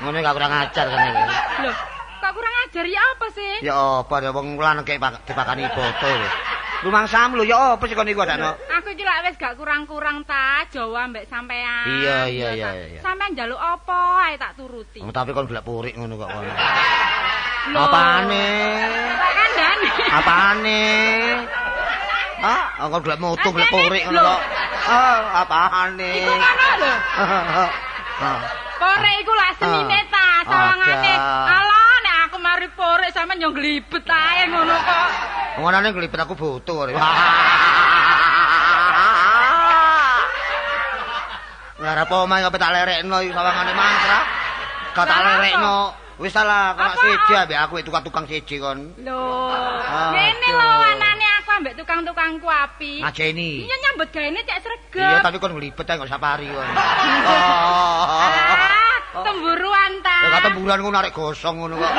Ngono 0.00 0.16
gak 0.18 0.34
kurang 0.34 0.52
ajar 0.54 0.86
kan 0.88 1.00
iki. 1.04 1.24
Lho, 1.60 1.72
kok 2.18 2.32
kurang 2.32 2.54
ajar 2.64 2.84
ya 2.88 3.02
apa 3.04 3.26
sih? 3.30 3.52
Ya 3.60 3.76
apa 4.00 4.14
ya 4.18 4.30
wong 4.32 4.56
kek 4.82 4.96
pak- 4.96 5.20
dipakani 5.28 5.68
boto 5.68 6.08
lho. 6.08 6.28
Rumangsam 6.80 7.36
lho 7.36 7.44
ya 7.44 7.76
apa 7.76 7.84
sih 7.84 7.92
kon 7.92 8.08
iku 8.08 8.24
adakno? 8.24 8.56
Aku 8.80 8.96
iki 8.96 9.04
lak 9.04 9.28
wis 9.28 9.36
gak 9.36 9.60
kurang-kurang 9.60 10.24
ta 10.24 10.64
Jawa 10.72 11.04
mbek 11.12 11.28
sampean. 11.28 11.84
Iya, 12.00 12.18
iya, 12.32 12.48
Ya, 12.56 12.68
iya, 12.72 12.84
iya. 12.96 13.00
Sampean 13.04 13.36
njaluk 13.36 13.60
apa 13.60 14.00
ae 14.24 14.40
tak 14.40 14.56
turuti. 14.56 15.04
Oh, 15.04 15.12
tapi 15.12 15.36
kon 15.36 15.44
gelek 15.44 15.68
purik 15.68 15.92
ngono 15.92 16.16
kok 16.16 16.32
kon. 16.32 16.48
Apane? 17.70 18.48
Kandhani. 19.36 19.88
Apane? 20.08 20.82
Ah, 22.40 22.88
kon 22.88 23.00
gelek 23.00 23.20
mutu 23.20 23.48
gelek 23.52 23.68
purik 23.68 24.02
ngono 24.04 24.16
Lho. 24.16 24.24
kok. 24.26 24.40
Ah, 24.86 25.44
apane? 25.44 26.10
Iku 26.18 26.32
ngono 26.32 26.66
lho. 26.80 26.92
Ah. 28.20 28.36
Korek 28.76 29.14
iku 29.24 29.32
lak 29.32 29.56
senine 29.56 29.96
ta, 30.12 30.44
sawangane. 30.44 31.14
Alah, 31.48 31.92
nek 32.04 32.16
aku 32.28 32.36
mari 32.36 32.68
porek 32.68 33.08
sampean 33.16 33.40
yo 33.40 33.48
glibet 33.48 34.04
ae 34.04 34.44
ngono 34.44 34.76
kok. 34.76 35.08
Ngono 35.56 35.76
nglipet 35.80 36.20
aku 36.20 36.36
butuh. 36.36 36.92
Ngarep 41.80 42.12
omahe 42.20 42.44
kok 42.44 42.60
tak 42.60 42.72
lerekno 42.72 43.16
sawangane 43.32 43.72
mantra. 43.72 44.20
Gak 44.92 45.04
tak 45.06 45.16
apa? 45.16 45.28
lerekno. 45.40 45.76
Wis 46.20 46.36
salah 46.36 46.76
kok 46.76 46.84
Apa? 46.84 47.00
siji 47.00 47.32
ambek 47.32 47.56
aku 47.56 47.74
tukang-tukang 47.80 48.28
siji 48.28 48.60
kon. 48.60 48.92
Lho, 49.00 49.24
Aduh. 49.48 50.12
ngene 50.12 50.48
lho 50.52 50.68
ambek 51.70 51.86
tukang-tukangku 51.86 52.50
api. 52.50 52.98
Ngajeni. 52.98 53.62
Iya 53.62 53.76
nyambut 53.78 54.10
gaene 54.10 54.42
cek 54.42 54.58
sregep. 54.58 55.06
Iya 55.06 55.22
tapi 55.22 55.38
kon 55.38 55.54
nglipet 55.54 55.86
ae 55.86 56.02
kok 56.02 56.10
sapari 56.10 56.50
kon. 56.50 56.66
Oh. 57.30 58.06
Ah, 59.10 59.22
temburuan 59.22 59.92
ta. 60.02 60.18
Ya 60.42 60.50
bulan 60.50 60.82
ngono 60.82 60.98
arek 60.98 61.14
gosong 61.14 61.62
ngono 61.62 61.78
kok. 61.78 61.92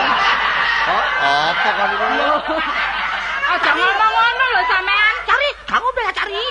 Oh, 0.92 1.04
apa 1.24 1.70
kon 1.72 1.92
iku? 1.96 2.56
Aja 3.48 3.72
ngomong 3.72 4.12
ngono 4.12 4.46
lho 4.52 4.62
sampean. 4.68 5.16
Cari, 5.24 5.50
kamu 5.72 5.88
bela 5.96 6.12
cari. 6.12 6.44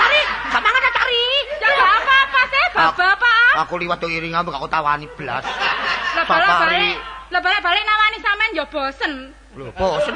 Cari, 0.00 0.20
gampang 0.48 0.74
ada 0.80 0.90
cari. 0.96 1.24
Ya 1.60 1.68
apa-apa 1.76 2.40
sih, 2.48 2.64
bapak. 2.72 3.52
Aku 3.68 3.74
liwat 3.76 4.00
tuh 4.00 4.08
iring 4.08 4.32
ambek 4.32 4.56
aku 4.56 4.68
tawani 4.72 5.08
blas. 5.12 5.44
Lah 6.12 6.24
Safari. 6.24 6.44
balik-balik, 6.44 6.96
lah 7.32 7.40
balik-balik 7.40 7.82
nawani 7.82 8.18
sampean 8.20 8.50
yo 8.52 8.64
bosen. 8.68 9.12
Lho, 9.52 9.68
bosen. 9.72 10.14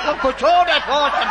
Wong 0.00 0.16
bojone 0.20 0.76
bosen. 0.84 1.28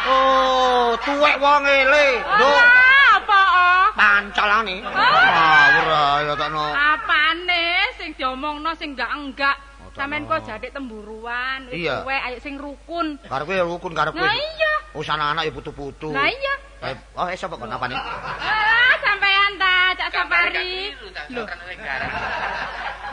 Oh, 0.00 0.96
tuwek 0.98 1.36
wong 1.38 1.62
ele. 1.62 2.06
Lho, 2.18 2.50
Ah, 2.50 3.18
apa? 3.18 3.40
ah? 3.40 3.86
pancalane. 3.94 4.76
Ah. 4.82 4.90
Ngawur 4.90 5.88
ya 6.24 6.34
takno. 6.34 6.64
Apane 6.72 7.66
sing 7.94 8.10
diomongno 8.16 8.70
sing 8.74 8.94
enggak-enggak. 8.94 9.56
Oh, 9.82 9.90
Sampean 9.94 10.22
tak 10.24 10.30
kok 10.30 10.40
jadik 10.46 10.70
temburuan, 10.70 11.66
wis 11.66 11.82
Iya. 11.82 12.06
tuwek 12.06 12.20
ayo 12.22 12.38
sing 12.38 12.54
rukun. 12.56 13.18
Karepe 13.26 13.52
ya 13.54 13.64
rukun 13.66 13.92
karepe. 13.92 14.18
Lah 14.18 14.34
iya. 14.34 14.72
Oh, 14.94 15.02
anak-anak 15.02 15.42
ya 15.46 15.52
putu-putu. 15.52 16.10
Lah 16.10 16.26
iya. 16.26 16.54
Eh, 16.80 16.96
oh, 17.14 17.26
eh 17.28 17.36
sapa 17.36 17.54
kon 17.54 17.68
apane? 17.68 17.94
Ah, 17.94 18.94
sampean 18.98 19.52
ta, 19.58 19.92
Cak 19.94 20.08
Safari. 20.10 20.94
Lho. 21.30 21.44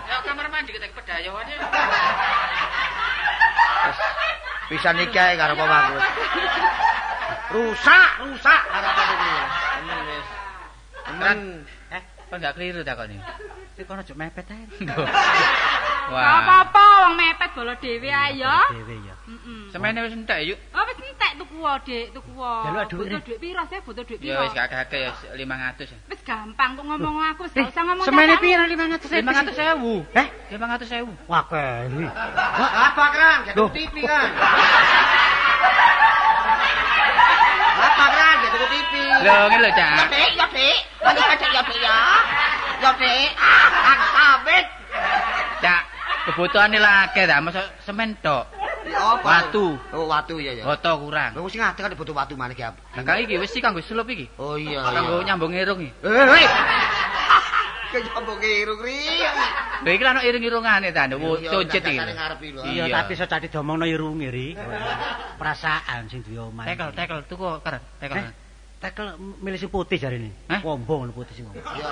Ya 0.08 0.24
kamar 0.24 0.47
mandi 0.47 0.72
kita 0.72 0.88
kepedayawan 0.95 1.43
ya. 1.51 1.58
Bisa 4.72 4.89
nikah 4.95 5.36
karo 5.36 5.53
apa 5.60 5.66
bagus. 5.68 6.03
Rusak, 7.47 8.10
rusak 8.24 8.62
harapan 8.72 9.08
iki. 9.12 9.32
Temen 9.76 9.99
wis. 10.08 10.28
Temen. 11.08 11.39
Eh, 11.91 12.03
kok 12.03 12.36
enggak 12.36 12.53
keliru 12.55 12.80
ta 12.88 12.95
kok 12.95 13.08
ini? 13.08 13.20
Tapi 13.20 13.57
kono 13.86 14.02
aja 14.02 14.14
mepet 14.18 14.48
ae. 14.50 14.66
Wah. 16.08 16.40
apa-apa 16.40 16.84
wong 17.04 17.20
mepet 17.20 17.52
bola 17.52 17.76
dhewe 17.84 18.08
ae 18.08 18.40
ya. 18.40 18.64
Dhewe 18.72 18.96
ya. 19.04 19.16
Heeh. 19.28 19.62
Semene 19.76 20.00
wis 20.08 20.16
entek 20.16 20.40
yuk. 20.48 20.56
Oh 20.72 20.84
wis 20.88 20.98
entek 21.04 21.32
tuku 21.36 21.56
wae, 21.60 21.76
Dik, 21.84 22.06
tuku 22.16 22.32
wae. 22.40 22.64
Butuh 22.88 23.04
dhuwit 23.28 23.40
piro 23.44 23.64
sih? 23.68 23.80
Butuh 23.84 24.04
dhuwit 24.08 24.20
Ya 24.24 24.40
piro? 24.40 24.48
wis 24.48 24.56
kakek-kakek 24.56 25.00
ya 25.04 25.12
500 25.36 25.92
ya. 25.92 25.98
Wis 26.08 26.22
gampang 26.24 26.70
kok 26.80 26.86
ngomong 26.88 27.16
aku, 27.36 27.44
gak 27.52 27.76
usah 27.76 27.84
ngomong 27.84 28.06
Semene 28.08 28.40
piro 28.40 28.64
500 28.64 29.04
500.000. 29.04 30.16
Heh? 30.16 30.28
500.000. 30.56 31.28
Wah, 31.28 31.44
keli. 31.52 32.08
Apa 32.08 33.06
kan? 33.12 33.38
Gak. 33.52 33.56
TV 33.76 33.96
kan. 34.08 34.30
Apa 37.78 38.06
kan? 38.16 38.36
Gak 38.48 38.52
TV. 38.72 38.94
Lho 39.28 39.36
ngene 39.52 39.60
lho, 39.60 39.72
Cak. 39.76 40.08
Dik, 40.08 40.32
ya 40.40 40.46
dik. 40.56 40.78
Mari 41.04 41.20
kacak 41.20 41.50
ya 41.52 41.62
dik 41.68 41.80
ya. 41.84 42.00
Dik. 43.08 43.32
Ah, 43.39 43.68
aku 43.95 44.05
sabit. 44.12 44.66
Cak, 45.64 45.82
kebutuhane 46.28 46.78
lah 46.78 47.08
akeh 47.08 47.24
ta, 47.24 47.39
masa 47.39 47.72
semen 47.88 48.20
tok. 48.20 48.51
Apa? 48.88 49.24
Watu. 49.24 49.80
Oh, 49.95 50.08
watu 50.08 50.39
ya 50.39 50.55
ya. 50.55 50.64
Boto 50.64 50.91
kurang. 51.08 51.36
Lho 51.36 51.47
sing 51.51 51.60
ngadeg 51.64 51.84
kan 51.84 51.91
butuh 51.95 52.16
watu 52.16 52.34
maneh 52.39 52.55
ki. 52.55 52.64
Lah 52.64 53.03
kang 53.03 53.20
iki 53.20 53.36
wis 53.39 53.51
sih 53.51 53.64
kanggo 53.64 53.84
slup 53.84 54.08
iki. 54.12 54.28
Oh 54.39 54.55
iya. 54.60 54.84
Kanggo 54.84 55.24
nyambung 55.24 55.55
irung 55.55 55.80
iki. 55.84 55.91
Eh, 56.03 56.26
hei. 56.36 56.45
Kenyambung 57.91 58.39
irung 58.43 58.80
ri. 58.84 58.99
Lho 59.84 59.89
iki 59.91 60.03
lah 60.03 60.12
ono 60.16 60.22
irung-irungane 60.24 60.91
ta, 60.95 61.08
cocet 61.08 61.84
iki. 61.84 61.99
Iya, 62.76 62.84
tapi 62.91 63.12
iso 63.16 63.26
cati 63.28 63.47
diomongno 63.51 63.84
irunge 63.88 64.28
ri. 64.32 64.47
Perasaan 65.39 66.08
sing 66.12 66.24
duwe 66.24 66.47
omah. 66.47 66.64
Tekel, 66.64 66.89
tekel 66.95 67.20
tuku 67.28 67.47
keren, 67.64 67.84
tekel. 67.99 68.47
Eh? 68.78 68.94
Tekel 68.94 69.18
milih 69.42 69.58
sing 69.58 69.74
putih 69.74 69.98
jarine. 69.98 70.30
Heh? 70.54 70.62
Wombong 70.62 71.10
ngono 71.10 71.14
putih 71.18 71.34
sing. 71.34 71.50
Iya. 71.50 71.90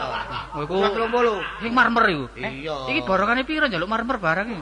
Oh 0.54 0.62
iku 0.70 0.86
Sak 0.86 0.94
lho. 0.94 1.42
sing 1.58 1.74
marmer 1.74 2.06
iku. 2.14 2.26
Iya. 2.38 2.76
Iki 2.94 3.02
borongane 3.02 3.42
piro 3.42 3.66
njaluk 3.66 3.90
marmer 3.90 4.22
barang 4.22 4.48
iki? 4.54 4.62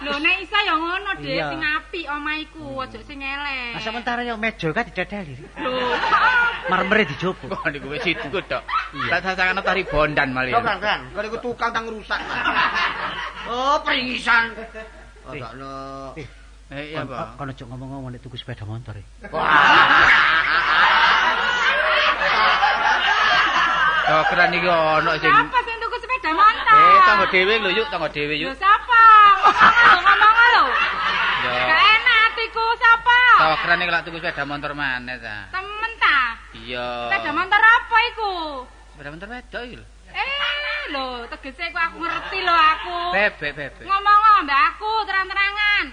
Lho 0.00 0.16
nek 0.16 0.36
isa 0.40 0.58
ya 0.64 0.74
ngono, 0.80 1.10
Dik, 1.20 1.36
sing 1.36 1.60
apik 1.60 2.04
omahku, 2.08 2.64
aja 2.80 2.98
sing 3.04 3.20
elek. 3.20 3.76
Nah, 3.76 3.82
sementara 3.84 4.24
yo 4.24 4.40
meja 4.40 4.72
kan 4.72 4.88
didadali. 4.88 5.36
Lho, 5.36 5.72
Marmere 6.72 7.04
dijopo. 7.04 7.44
Kok 7.52 7.68
niku 7.68 7.92
wis 7.92 8.08
itu 8.08 8.40
tok. 8.48 8.62
Lah 9.12 9.20
sasangan 9.20 9.60
tari 9.60 9.84
bondan 9.84 10.32
malih. 10.32 10.56
Kok 10.56 10.64
kan 10.64 10.78
kan? 10.80 11.00
Kok 11.12 11.28
iku 11.28 11.38
tukang 11.44 11.76
tang 11.76 11.84
rusak. 11.92 12.20
Oh, 13.52 13.76
peringisan. 13.84 14.56
Oh, 15.28 15.36
gak 15.36 15.52
no. 15.60 16.16
Eh, 16.16 16.24
Eh 16.70 16.94
iya, 16.94 17.02
Pak. 17.02 17.34
Kono 17.34 17.50
cuk 17.50 17.66
ngomong-ngomong 17.66 18.14
nek 18.14 18.22
tuku 18.22 18.38
sepeda 18.38 18.62
motor. 18.62 18.94
Ri. 18.94 19.02
Kok 24.10 24.24
keren 24.26 24.50
iki 24.52 24.66
ono 24.66 25.10
sing 25.16 25.30
Siapa 25.30 25.58
sing 25.62 25.76
tuku 25.78 25.96
sepeda 26.02 26.30
motor? 26.34 26.74
Eh, 26.74 26.98
tanggo 27.06 27.24
dhewe 27.30 27.54
lho 27.62 27.70
yuk, 27.70 27.86
tanggo 27.88 28.08
dhewe 28.10 28.34
Lho 28.34 28.50
yuk. 28.50 28.54
siapa? 28.58 29.02
Ngomong 30.02 30.36
lho. 30.50 30.64
Ya. 31.40 31.52
Gak 31.70 31.82
enak 31.94 32.18
atiku 32.26 32.64
siapa? 32.74 33.18
Kok 33.38 33.56
keren 33.62 33.80
iki 33.80 33.92
lak 33.94 34.02
tuku 34.02 34.16
sepeda 34.18 34.42
motor 34.42 34.72
maneh 34.74 35.16
ta. 35.22 35.36
Temen 35.54 35.92
ta? 35.96 36.18
Iya. 36.58 36.86
Sepeda 37.06 37.30
motor 37.30 37.60
apa 37.62 37.96
iku? 38.10 38.32
Sepeda 38.92 39.10
motor 39.14 39.28
wedok 39.30 39.62
iki 39.62 39.76
lho. 39.78 39.86
Eh, 40.10 40.26
lho, 40.90 41.06
tegese 41.30 41.70
ku 41.70 41.78
aku 41.78 41.96
ngerti 42.02 42.38
lho 42.42 42.56
aku. 42.74 42.96
Bebek, 43.14 43.52
bebek. 43.54 43.84
Ngomong 43.86 44.18
mbak 44.42 44.60
aku 44.74 44.90
terang-terangan. 45.06 45.84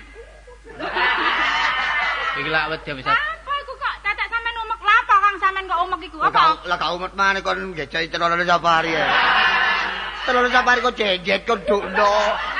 Iki 2.38 2.50
lak 2.50 2.66
wedi 2.74 2.92
bisa. 2.98 3.14
Apa 3.14 3.52
iku 3.62 3.74
kok 3.78 3.94
tetek 4.02 4.26
sampean 4.26 4.58
umek 4.58 4.82
lapa 4.82 5.16
Kang 5.22 5.36
sampean 5.58 5.74
kok 5.74 5.82
umek 5.90 6.02
iku? 6.06 6.18
Apa? 6.22 6.62
lah 6.70 6.78
kau 6.78 6.94
umet 7.02 7.14
maneh 7.18 7.42
kon 7.42 7.74
ngejai 7.74 8.08
telone 8.14 8.46
safari 8.46 8.94
ya. 8.94 9.06
Telone 10.28 10.50
safari 10.54 10.80
kok 10.84 10.94
jejet 10.94 11.42
kok 11.48 11.66
ndukno. 11.66 12.12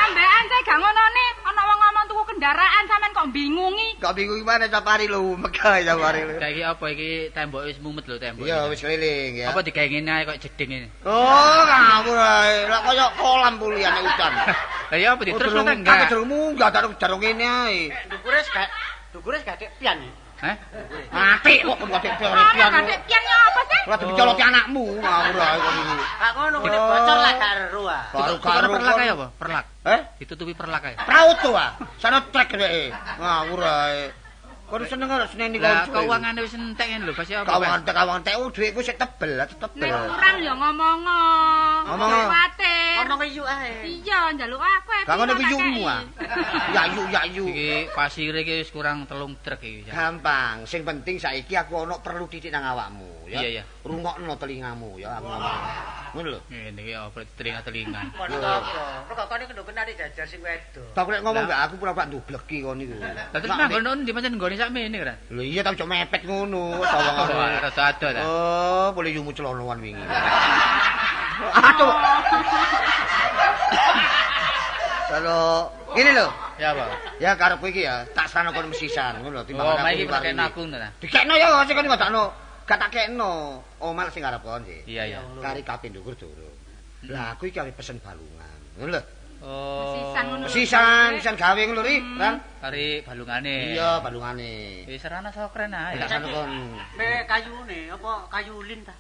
Ambekan 0.02 0.44
saya 0.48 0.62
gak 0.66 0.78
ngono 0.80 1.04
nih. 1.14 1.30
Ana 1.46 1.62
wong 1.64 1.78
ngomong 1.78 2.06
tuku 2.10 2.24
kendaraan 2.34 2.84
sampean 2.88 3.12
kok 3.14 3.28
bingungi. 3.30 3.90
Kok 4.02 4.16
bingung 4.18 4.40
gimana 4.42 4.66
safari 4.66 5.06
lho 5.06 5.20
umek 5.36 5.54
ae 5.62 5.84
safari 5.86 6.22
lho. 6.26 6.34
Kayak 6.42 6.54
iki 6.56 6.64
apa 6.64 6.86
iki 6.90 7.10
tembok 7.36 7.62
wis 7.70 7.78
mumet 7.84 8.06
lho 8.10 8.18
tembok. 8.18 8.48
Iya 8.50 8.66
wis 8.72 8.80
keliling 8.82 9.32
ya. 9.38 9.48
Apa 9.54 9.60
digawe 9.62 9.88
ngene 9.94 10.10
ae 10.10 10.24
kok 10.26 10.38
jeding 10.42 10.70
ini. 10.74 10.88
Oh, 11.06 11.62
ngawur 11.68 12.18
ae. 12.18 12.56
Lah 12.66 12.80
koyo 12.82 13.06
kolam 13.20 13.54
puliane 13.62 14.00
udan. 14.02 14.34
Lah 14.90 14.96
ya 14.98 15.14
apa 15.14 15.22
Oh, 15.22 15.26
diterus 15.28 15.52
durung- 15.52 15.68
ta 15.68 15.74
enggak? 15.76 15.96
Aku 16.00 16.06
durung 16.16 16.30
munggah 16.32 16.70
tak 16.72 16.88
jarung 16.98 17.20
ngene 17.22 17.46
ae. 17.46 17.78
Dukure 18.10 18.40
gak 18.42 18.68
dukure 19.12 19.38
gak 19.44 19.60
dek 19.60 19.76
pian. 19.78 20.00
Heh? 20.38 20.56
Mati 21.10 21.54
kok 21.66 21.76
kon 21.82 21.90
Ana 21.90 22.46
pian. 22.54 22.70
gak 22.86 23.00
piannya 23.10 23.36
apa 23.50 23.62
sih? 23.66 23.82
Lah 23.90 23.98
dicoloti 23.98 24.44
anakmu 24.46 24.84
ngawur 25.02 25.38
ae 25.42 25.58
kok 25.58 25.74
iki. 25.74 25.96
Gak 25.98 26.32
ngono 26.38 26.58
kene 26.62 26.78
bocor 26.78 27.18
lah 27.18 27.34
gak 27.42 27.52
ero 27.58 27.84
ah. 27.90 28.04
Karo-karo 28.14 28.68
perlak 28.78 28.98
ae 29.02 29.10
apa? 29.10 29.28
Perlak. 29.34 29.66
Eh? 29.90 30.00
Ditutupi 30.22 30.54
perlak 30.54 30.84
ae. 30.86 30.96
Praut 31.02 31.38
to 31.42 31.52
ah. 31.58 31.74
Sana 31.98 32.22
trek 32.30 32.54
dhek. 32.54 32.94
Ngawur 33.18 33.62
ae. 33.66 34.14
Kon 34.68 34.84
seneng 34.84 35.08
karo 35.08 35.24
seneni 35.32 35.58
Lah 35.64 35.88
kon. 35.88 36.04
keuangane 36.06 36.44
wis 36.44 36.52
entek 36.60 36.92
ngene 36.92 37.08
lho, 37.08 37.16
pasti 37.16 37.34
apa? 37.40 37.48
Kawangan 37.48 37.88
tek 37.88 37.96
kawangan 37.96 38.22
tek 38.28 38.36
oh 38.36 38.52
dhuwitku 38.52 38.84
sik 38.84 39.00
tebel, 39.00 39.48
tebel. 39.48 39.80
Nek 39.80 40.12
kurang 40.12 40.36
ya 40.44 40.54
ngomong. 40.60 41.00
Ngomong. 41.88 42.12
Kuwatir. 42.12 42.87
Ngomong 43.06 43.30
iyu 43.30 43.44
ae. 43.46 44.02
Iya, 44.02 44.34
njaluk 44.34 44.58
aku 44.58 44.90
e. 44.90 45.02
Gak 45.06 45.16
ngono 45.22 45.32
ku 45.38 45.44
yumu 45.46 45.84
ah. 45.86 46.02
Ya 46.74 46.84
yu 46.90 47.04
ya 47.14 47.22
yu. 47.30 47.46
Iki 47.46 47.94
pasire 47.94 48.42
iki 48.42 48.66
wis 48.66 48.74
kurang 48.74 49.06
telung 49.06 49.38
truk 49.46 49.62
iki. 49.62 49.86
Gampang, 49.86 50.66
sing 50.66 50.82
penting 50.82 51.22
saiki 51.22 51.54
aku 51.54 51.86
ono 51.86 52.02
perlu 52.02 52.26
titik 52.26 52.50
nang 52.50 52.66
awakmu 52.66 53.30
ya. 53.30 53.46
Iya, 53.46 53.62
iya. 53.62 53.64
Rungokno 53.86 54.34
telingamu 54.42 54.98
ya 54.98 55.22
aku 55.22 55.28
ngomong. 55.30 55.62
Ngono 56.18 56.28
lho. 56.34 56.40
Ngene 56.50 56.80
iki 56.82 56.94
apa 56.98 57.20
telinga-telinga. 57.38 58.02
Kok 58.18 59.14
kok 59.14 59.28
kene 59.30 59.44
kenari 59.52 59.94
jajar 59.94 60.26
sing 60.26 60.42
wedok. 60.42 60.98
Tak 60.98 61.06
nek 61.06 61.22
ngomong 61.22 61.44
mbak 61.46 61.60
aku 61.70 61.74
pura-pura 61.78 62.10
ndubleki 62.10 62.66
kon 62.66 62.82
niku. 62.82 62.98
Lah 62.98 63.30
terus 63.38 63.54
manggon 63.54 64.02
ndi 64.02 64.12
pancen 64.16 64.34
nggone 64.40 64.56
sakmene 64.58 64.98
kan? 65.04 65.18
Lho 65.30 65.44
iya 65.46 65.62
tak 65.62 65.78
cok 65.78 65.90
mepet 65.90 66.26
ngono, 66.26 66.82
ado 66.82 68.08
ta. 68.10 68.22
Oh, 68.24 68.90
boleh 68.96 69.14
yumu 69.14 69.36
celonoan 69.36 69.78
wingi. 69.84 70.02
Aduh. 71.38 71.92
Kalau 75.08 75.72
ini 75.96 76.12
lho, 76.12 76.28
Ya, 76.58 76.74
Pak. 76.74 76.90
ya 77.22 77.32
karepku 77.38 77.70
iki 77.70 77.86
ya, 77.86 78.02
tak 78.12 78.28
serano 78.28 78.50
kon 78.52 78.68
mesisan 78.68 79.22
ngono 79.22 79.40
lho 79.40 79.56
Oh, 79.56 79.78
aku 79.78 79.86
maiki 79.86 80.04
liwat 80.04 80.20
pakai 80.20 80.34
ini. 80.34 80.42
naku 80.42 80.62
ta. 80.68 80.90
Dikekno 81.00 81.34
ya 81.38 81.48
sing 81.64 81.76
kon 81.78 81.86
ngadakno. 81.86 82.24
Gak 82.68 82.78
tak 82.82 82.90
kekno. 82.92 83.64
Omal 83.80 84.10
sing 84.12 84.26
arep 84.26 84.42
kon 84.44 84.66
sih. 84.68 84.84
Iya, 84.84 85.04
iya. 85.08 85.20
Kari 85.40 85.62
kape 85.64 85.88
ndukur 85.88 86.18
durung. 86.20 86.58
Lah 87.08 87.38
aku 87.38 87.48
iki 87.48 87.62
arep 87.62 87.78
pesen 87.78 88.02
balungan. 88.04 88.60
Ngono 88.76 88.90
lho. 88.98 89.02
Oh. 89.38 89.94
Mesisan 89.96 90.24
ngono. 90.28 90.44
lho. 90.44 90.48
Mesisan, 90.50 91.08
mesisan 91.16 91.36
gawe 91.38 91.62
ngono 91.62 91.82
ri, 91.86 91.96
Ran. 92.18 92.36
Kari 92.60 92.86
balungane. 93.06 93.56
Iya, 93.78 93.90
balungane. 94.04 94.54
Wis 94.90 95.00
serana 95.00 95.30
sok 95.32 95.54
keren 95.56 95.72
ae. 95.72 95.96
Tak 96.02 96.10
sano 96.10 96.28
kon. 96.34 96.52
Mek 97.00 97.30
kayune 97.30 97.80
apa 97.96 98.12
kayu 98.28 98.60
ulin 98.60 98.82
ta? 98.84 98.98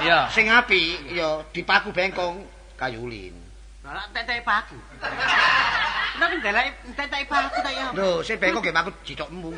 Iya. 0.00 0.18
Sing 0.32 0.48
apik 0.48 1.12
ya 1.12 1.44
dipaku 1.52 1.92
bengkong 1.92 2.40
kayu 2.76 3.04
ulin. 3.04 3.36
Lah 3.84 4.06
entek-entek 4.06 4.44
paku. 4.46 4.76
Nek 6.20 6.30
ndelok 6.40 6.64
entek-entek 6.88 7.22
paku 7.26 7.56
ta 7.60 7.70
ya. 7.72 7.86
Lho, 7.92 8.22
sing 8.22 8.36
bengkong 8.38 8.64
ge 8.64 8.72
paku 8.72 8.90
jitokmu. 9.04 9.50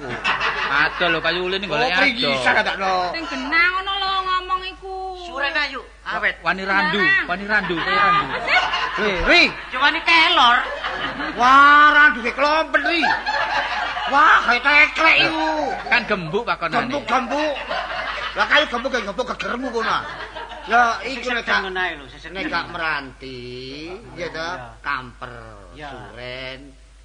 Ado 0.73 1.05
lho 1.13 1.19
kayu 1.21 1.47
ulin 1.47 1.63
Oh, 1.67 1.71
golek 1.71 1.91
ado. 1.93 2.01
pringgisan 2.03 2.53
kadakno. 2.59 2.95
Sing 3.15 3.25
genah 3.29 3.67
ngono 3.77 3.93
lho 3.99 4.11
ngomong 4.27 4.61
iku. 4.73 4.95
Suren 5.27 5.55
ayu. 5.55 5.83
Awet. 6.03 6.35
Wani 6.43 6.63
randu, 6.67 6.99
wani 7.31 7.45
randu, 7.47 7.75
kaya 7.79 8.01
randu. 8.03 8.27
Ri, 8.99 9.13
ri. 9.23 9.43
Cuman 9.71 9.95
kelor. 10.03 10.57
Wah, 11.39 11.87
randu 11.95 12.19
ge 12.27 12.33
klompet 12.35 12.83
ri. 12.83 13.03
Wah, 14.11 14.43
kayak 14.45 14.67
teklek 14.67 15.17
iku. 15.31 15.47
Kan 15.89 16.03
gembuk 16.11 16.43
pakonane. 16.45 16.91
Gembuk-gembuk. 16.91 17.55
Lah 18.35 18.47
kayu 18.51 18.65
gembuk 18.67 18.91
ge 18.93 19.01
gembuk 19.07 19.27
kegermu 19.31 19.69
kono. 19.71 19.99
Ya 20.63 21.03
iku 21.03 21.35
nek 21.35 21.43
gak 21.43 21.59
ngono 21.67 21.81
ae 21.83 21.93
lho, 21.99 22.07
sesek 22.07 22.31
nek 22.31 22.47
gak 22.47 22.71
meranti, 22.71 23.91
ya 24.15 24.31
Iya. 24.31 24.79
kamper, 24.79 25.35
Iya. 25.75 25.91
suren. 25.91 26.61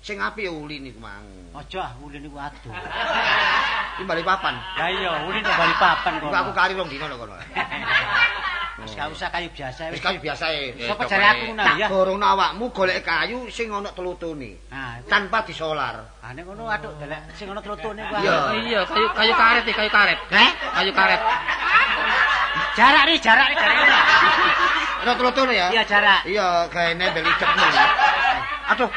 Sing 0.07 0.23
apik 0.23 0.47
ulin 0.47 0.87
iku 0.87 1.03
mang. 1.03 1.19
Aja 1.51 1.83
ah 1.83 1.91
ulin 1.99 2.23
iku 2.23 2.39
aduh. 2.39 2.71
Iki 3.99 4.07
bali 4.07 4.23
papan. 4.23 4.55
Lah 4.79 4.87
iya, 4.87 5.11
ulin 5.27 5.43
kok 5.43 5.51
bali 5.51 5.75
papan 5.75 6.13
kok. 6.23 6.31
Aku 6.31 6.51
kari 6.55 6.79
rong 6.79 6.87
dino 6.87 7.11
lho 7.11 7.19
kono. 7.19 7.35
Wis 8.77 8.93
gak 8.93 9.09
usah 9.09 9.33
kayu 9.33 9.49
biasa 9.49 9.89
Wis 9.89 9.97
kayu 9.99 10.21
biasa 10.21 10.53
e. 10.53 10.69
Ya, 10.77 10.93
Sapa 10.93 11.03
coba 11.03 11.09
jare 11.09 11.25
ae. 11.25 11.31
aku 11.33 11.43
ngono 11.49 11.63
Tak 11.65 11.75
ya. 11.81 11.87
borong 11.89 12.21
awakmu 12.21 12.65
golek 12.71 13.01
kayu 13.03 13.49
sing 13.51 13.67
ana 13.73 13.89
telutune. 13.91 14.63
Nah, 14.69 15.01
Tanpa 15.09 15.41
disolar. 15.43 15.97
ah 16.23 16.31
nek 16.31 16.45
ngono 16.45 16.69
aduh 16.71 16.93
delek 17.01 17.19
sing 17.35 17.49
ono 17.51 17.59
tlutune 17.59 18.05
ku. 18.05 18.13
Iya. 18.21 18.37
Iya, 18.63 18.79
kayu 18.87 19.07
kayu 19.11 19.33
karet 19.35 19.65
iki, 19.65 19.73
kayu 19.75 19.91
karet. 19.91 20.19
Heh? 20.31 20.49
Kayu 20.77 20.91
karet. 20.95 21.21
Jarak 22.77 23.03
nih, 23.09 23.17
jarak 23.17 23.47
nih, 23.49 23.57
jarak. 23.59 23.81
Ana 25.03 25.11
telutune 25.17 25.53
ya? 25.57 25.67
Iya, 25.73 25.81
jarak. 25.83 26.19
Iya, 26.29 26.47
gawe 26.69 26.91
nembel 26.95 27.25
idepmu. 27.25 27.65
Aduh. 28.77 28.89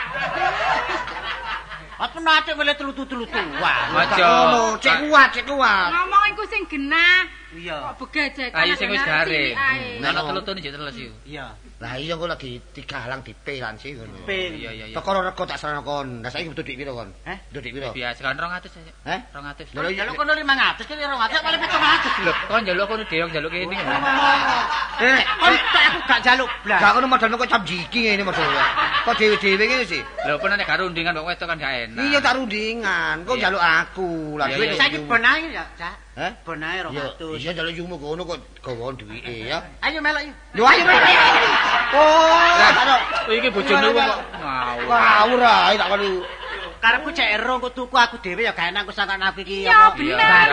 Apa 2.00 2.16
nate 2.16 2.56
wele 2.56 2.72
telu-telu 2.72 3.28
tuwa. 3.28 3.74
Aja. 3.92 4.24
Ngono, 4.24 4.80
cek 4.80 5.04
kuat, 5.04 5.28
cek 5.36 5.44
kuat. 5.44 5.92
Ngomong 5.92 6.24
iku 6.32 6.48
sing 6.48 6.64
genah. 6.64 7.28
Iya. 7.50 7.76
Kok 7.82 8.06
begejek. 8.06 8.50
Ayo 8.54 8.74
sing 8.78 8.88
wis 8.94 9.02
garing. 9.02 9.54
Nek 9.98 10.08
ana 10.14 10.20
telutune 10.22 10.62
jek 10.62 10.70
teles 10.70 10.94
yo. 10.94 11.10
Iya. 11.26 11.50
Lah 11.82 11.98
iya 11.98 12.14
kok 12.14 12.28
lagi 12.30 12.62
digalang 12.70 13.20
dipelan 13.26 13.74
sih 13.74 13.98
ngono. 13.98 14.22
Iya 14.30 14.70
iya 14.70 14.70
iya. 14.86 14.94
Perkara 14.94 15.18
rego 15.26 15.42
tak 15.42 15.58
sarana 15.58 15.82
kon. 15.82 16.22
Lah 16.22 16.30
saiki 16.30 16.54
butuh 16.54 16.62
dik 16.62 16.78
piro 16.78 16.94
kon? 16.94 17.10
Heh? 17.26 17.38
Butuh 17.50 17.62
dik 17.66 17.72
piro? 17.74 17.90
Biasa 17.90 18.20
kan 18.22 18.38
200 18.38 18.70
aja. 18.70 18.92
Heh? 19.02 19.20
200. 19.34 19.74
Lho, 19.74 19.90
Jaluk 19.90 20.14
kono 20.14 20.32
500 20.38 20.86
kene 20.86 21.02
200 21.10 21.42
paling 21.42 21.60
700 21.60 22.24
Lho, 22.26 22.32
kok 22.38 22.58
njaluk 22.62 22.86
kono 22.86 23.02
deong 23.10 23.30
njaluk 23.34 23.50
kene. 23.50 23.76
Eh, 25.00 25.22
Kon 25.40 25.54
tak 25.72 25.82
aku 25.90 25.98
gak 26.06 26.20
jaluk 26.20 26.50
blas. 26.62 26.80
gak 26.84 26.92
kono 26.94 27.06
modalmu 27.10 27.36
kok 27.40 27.50
cap 27.50 27.62
jiki 27.66 28.00
ngene 28.06 28.22
modal. 28.22 28.46
Kok 29.08 29.14
dhewe-dhewe 29.18 29.64
ngene 29.66 29.84
sih. 29.88 30.02
Lho, 30.28 30.38
pun 30.38 30.52
nek 30.54 30.68
karo 30.68 30.86
undingan 30.86 31.16
kok 31.18 31.26
wedok 31.26 31.46
kan 31.50 31.56
gak 31.58 31.72
enak. 31.88 31.98
Iya 31.98 32.18
tak 32.22 32.38
rundingan. 32.38 33.26
Kok 33.26 33.34
njaluk 33.40 33.62
aku. 33.64 34.38
Lah 34.38 34.46
Saiki 34.52 35.02
benae 35.02 35.50
ya, 35.50 35.64
Cak. 35.74 36.09
Heh? 36.18 36.32
Benae 36.46 36.82
Iya, 36.82 37.06
200. 37.18 37.38
iya 37.38 37.50
njaluk 37.54 37.76
yumu 37.78 37.96
kono 37.98 38.22
kok 38.26 38.40
gawa 38.66 38.92
duwike 38.98 39.46
ya. 39.46 39.62
Ayo 39.82 40.02
melok 40.02 40.22
yuk. 40.26 40.36
Yo 40.58 40.64
ayo. 40.66 40.82
ayo. 40.82 41.38
Oh, 41.94 43.32
iki 43.32 43.48
bojone 43.54 43.88
kok 43.94 44.18
ngawur. 44.42 44.86
Ngawur 44.90 45.40
ae 45.46 45.74
tak 45.78 45.88
karo. 45.94 46.08
Karepku 46.80 47.12
cek 47.12 47.28
ero 47.36 47.60
kok 47.60 47.76
tuku 47.76 47.92
aku 47.92 48.16
dhewe 48.24 48.40
ya 48.40 48.56
gak 48.56 48.72
enak 48.72 48.88
kok 48.88 48.96
sangka 48.96 49.20
nabi 49.20 49.44
iki 49.44 49.68
Ya 49.68 49.92
bener. 49.92 50.48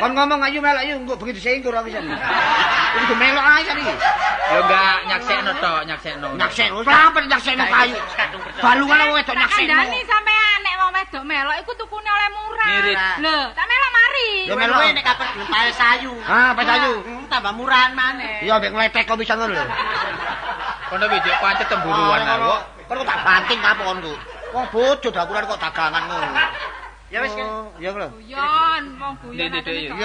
Kon 0.00 0.16
ngomong 0.16 0.40
ayo 0.40 0.58
melok 0.64 0.80
ayo 0.80 0.96
engko 1.04 1.20
begitu 1.20 1.44
singkur 1.44 1.76
aku 1.76 1.92
jan. 1.92 2.00
Iki 2.00 3.04
do 3.04 3.14
melok 3.20 3.44
ae 3.44 3.60
jan 3.68 3.76
iki. 3.76 3.92
Lho 3.92 4.58
enggak 4.64 4.96
nyaksekno 5.04 5.52
tok, 5.60 5.80
nyaksekno. 5.84 6.28
Nyaksek, 6.40 6.68
apa 6.72 7.18
nyaksekno 7.28 7.64
kayu? 7.68 7.96
Balungan 8.64 8.96
wong 9.04 9.16
wedok 9.20 9.36
nyaksekno. 9.36 9.68
kandhani 9.68 10.00
sampean 10.08 10.58
nek 10.64 10.74
wong 10.80 10.90
wedok 10.96 11.22
melok 11.28 11.56
iku 11.60 11.72
tukune 11.76 12.08
oleh 12.08 12.28
murah. 12.32 12.68
Lho, 13.20 13.38
tak 13.52 13.66
melok 13.68 13.90
mari. 13.92 14.30
Ya 14.48 14.54
melok. 14.56 14.80
Nek 14.96 15.04
kapan 15.04 15.28
pae 15.44 15.70
sayu. 15.76 16.12
Ah, 16.24 16.56
pae 16.56 16.64
sayu. 16.64 16.92
Hmm, 17.04 17.28
tambah 17.28 17.52
murahan 17.52 17.92
maneh. 17.92 18.48
Iya, 18.48 18.56
mek 18.64 18.72
ngletek 18.72 19.04
kok 19.04 19.20
bisa 19.20 19.36
ngono 19.36 19.52
lho. 19.52 19.64
Kono 20.88 21.04
iki 21.12 21.18
jek 21.28 21.36
pancet 21.36 21.68
temburuan 21.68 22.24
Ah, 22.24 22.32
aku. 22.32 22.54
Kon 22.88 22.96
kok 23.04 23.08
tak 23.12 23.20
banting 23.28 23.60
kaponku. 23.60 24.14
Wong 24.54 24.66
bojo 24.70 25.08
dapuran 25.10 25.50
kok 25.50 25.58
dagangan 25.58 26.02
ngono. 26.06 26.28
Ya 27.12 27.18
wis 27.22 27.34
kan. 27.36 27.46
Oh, 27.46 27.68
Ya 27.78 27.90
lho. 27.94 28.08
Guyon, 28.10 28.82
wong 28.98 29.14
guyon. 29.22 29.50
Glek 29.50 29.50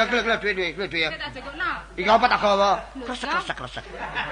glek 0.09 0.39
duit 0.41 0.53
duit 0.57 0.73
duit 0.77 0.89
duit. 0.89 1.09
Tak 1.09 1.31
jekokno. 1.33 1.69
Iki 1.97 2.09
apa 2.09 2.25
tak 2.27 2.39
gawa? 2.41 2.71
Lho, 2.97 3.05
Kresek 3.07 3.29
ya. 3.29 3.33
kresek 3.39 3.55
kresek. 3.55 3.83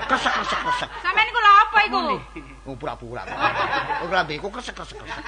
Kresek 0.10 0.32
kresek 0.34 0.60
kresek. 0.62 0.90
Sampeyan 1.02 1.28
iku 1.32 1.40
lho 1.42 1.52
apa 1.54 1.78
iku? 1.86 1.98
Oh, 2.68 2.76
pura-pura. 2.78 3.22
Oh, 4.04 4.10
lambeku 4.10 4.50
kresek 4.54 4.74
kresek 4.78 4.98
kresek. 5.00 5.24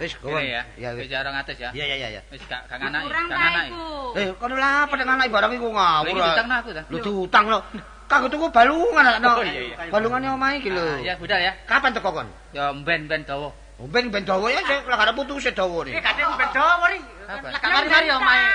Wis, 0.00 0.12
gawa. 0.22 0.38
Ya. 0.40 0.62
Ya 0.80 0.88
Wis 0.96 1.08
wis. 1.08 1.12
200 1.12 1.60
ya. 1.60 1.68
Iya, 1.76 1.84
iya, 1.88 2.08
iya. 2.08 2.22
Wis 2.32 2.40
gak 2.48 2.68
gak 2.72 2.78
nganaki, 2.80 3.04
Kurang 3.08 3.24
gak 3.28 3.52
iku. 3.68 3.84
Eh, 4.16 4.28
kono 4.40 4.54
lah 4.56 4.72
apa 4.88 4.94
dengan 4.96 5.16
anak 5.20 5.28
barang 5.28 5.52
iku 5.56 5.68
ngawur. 5.72 6.14
Lagi 6.14 6.28
ditangno 6.30 6.54
aku 6.60 6.70
ta. 6.72 6.82
Lu 6.88 6.96
diutang 7.00 7.44
lo. 7.52 7.58
Kanggo 8.04 8.28
tuku 8.28 8.46
balungan 8.52 9.04
no. 9.20 9.28
Oh. 9.40 9.44
Balungane 9.92 10.28
omahe 10.32 10.60
iki 10.60 10.68
lho. 10.72 11.00
Ya 11.04 11.16
budal 11.16 11.40
ya. 11.40 11.52
Kapan 11.68 11.92
teko 11.92 12.12
kon? 12.12 12.28
Ya 12.56 12.72
ben-ben 12.72 13.24
dawa. 13.28 13.52
Oh, 13.74 13.90
ben 13.90 14.06
dawa 14.22 14.46
ya 14.54 14.62
sing 14.62 14.86
lak 14.86 15.00
arep 15.02 15.14
putuse 15.18 15.50
dawa 15.50 15.82
Iki 15.82 15.90
ni. 15.90 15.98
gak 15.98 16.14
ada 16.14 16.24
ben 16.38 16.50
dawa 16.54 16.84
ri. 16.88 16.98
Apa? 17.26 17.46
Lah 17.50 17.58
gak 17.58 17.70
mari-mari 17.74 18.06
omahe. 18.14 18.46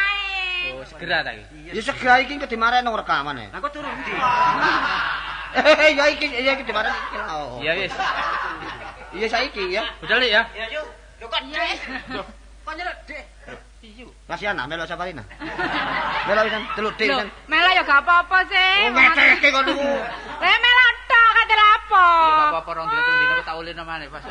Oh, 0.80 0.84
segera 0.88 1.18
ta 1.28 1.32
iki. 1.36 1.76
Ya 1.76 1.82
segera 1.84 2.14
iki 2.24 2.40
kedimarekno 2.40 2.96
rekaman 2.96 3.36
e. 3.36 3.46
Aku 3.52 3.68
turun 3.70 3.92
ndi? 3.92 4.14
Eh, 5.50 5.98
ya 5.98 6.06
iki 6.14 6.30
ya 6.30 6.52
iki 6.56 6.64
kedimarekno 6.64 6.96
iki. 6.96 7.18
Oh. 7.20 7.60
Iya 7.60 7.72
wis. 7.84 7.94
Iya 9.12 9.28
saiki 9.28 9.64
ya. 9.76 9.84
Budal 10.00 10.24
ya. 10.24 10.48
Ya 10.56 10.66
yuk. 10.72 10.88
Lho 11.20 11.26
kok 11.28 11.42
Dek? 11.52 11.78
Kok 12.64 12.74
nyeluk 12.80 12.98
Dek? 13.04 13.24
Lasiana 14.30 14.64
melok 14.70 14.86
Saparina. 14.88 15.24
Melok 16.30 16.44
pisan, 16.48 16.62
teluk 16.78 16.94
dik 17.00 17.10
Lho, 17.10 17.18
pisan. 17.18 17.28
melok 17.50 17.72
ya 17.74 17.82
gak 17.84 18.00
apa-apa 18.06 18.38
sih. 18.46 18.76
Oh, 18.86 18.92
ngeteke 18.94 19.48
kon 19.50 19.64
niku. 19.66 19.90
Eh 20.40 20.56
melok 20.62 20.96
tok 21.10 21.30
kate 21.34 21.56
lapo. 21.58 22.06
Ya 22.08 22.30
gak 22.30 22.52
apa-apa 22.54 22.72
rong 22.78 22.88
dina 22.88 23.02
dina 23.02 23.09
aku 23.09 23.09
tak 23.50 23.58
ulin 23.58 23.82
maneh 23.82 24.06
pas. 24.14 24.22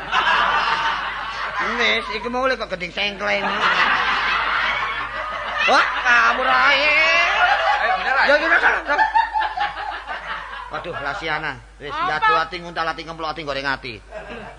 Wis, 1.75 2.05
iki 2.15 2.27
mau 2.31 2.47
kok 2.47 2.71
gending 2.71 2.95
sengkleng. 2.95 3.43
Wah, 5.67 5.85
kabur 6.07 6.47
ae. 6.47 6.95
Ayo 7.83 8.31
Ya 8.31 8.35
kita 8.39 8.57
sana. 8.63 8.79
sana. 8.87 9.05
Waduh, 10.71 10.95
Lasiana. 11.03 11.59
Wis 11.83 11.91
jatuh 11.91 12.47
ati 12.47 12.63
nguntal 12.63 12.87
ati 12.87 13.03
ngemplok 13.03 13.35
ati 13.35 13.43
goreng 13.43 13.67
ati. 13.67 13.99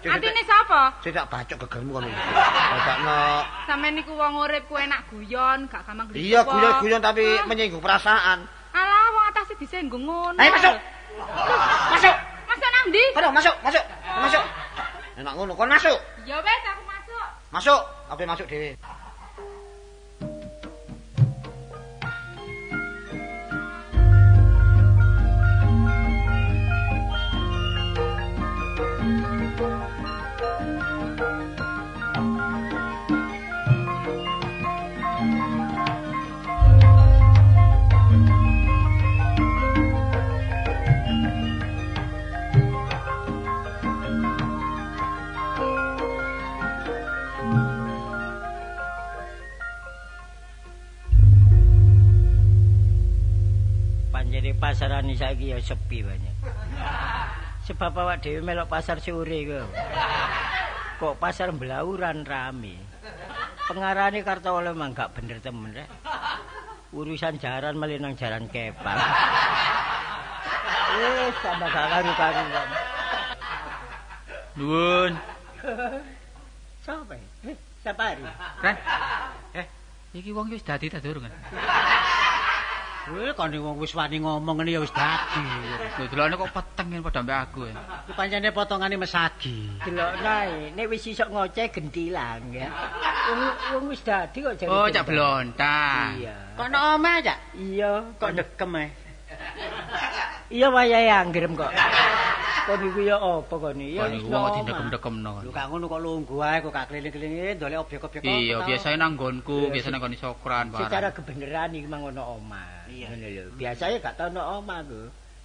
Atine 0.04 0.44
sapa? 0.44 0.92
Sik 1.00 1.16
tak 1.16 1.32
bacok 1.32 1.64
gegermu 1.64 1.96
kono. 1.96 2.12
Dadakno. 2.12 3.20
Sampeyan 3.64 3.96
niku 3.96 4.12
wong 4.12 4.44
urip 4.44 4.68
ku 4.68 4.76
enak 4.76 5.08
guyon, 5.08 5.72
gak 5.72 5.88
gampang 5.88 6.12
gelem. 6.12 6.20
Iya, 6.20 6.44
guyon-guyon 6.44 7.00
tapi 7.00 7.24
menyinggung 7.48 7.80
perasaan. 7.80 8.44
Alah, 8.76 9.06
wong 9.08 9.24
atase 9.32 9.56
disenggung 9.56 10.04
ngono. 10.04 10.36
Ayo 10.36 10.52
masuk. 10.52 10.74
Masuk. 11.96 12.16
Masuk 12.44 12.68
nang 12.76 12.86
ndi? 12.92 13.04
Kono 13.16 13.28
masuk, 13.32 13.56
masuk. 13.64 13.84
Masuk. 14.20 14.44
Enak 15.20 15.36
ngono, 15.36 15.52
kon 15.52 15.68
masuk. 15.68 16.00
Ya 16.24 16.40
wis 16.40 16.64
aku 16.64 16.82
masuk. 16.88 17.26
Masuk. 17.52 17.82
Aku 18.08 18.24
masuk 18.24 18.48
dhewe. 18.48 18.72
Saiki 55.20 55.52
ya 55.52 55.58
sepi 55.60 56.00
banyak. 56.00 56.34
Sebab 57.68 57.92
awak 57.92 58.24
dhewe 58.24 58.40
melok 58.40 58.72
pasar 58.72 58.96
sore 59.04 59.44
kok. 59.44 59.68
Kok 60.96 61.14
pasar 61.20 61.52
belauran 61.52 62.24
rame. 62.24 62.80
Pengarane 63.68 64.24
kartu 64.24 64.48
oleh 64.50 64.72
emang 64.72 64.96
gak 64.96 65.12
bener 65.12 65.36
temen 65.44 65.76
rek. 65.76 65.86
Urusan 66.90 67.36
jaran 67.38 67.76
malah 67.76 68.00
nang 68.00 68.16
jaran 68.16 68.48
kepal. 68.48 68.96
Wis 70.98 71.36
tambah 71.44 71.68
gak 71.68 71.86
karu-karuan. 71.92 72.68
Nuwun. 74.58 75.12
Sapa? 76.82 77.14
Eh, 77.46 77.56
Sapari. 77.84 78.24
Ren. 78.64 78.76
Eh, 79.54 79.66
iki 80.16 80.34
wong 80.34 80.50
wis 80.50 80.64
dadi 80.66 80.90
ta 80.90 80.98
durung 80.98 81.28
kan? 83.10 83.18
Weh, 83.18 83.32
kon 83.34 83.50
wong 83.50 83.76
wis 83.82 83.92
wani 83.94 84.22
ngomong 84.22 84.62
ngene 84.62 84.70
ya 84.78 84.80
wis 84.80 84.94
dadi. 84.94 85.42
Lho 85.98 86.04
delokne 86.06 86.34
kok 86.38 86.52
peteng 86.54 86.88
yen 86.94 87.02
padha 87.02 87.20
mbek 87.26 87.38
aku. 87.50 87.60
Iki 87.66 88.12
pancene 88.14 88.48
potongane 88.54 88.96
mesagi. 88.96 89.58
Delok 89.82 90.12
nae, 90.22 90.70
nek 90.74 90.86
wis 90.86 91.06
iso 91.10 91.26
ngoceh 91.26 91.66
gentilang 91.74 92.54
ya. 92.54 92.70
Wong 93.30 93.40
wong 93.74 93.84
wis 93.90 94.02
dadi 94.06 94.38
kok 94.42 94.54
jare. 94.54 94.70
Oh, 94.70 94.86
cak 94.86 95.04
blontang. 95.06 96.22
Iya. 96.22 96.36
Kok 96.54 96.68
nek 96.70 96.82
omah 96.94 97.14
aja? 97.18 97.34
Iya, 97.58 97.92
Kok 98.20 98.30
dekem 98.36 98.72
eh. 98.78 98.90
Iya 100.50 100.66
wayahe 100.68 101.10
anggrem 101.10 101.54
kok. 101.54 101.70
Kok 102.60 102.76
niku 102.82 103.00
ya 103.02 103.16
apa 103.18 103.54
kok 103.56 103.72
ni? 103.74 103.96
Ya 103.96 104.04
Kon 104.06 104.12
wis 104.14 104.24
wong 104.28 104.42
omah. 104.44 104.56
didekem-dekemno. 104.62 105.32
Lu 105.42 105.50
gak 105.50 105.66
ngono 105.70 105.84
kok 105.88 106.00
lungguh 106.02 106.40
ae 106.42 106.58
kok 106.60 106.70
gak 106.70 106.86
keliling-keliling 106.92 107.56
ndolek 107.56 107.78
obyek-obyek 107.82 108.20
kok. 108.22 108.30
Iya, 108.30 108.56
tau. 108.60 108.66
biasanya 108.68 108.96
nang 109.00 109.12
nggonku, 109.16 109.58
Iya, 109.58 109.72
biasanya 109.74 109.98
nang 109.98 110.14
sokran 110.14 110.66
Secara 110.70 110.90
barang. 110.90 111.14
kebenaran 111.18 111.70
iki 111.74 111.88
mang 111.88 112.02
ono 112.04 112.22
omah. 112.38 112.86
Iya. 112.86 113.06
Ngono 113.10 113.26
lho. 113.26 113.44
Biasanya 113.56 113.96
gak 113.98 114.14
tau 114.18 114.26
ono 114.28 114.42
omah 114.60 114.78
ku. 114.86 115.00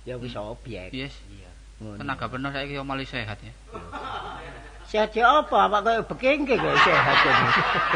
Ya 0.05 0.15
wis 0.21 0.35
objek. 0.37 0.89
Yes. 0.93 1.15
Ngono. 1.81 1.97
Tenaga 1.97 2.25
bener 2.29 2.49
saiki 2.53 2.77
yo 2.77 2.83
malah 2.85 3.07
sehat 3.07 3.37
ya. 3.41 3.53
Sehat 4.85 5.09
ya 5.17 5.25
apa? 5.41 5.57
Apa 5.65 5.77
koyo 5.81 6.01
bekengke 6.05 6.55
kok 6.55 6.77
sehat 6.83 7.17
ini. 7.25 7.47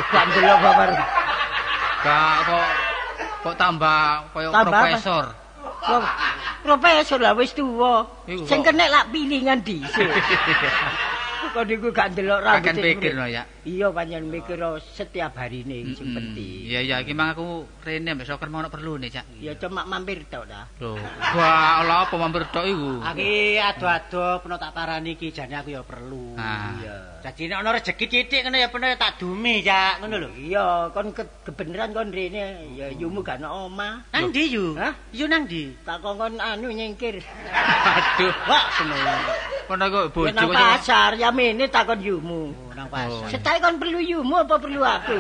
Gak 0.09 0.23
ndelok 0.33 0.57
babar. 0.63 0.89
Gak 2.01 2.35
kok 2.49 2.67
kok 3.45 3.55
tambah 3.61 4.25
koyo 4.33 4.49
profesor. 4.55 5.25
Profesor 6.63 7.19
lah 7.21 7.33
wis 7.33 7.55
tuwa. 7.55 8.07
Sing 8.27 8.59
kena 8.61 8.85
lak 8.91 9.09
pilingan 9.09 9.63
dhisik. 9.63 10.09
Kok 11.49 11.65
niku 11.65 11.89
gak 11.89 12.13
ndelok 12.13 12.45
rambut. 12.45 12.61
Akan 12.61 12.75
pikir 12.77 13.11
no 13.17 13.25
ya. 13.25 13.41
Iya 13.65 13.89
pancen 13.89 14.29
mikir 14.29 14.61
oh, 14.61 14.77
setiap 14.77 15.33
harine 15.41 15.81
iki 15.81 15.97
sing 15.97 16.13
penting. 16.13 16.69
Iya 16.69 16.79
iya 16.85 16.95
iki 17.01 17.17
mang 17.17 17.33
aku 17.33 17.65
rene 17.81 18.13
mbek 18.13 18.29
soker 18.29 18.53
mau 18.53 18.61
perlu 18.69 19.01
nih, 19.01 19.09
Cak. 19.09 19.25
Ya 19.41 19.57
cuma 19.57 19.81
mampir 19.89 20.29
tok 20.29 20.45
ta. 20.45 20.69
Lho, 20.77 20.93
wah 21.33 21.81
ala 21.81 22.05
apa 22.05 22.15
mampir 22.21 22.45
tok 22.53 22.65
iku. 22.69 23.01
Aki 23.01 23.57
ado-ado 23.57 24.45
peno 24.45 24.61
tak 24.61 24.77
parani 24.77 25.17
iki 25.17 25.33
jane 25.33 25.57
aku 25.57 25.73
ya 25.73 25.81
perlu. 25.81 26.37
Ah. 26.37 26.77
Iya. 26.77 26.97
Dadi 27.19 27.51
nek 27.51 27.59
ana 27.59 27.75
rezeki 27.75 28.05
titik 28.07 28.47
ngono 28.47 28.55
ya 28.55 28.71
peno 28.71 28.87
tak 28.95 29.19
dumi, 29.19 29.59
Cak, 29.59 29.99
ngono 29.99 30.15
lho. 30.23 30.29
Iya, 30.39 30.87
kon 30.95 31.11
ke 31.11 31.27
kebeneran 31.43 31.91
kon 31.91 32.15
rene 32.15 32.63
ya 32.79 32.87
yumu 32.95 33.19
gak 33.19 33.43
ana 33.43 33.51
omah. 33.67 34.07
Nang 34.15 34.31
ndi 34.31 34.55
yu? 34.55 34.71
Hah? 34.79 34.95
Yu 35.11 35.27
nang 35.27 35.43
ndi? 35.43 35.75
Tak 35.83 35.99
kongkon 35.99 36.39
anu 36.39 36.71
nyingkir. 36.71 37.19
Aduh, 37.83 38.31
Wah, 38.47 38.63
seneng. 38.71 39.03
kono 39.67 39.85
kok 39.85 40.01
Ya 40.01 40.09
bojo 40.15 40.31
nang 40.31 40.47
kok. 40.47 40.55
pasar, 40.55 41.11
ya 41.19 41.29
mene 41.29 41.67
takon 41.67 41.99
yumu. 41.99 42.55
Oh, 42.55 42.71
nang 42.71 42.87
pasar. 42.87 43.27
Setai 43.27 43.59
kon 43.59 43.75
perlu 43.77 43.99
yumu 43.99 44.39
apa 44.39 44.55
perlu 44.55 44.79
aku? 44.79 45.19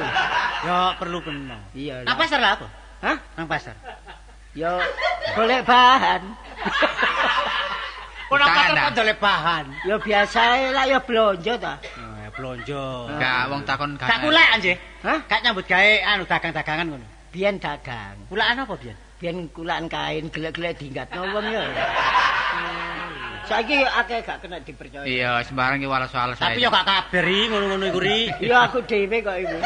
Ya 0.63 0.95
perlu 0.95 1.19
peno. 1.19 1.59
Iya. 1.75 2.07
Nang 2.07 2.15
pasar 2.15 2.39
lah 2.39 2.55
apa? 2.55 2.67
Hah? 3.03 3.17
Nang 3.35 3.45
pasar. 3.45 3.75
Ya 4.55 4.79
golek 5.35 5.67
bahan. 5.67 6.23
Kok 8.29 8.93
dolek 8.93 9.17
bahan? 9.17 9.65
Ya 9.89 9.97
biasa 9.97 10.69
lah 10.69 10.85
ya 10.85 11.01
blonjo 11.01 11.53
ta. 11.57 11.81
Ya 11.97 12.29
blonjo. 12.29 13.09
Enggak 13.09 13.49
wong 13.49 13.61
takon 13.65 13.97
gak. 13.97 14.05
Gak 14.05 14.21
kulek 14.21 14.47
anjir. 14.53 14.77
Hah? 15.01 15.17
Gak 15.25 15.41
nyambut 15.41 15.65
gawe 15.65 15.91
anu 16.13 16.23
dagang-dagangan 16.29 16.85
ngono. 16.93 17.07
Biyen 17.33 17.57
dagang. 17.57 18.15
Kulaan 18.29 18.61
apa 18.61 18.73
biyen? 18.77 18.97
Biyen 19.17 19.49
kulaan 19.49 19.89
kain 19.89 20.29
gelek-gelek 20.29 20.77
dinggatno 20.77 21.25
wong 21.33 21.45
ya. 21.49 21.65
Saiki 23.49 23.81
akeh 23.81 24.21
gak 24.21 24.45
kena 24.45 24.61
dipercaya. 24.61 25.09
Iya, 25.09 25.41
sembarang 25.41 25.81
iki 25.81 25.89
walas-walas 25.89 26.37
Tapi 26.37 26.61
ya 26.61 26.69
gak 26.69 26.85
kabar 26.85 27.25
iki 27.25 27.49
ngono-ngono 27.49 27.85
iku 27.89 27.97
ri. 27.97 28.29
Ya 28.45 28.69
aku 28.69 28.85
dhewe 28.85 29.17
kok 29.25 29.37
iku. 29.41 29.57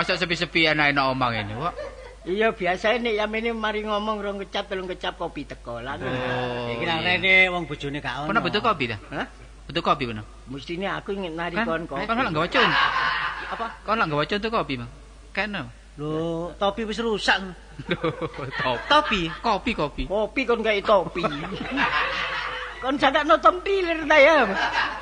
Sepi-sepian 0.20 0.76
ae 0.78 0.92
nek 0.92 1.08
omang 1.08 1.32
ini, 1.32 1.56
kok. 1.56 1.72
Iya 2.20 2.52
biasa 2.52 3.00
nek 3.00 3.16
yamene 3.16 3.56
mari 3.56 3.80
ngomong 3.80 4.20
rong 4.20 4.38
kecap 4.44 4.68
telung 4.68 4.84
kecap 4.84 5.16
kopi 5.16 5.48
teko. 5.48 5.80
Oh. 5.80 6.68
Iki 6.68 6.84
nang 6.84 7.00
rene 7.00 7.48
wong 7.48 7.64
bojone 7.64 7.96
gak 7.96 8.24
ono. 8.24 8.28
Kono 8.28 8.40
butuh 8.44 8.60
kopi 8.60 8.84
ta? 8.92 8.96
Hah? 9.08 9.26
Butuh 9.64 9.80
kopi 9.80 10.04
kono. 10.04 10.22
Mestine 10.52 10.92
aku 10.92 11.16
ingin 11.16 11.32
nari 11.32 11.56
Kan? 11.56 11.64
kon 11.64 11.82
kopi. 11.88 12.04
Kono 12.04 12.20
lak 12.20 12.32
gawa 12.36 12.46
cun. 12.52 12.70
Apa? 13.56 13.66
Kono 13.88 13.98
lak 14.04 14.08
gawa 14.12 14.22
cun 14.28 14.38
tuh 14.44 14.52
kopi, 14.52 14.74
Bang. 14.76 14.90
Kene. 15.32 15.62
Lho, 15.96 16.52
topi 16.60 16.84
wis 16.84 17.00
rusak. 17.00 17.40
Top. 18.60 18.78
Topi. 18.84 19.32
Kopi, 19.40 19.70
kopi. 19.72 20.02
Kopi 20.04 20.40
kon 20.44 20.60
gawe 20.60 20.80
topi. 20.84 21.24
kon 22.80 22.96
sakakno 22.96 23.36
tempilir 23.36 24.08
ta 24.08 24.16
ya. 24.16 24.48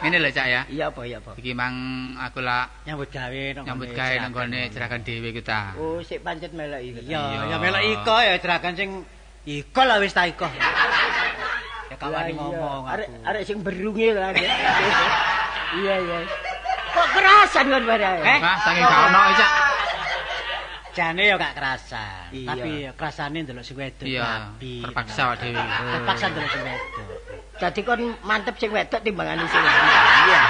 Ngene 0.02 0.18
lho, 0.18 0.30
Cak 0.34 0.46
ya. 0.50 0.62
Iya 0.66 0.84
apa 0.90 1.00
iya 1.06 1.22
apa. 1.22 1.38
Iki 1.38 1.52
mang 1.54 1.74
aku 2.18 2.42
lak 2.42 2.66
Nyambut 2.82 3.08
gawe 3.14 3.42
nang 3.54 3.64
nyambut 3.64 3.90
gawe 3.94 4.14
nang 4.18 4.32
gone 4.34 4.60
jeragan 4.74 5.00
dhewe 5.06 5.30
kita. 5.30 5.78
Oh 5.78 6.02
sik 6.02 6.26
pancet 6.26 6.50
melok 6.50 6.82
iki. 6.82 7.06
Iya, 7.06 7.22
ya 7.46 7.56
melok 7.62 7.82
iko 7.86 8.16
ya 8.18 8.34
jeragan 8.42 8.74
sing 8.74 8.90
iko 9.46 9.82
lah 9.86 10.02
wis 10.02 10.12
ta 10.12 10.26
iko. 10.26 10.50
Ya 11.88 11.96
kawani 11.96 12.36
ngomong 12.36 12.84
aku. 12.84 13.00
Arek 13.00 13.08
arek 13.24 13.42
sing 13.48 13.64
berunge 13.64 14.12
lah. 14.12 14.34
Iya 15.68 15.94
iya. 16.00 16.18
Kok 16.96 17.08
kerasan 17.12 17.64
kon 17.68 17.84
barang? 17.84 18.18
Eh? 18.24 18.38
Saking 18.40 18.84
gak 18.88 19.00
ono 19.08 19.20
Cak. 19.36 19.52
Jane 20.96 21.22
ya 21.28 21.34
gak 21.36 21.54
kerasa. 21.54 22.04
Tapi 22.32 22.88
ya 22.88 22.90
kerasane 22.96 23.38
ndelok 23.44 23.64
sing 23.64 23.76
wedok. 23.76 24.08
Iya, 24.08 24.52
terpaksa 24.58 25.36
dhewe. 25.36 25.60
Terpaksa 25.62 26.24
ndelok 26.32 26.48
sing 26.48 26.62
wedok. 26.64 27.27
Dadi 27.58 27.80
kon 27.82 28.14
mantep 28.22 28.54
sing 28.62 28.70
wedok 28.70 29.02
timbangane 29.02 29.42
sing 29.50 29.58
lanang. 29.58 29.90
Iya. 30.30 30.42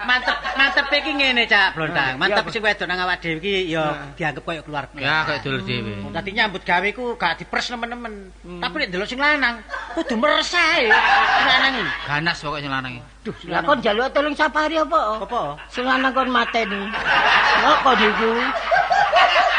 Mantep 0.00 0.36
mantep 0.56 0.86
iki 0.94 1.12
ngene 1.12 1.44
Cak 1.50 1.74
Blondang. 1.74 2.14
Mantep 2.22 2.46
Iya, 2.46 2.52
sing 2.54 2.62
wedok 2.62 2.86
nang 2.86 3.02
awak 3.02 3.18
dhewe 3.18 3.42
iki 3.42 3.66
ya 3.74 4.14
dianggep 4.14 4.46
koyo 4.46 4.62
keluarga. 4.62 4.94
Ya, 4.94 5.26
kayak 5.26 5.42
dulur 5.42 5.66
dhewe. 5.66 6.06
Dadi 6.14 6.30
nyambut 6.38 6.62
gawe 6.62 6.88
ku 6.94 7.18
gak 7.18 7.42
dipres 7.42 7.66
nemen-nemen. 7.74 8.30
Tapi 8.62 8.74
nek 8.78 8.88
ndelok 8.94 9.08
sing 9.10 9.18
lanang 9.18 9.58
kudu 9.98 10.14
meres 10.14 10.54
ae. 10.54 10.86
Lanang 10.86 11.82
iki. 11.82 11.90
Ganas 12.06 12.38
pokoknya 12.38 12.62
sing 12.62 12.72
lanang 12.72 12.92
iki. 12.94 13.02
Duh, 13.20 13.36
lah 13.50 13.60
kon 13.66 13.78
njaluk 13.82 14.06
tolong 14.14 14.34
sapari 14.38 14.78
apa? 14.78 15.18
Apa? 15.18 15.42
Sing 15.66 15.82
lanang 15.82 16.14
kon 16.14 16.30
mateni. 16.30 16.78
Ngopo 17.66 17.90
niku? 17.98 18.32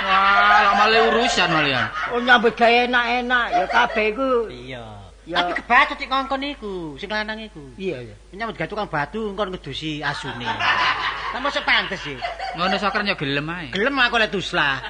Wah, 0.01 0.59
lak 0.65 0.73
malah 0.79 1.01
urusan 1.13 1.49
malian. 1.51 1.85
Oh 2.15 2.19
nyambut 2.23 2.55
gawe 2.55 2.87
enak-enak 2.87 3.45
ya 3.53 3.65
kabeh 3.67 4.05
iku. 4.15 4.31
Iya. 4.47 5.00
Ya. 5.31 5.37
Tapi 5.39 5.63
kebatut 5.63 5.95
iki 5.95 6.11
ngongkon 6.11 6.43
iku, 6.43 6.75
sing 6.99 7.07
lanang 7.07 7.39
iku. 7.39 7.63
Iya 7.79 8.03
iya. 8.03 8.15
Nyambut 8.35 8.59
gawe 8.59 8.67
tukang 8.67 8.91
batu 8.91 9.31
engkon 9.31 9.55
ngedusi 9.55 10.03
asune. 10.03 10.43
Lah 11.33 11.39
mosok 11.39 11.63
pantes 11.63 12.03
sih. 12.03 12.19
Ngono 12.59 12.75
soker 12.75 13.07
yo 13.07 13.15
gelem 13.15 13.47
ae. 13.47 13.71
Gelem 13.71 13.95
aku 13.95 14.19
lek 14.19 14.27
duslah. 14.27 14.83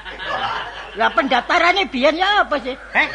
Lah 0.97 1.13
pendaftarannya 1.13 1.85
biyen 1.85 2.17
ya 2.17 2.41
apa 2.41 2.57
sih? 2.57 2.73
Heh. 2.73 3.09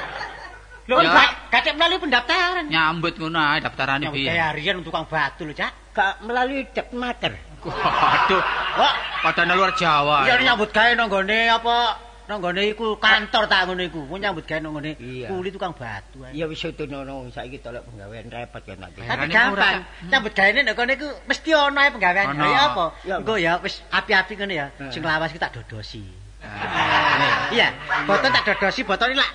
Lho, 0.86 1.02
Ya. 1.02 1.26
gak 1.50 1.74
melalui 1.74 1.98
pendaftaran. 1.98 2.70
Nyambut 2.70 3.18
ngono 3.18 3.42
ae 3.42 3.58
daftarane 3.58 4.06
Nyambut 4.06 4.22
piye. 4.22 4.30
gawe 4.30 4.42
harian 4.54 4.86
tukang 4.86 5.02
batu 5.10 5.42
lho, 5.42 5.50
Cak. 5.50 5.74
Gak 5.90 6.22
melalui 6.22 6.62
depmaker. 6.70 7.34
Waduh, 7.66 8.42
Kok 8.78 8.92
padahal 9.26 9.58
luar 9.58 9.74
Jawa. 9.74 10.22
iya 10.22 10.38
nyambut 10.38 10.70
gawe 10.70 10.94
nang 10.94 11.10
gone 11.10 11.50
apa? 11.50 11.98
Nang 12.26 12.42
gone 12.42 12.58
iku 12.66 12.98
kantor 12.98 13.46
tak 13.46 13.70
ngono 13.70 13.82
iku. 13.86 14.02
Ku 14.10 14.18
nyambut 14.18 14.42
gawe 14.50 14.58
nang 14.58 14.74
Iya. 14.98 15.30
kuli 15.30 15.54
tukang 15.54 15.78
batu. 15.78 16.26
Ya 16.34 16.50
wis 16.50 16.58
utunono 16.66 17.30
saiki 17.30 17.62
tolak 17.62 17.86
penggawean 17.86 18.26
repot 18.26 18.66
kan 18.66 18.82
nanti. 18.82 18.98
Tapi 19.06 19.30
gampang. 19.30 19.86
Cak. 19.86 20.10
Nyambut 20.10 20.32
gawe 20.34 20.50
nek 20.50 20.74
gone 20.74 20.92
iku 20.98 21.08
mesti 21.30 21.50
ono 21.54 21.78
ae 21.78 21.90
penggawean. 21.94 22.26
Ya 22.34 22.60
apa? 22.74 22.84
Ya, 23.06 23.14
Engko 23.22 23.34
ya 23.38 23.52
wis 23.62 23.78
api-api 23.94 24.32
ngene 24.34 24.54
ya. 24.58 24.66
Eh. 24.74 24.90
Sing 24.90 25.06
lawas 25.06 25.30
ki 25.30 25.38
tak 25.38 25.54
dodosi. 25.54 26.02
Ah, 26.42 27.50
Iya, 27.54 27.74
botol 28.06 28.30
tak 28.30 28.42
dodosi, 28.54 28.82
botol 28.82 29.14
lak 29.14 29.30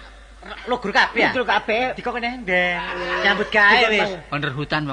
lugur 0.67 0.91
kabeh 0.91 1.27
ya. 1.27 1.31
Itu 1.31 1.47
kabeh 1.47 1.95
Dikok 1.95 2.19
kene 2.19 2.43
ndek. 2.43 2.75
Nyambut 3.23 3.47
gawe 3.47 3.87
wis. 3.87 4.11
Under 4.35 4.51
hutan 4.51 4.83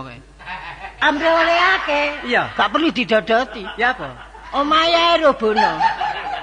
oleh 1.31 1.59
akeh. 1.79 2.07
Iya. 2.31 2.55
Gak 2.59 2.69
perlu 2.75 2.91
didodoti. 2.91 3.63
Ya 3.79 3.95
apa? 3.95 4.28
Omahe 4.57 5.21
robono. 5.21 5.73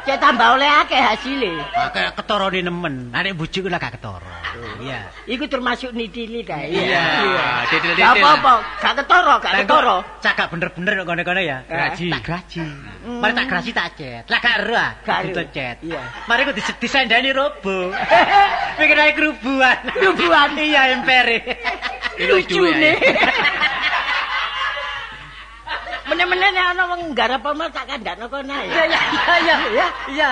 Cek 0.06 0.22
tambah 0.22 0.54
oleh 0.54 0.70
akeh 0.86 1.02
hasile. 1.02 1.58
Akeh 1.74 2.14
ketorone 2.14 2.62
nemen. 2.62 3.10
Nek 3.10 3.34
bojoku 3.34 3.66
lah 3.66 3.82
gak 3.82 3.98
ketara. 3.98 4.38
Iya. 4.78 5.10
Iku 5.26 5.50
termasuk 5.50 5.98
nitili 5.98 6.46
ta. 6.46 6.62
Iya. 6.62 7.66
Titil-titil. 7.74 8.06
Gak 8.06 8.14
apa-apa, 8.22 8.54
gak 8.86 8.94
ketara, 9.02 9.34
gak 9.42 9.54
ketara. 9.66 9.98
Cagak 10.22 10.48
bener-bener 10.54 10.94
kok 11.02 11.08
kene-kene 11.10 11.42
ya. 11.42 11.58
Graji. 11.66 12.14
Tak 12.14 12.22
graji. 12.22 12.62
Mari 13.18 13.34
tak 13.34 13.46
graji 13.50 13.72
tak 13.74 13.88
cet. 13.98 14.24
Lah 14.30 14.40
gak 14.46 14.56
ero 14.62 14.76
ah. 14.78 14.92
Gak. 15.02 15.18
Gitu 15.26 15.42
cet. 15.50 15.78
Iya. 15.82 16.02
Mari 16.30 16.42
ku 16.46 16.52
dis- 16.54 16.78
disandani 16.78 17.30
robo. 17.34 17.90
Pikir 18.78 18.98
ae 19.02 19.12
kerubuan. 19.18 19.78
Kerubuan. 19.90 20.54
Iya 20.54 21.02
empere. 21.02 21.42
Lucune. 22.30 22.94
ae. 22.94 22.94
Mene-mene 26.16 26.48
nek 26.56 26.66
ana 26.72 26.84
wong 26.88 27.02
nggarap 27.12 27.44
apa 27.44 27.66
tak 27.76 27.92
kandakno 27.92 28.32
kono 28.32 28.56
ae. 28.56 28.72
Iya 28.72 28.84
iya 28.88 29.56
iya 29.68 29.88
iya. 30.08 30.30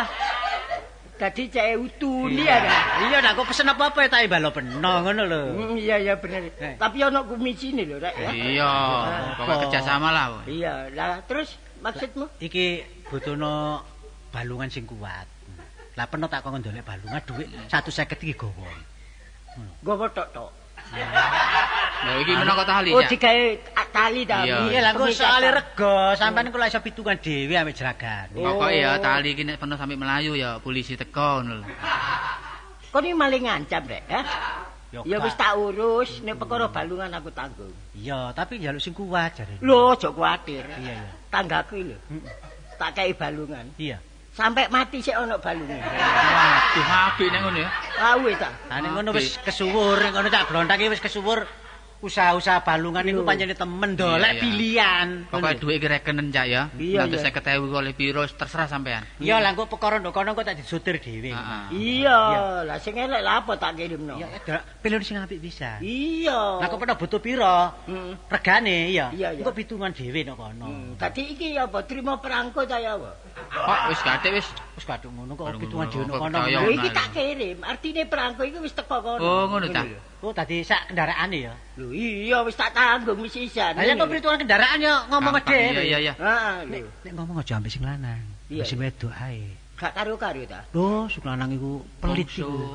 Dadi 1.19 1.51
cek 1.51 1.75
utuni 1.75 2.47
ya. 2.47 2.63
Iya 3.03 3.19
nak 3.19 3.35
kok 3.35 3.51
pesen 3.51 3.67
apa-apa 3.67 4.07
ya 4.07 4.07
tak 4.07 4.31
balo 4.31 4.55
peno 4.55 4.79
ngono 5.03 5.27
lho. 5.27 5.41
Hmm, 5.51 5.75
iya 5.75 5.99
iya 5.99 6.15
bener. 6.15 6.55
Eh. 6.55 6.79
Tapi 6.79 7.03
ana 7.03 7.27
kumisine 7.27 7.83
lho, 7.83 7.99
Rek 7.99 8.15
ya. 8.15 8.31
Iya, 8.31 8.71
pokoknya 9.35 9.59
kerjasama 9.67 10.07
lah. 10.15 10.25
woy. 10.39 10.63
Iya, 10.63 10.87
lah 10.95 11.19
terus 11.27 11.59
maksudmu? 11.83 12.31
Iki 12.39 12.65
butuhno 13.11 13.83
balungan 14.31 14.71
sing 14.71 14.87
kuat. 14.87 15.27
Lah 15.99 16.07
peno 16.07 16.31
tak 16.31 16.47
kok 16.47 16.63
ndolek 16.63 16.87
balungan 16.87 17.19
dhuwit 17.27 17.51
150 17.67 18.23
iki 18.23 18.39
gowo. 18.39 18.63
Gowo 19.83 20.07
tok-tok. 20.15 20.62
Lah 22.03 22.15
iki 22.19 22.31
menapa 22.35 22.63
tali, 22.67 22.91
Oh, 22.91 22.99
digawe 22.99 23.45
tali 23.89 24.21
ta. 24.27 24.43
Iya. 24.43 24.79
Lah 24.83 24.91
kok 24.91 25.09
soalnya 25.15 25.49
rego, 25.55 26.13
sampean 26.19 26.51
kok 26.51 26.59
lak 26.59 26.69
iso 26.69 26.79
pitungan 26.83 27.17
dhewe 27.17 27.55
ambek 27.55 27.75
jeragan. 27.79 28.27
Pokoke 28.35 28.75
ya 28.75 28.99
tali 28.99 29.33
iki 29.33 29.43
nek 29.47 29.57
penuh 29.57 29.77
sampai 29.79 29.95
Melayu 29.95 30.35
ya 30.35 30.59
polisi 30.59 30.99
teko 30.99 31.41
ngono 31.41 31.63
lho. 31.63 31.65
Kok 32.93 33.01
ini 33.01 33.17
maling 33.17 33.43
ngancam, 33.49 33.89
Rek, 33.89 34.03
ya? 34.05 34.21
Ya 34.93 35.17
wis 35.17 35.33
tak 35.33 35.57
urus, 35.57 36.21
nek 36.21 36.37
perkara 36.37 36.69
balungan 36.69 37.09
aku 37.17 37.33
tanggung. 37.33 37.73
Iya, 37.97 38.29
tapi 38.37 38.61
njaluk 38.61 38.77
sing 38.77 38.93
kuat 38.93 39.33
jare. 39.33 39.57
Lho, 39.65 39.97
aja 39.97 40.13
kuwatir. 40.13 40.61
Iya, 40.77 40.93
iya. 41.01 41.11
Tanggaku 41.33 41.81
lho. 41.81 41.97
Tak 42.77 42.93
kei 42.93 43.17
balungan. 43.17 43.73
Iya. 43.81 43.97
Sampai 44.33 44.65
mati 44.73 44.97
sik 44.97 45.13
ana 45.13 45.37
balungan. 45.37 45.77
Waduh, 45.77 46.85
apik 47.05 47.29
nek 47.29 47.39
ngono 47.45 47.59
ya. 47.61 47.69
Ah 48.01 48.17
wis 48.17 48.33
ta. 48.41 48.49
Lah 48.65 48.81
nek 48.81 48.91
ngono 48.97 49.13
wis 49.13 49.37
kesuwur, 49.45 50.01
nek 50.01 50.09
ngono 50.17 50.27
cak 50.33 50.49
blontak 50.49 50.81
iki 50.81 50.89
wis 50.89 51.01
kesuwur 51.05 51.45
usaha-usaha 52.03 52.59
balungan 52.67 53.07
iku 53.07 53.23
pancene 53.23 53.55
temen 53.55 53.95
dolek 53.95 54.27
Iya, 54.27 54.35
iya. 54.35 54.43
pilihan. 54.43 55.07
Pokoke 55.31 55.55
dhuwit 55.55 55.75
iki 55.79 55.87
rekenen 55.87 56.27
cak 56.35 56.45
ya. 56.51 56.61
Iya, 56.75 56.99
Nanti 57.07 57.15
iya. 57.15 57.31
50.000 57.31 57.79
oleh 57.79 57.93
piro 57.95 58.21
terserah 58.27 58.67
sampean. 58.67 59.07
Ya 59.23 59.39
lah 59.39 59.55
engko 59.55 59.71
perkara 59.71 60.03
ndok 60.03 60.11
kono 60.11 60.35
engko 60.35 60.43
tak 60.43 60.59
disotir 60.59 60.99
dhewe. 60.99 61.31
Heeh. 61.31 61.63
Iya, 61.71 62.19
lah 62.67 62.77
sing 62.83 62.99
elek 62.99 63.23
lah 63.23 63.39
apa 63.39 63.55
tak 63.55 63.79
kirimno. 63.79 64.19
Ya 64.19 64.27
pilih 64.83 64.99
sing 64.99 65.15
apik 65.15 65.39
bisa. 65.39 65.79
Iya. 65.79 66.59
Lah 66.59 66.67
kok 66.67 66.77
pernah 66.83 66.99
butuh 66.99 67.23
piro? 67.23 67.71
Hmm. 67.87 68.19
Regane 68.27 68.91
iya. 68.91 69.07
Iya, 69.15 69.39
iya. 69.39 69.39
Engko 69.39 69.55
pitungan 69.55 69.95
dhewe 69.95 70.19
ndok 70.27 70.35
kono. 70.35 70.67
Hmm, 70.67 70.99
Tadi 70.99 71.23
iki 71.31 71.55
apa 71.55 71.87
terima 71.87 72.19
perangko 72.19 72.67
ta 72.67 72.83
ya 72.83 72.99
apa? 72.99 73.15
Kok 73.47 73.79
wis 73.95 74.01
gathik 74.03 74.31
wis. 74.35 74.47
Wis 74.75 74.83
kadung 74.83 75.15
ngono 75.15 75.39
kok 75.39 75.55
pitungan 75.55 75.87
dhewe 75.87 76.03
ndok 76.03 76.19
kok 76.19 76.23
kono. 76.27 76.39
iki 76.67 76.89
tak 76.91 77.07
kirim, 77.15 77.57
artine 77.63 78.03
perangko 78.11 78.43
iki 78.43 78.59
wis 78.59 78.75
teko 78.75 78.99
kono. 78.99 79.23
Oh, 79.23 79.43
ngono 79.47 79.71
ta. 79.71 79.87
Oh 80.23 80.31
tadi 80.31 80.63
sak 80.63 80.87
kendaraane 80.87 81.51
ya. 81.51 81.53
Lho 81.75 81.91
iya 81.91 82.39
wis 82.47 82.55
tak 82.55 82.71
tanggung 82.71 83.19
wis 83.19 83.35
sisan. 83.35 83.75
Lah 83.75 83.83
kok 83.83 84.07
pitungan 84.07 84.39
kendaraan 84.39 84.79
ya 84.79 85.03
ngomong 85.11 85.35
dhewe. 85.43 85.75
Iya 85.75 85.83
iya 85.83 85.97
iya. 85.99 86.13
Ah, 86.15 86.63
Nek 86.63 86.79
lho. 86.79 86.89
nek 87.03 87.11
ngomong 87.19 87.43
aja 87.43 87.59
ambek 87.59 87.67
sing 87.67 87.83
lanang. 87.83 88.23
Iya, 88.47 88.63
Sing 88.63 88.79
wedok 88.79 89.11
ae. 89.11 89.51
Gak 89.75 89.91
karo-karo 89.91 90.39
ta. 90.47 90.63
Loh, 90.71 91.11
sing 91.11 91.27
lanang 91.27 91.51
iku 91.51 91.83
pelit 91.99 92.31
iku. 92.31 92.71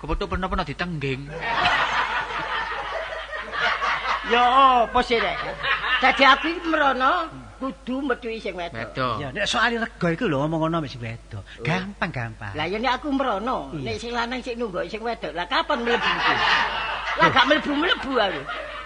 Kepethuk 0.00 0.32
pernah-pernah 0.32 0.64
ditengging. 0.64 1.28
Ya 4.32 4.42
apa 4.88 4.98
sih 5.04 5.20
rek? 5.20 5.36
Dadi 6.00 6.24
aku 6.24 6.46
iki 6.48 6.64
merono 6.64 7.28
kudu 7.62 8.02
metuhi 8.02 8.42
sing 8.42 8.58
wedok. 8.58 8.74
Wedok. 8.74 9.14
Ya 9.22 9.28
nek 9.30 9.46
soal 9.46 9.78
rega 9.78 10.08
iku 10.10 10.26
lho 10.26 10.42
ngomong 10.42 10.58
ngono 10.66 10.74
ambek 10.82 10.90
sing 10.90 10.98
wedok. 10.98 11.42
Gampang-gampang. 11.62 12.58
Lah 12.58 12.66
ya 12.66 12.82
nek 12.82 12.98
aku 12.98 13.14
merono, 13.14 13.70
Iya. 13.70 13.86
nek 13.86 13.96
sing 14.02 14.10
lanang 14.10 14.42
sik 14.42 14.58
nunggu 14.58 14.82
sing 14.90 14.98
wedok. 14.98 15.30
Lah 15.30 15.46
kapan 15.46 15.86
mlebu 15.86 16.02
iki? 16.02 16.34
Lah 17.22 17.26
gak 17.30 17.44
mlebu-mlebu 17.46 18.12
aku. 18.18 18.40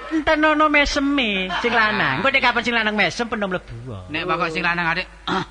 Enten 0.06 0.38
ono 0.38 0.68
meseme 0.68 1.48
sing 1.64 1.72
lanang. 1.72 2.20
Engko 2.20 2.28
nek 2.28 2.42
kapan 2.44 2.62
sing 2.62 2.74
lanang 2.76 2.94
mesem 2.94 3.24
peno 3.24 3.48
mlebu. 3.48 3.76
Nek 4.12 4.22
pokok 4.22 4.48
sing 4.52 4.60
lanang 4.60 4.86
adik. 4.92 5.06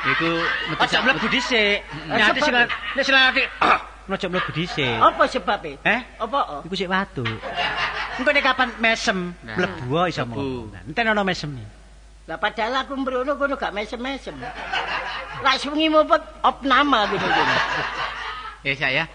Iku 0.00 0.30
metu 0.72 0.80
Aja 0.80 0.98
mlebu 1.04 1.26
dhisik. 1.28 1.84
Nek 2.08 2.40
sing 2.40 2.54
lanang- 2.56 2.72
nek 2.96 3.02
sing 3.04 3.12
lanang 3.14 3.34
Nojo 4.10 4.26
mlebu 4.26 4.50
dhisik. 4.50 4.96
Apa 4.98 5.22
sebabnya? 5.30 5.78
Eh? 5.86 6.00
Apa? 6.18 6.66
Iku 6.66 6.74
sik 6.74 6.90
watu. 6.90 7.22
Engko 8.20 8.30
nek 8.30 8.44
kapan 8.44 8.68
mesem 8.76 9.32
Nah, 9.40 9.56
mlebu 9.56 9.84
wae 9.88 10.12
iso 10.12 10.22
mlebu. 10.22 10.68
Enten 10.84 11.08
ono 11.08 11.24
meseme. 11.24 11.64
Lah 12.28 12.36
padahal 12.36 12.84
aku 12.84 12.92
mbrono 12.94 13.32
kono 13.34 13.56
gak 13.56 13.72
mesem-mesem. 13.72 14.36
Lah 15.40 15.54
sungi 15.56 15.88
mopet 15.88 16.20
op 16.44 16.60
nama 16.62 17.08
gitu. 17.08 17.24
Eh 18.60 18.76
saya, 18.76 19.08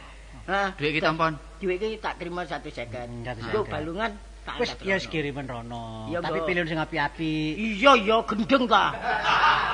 Hah? 0.49 0.73
duit 0.73 0.97
kita 0.97 1.13
ampun. 1.13 1.37
Duit 1.61 1.77
iki 1.77 2.01
tak 2.01 2.17
terima 2.17 2.41
satu 2.43 2.67
second. 2.67 3.05
Hmm, 3.05 3.23
satu 3.23 3.39
Nggo 3.45 3.61
second. 3.61 3.71
balungan 3.71 4.11
tak 4.41 4.55
Wis 4.57 4.73
ya 4.81 4.97
rono. 4.97 5.07
kirimen 5.07 5.45
rono. 5.45 5.83
Ya, 6.09 6.17
Tapi 6.19 6.39
pilih 6.43 6.65
sing 6.65 6.81
api-api. 6.81 7.33
Iya 7.77 7.91
iya 7.95 8.17
gendeng 8.25 8.65
ta. 8.65 8.89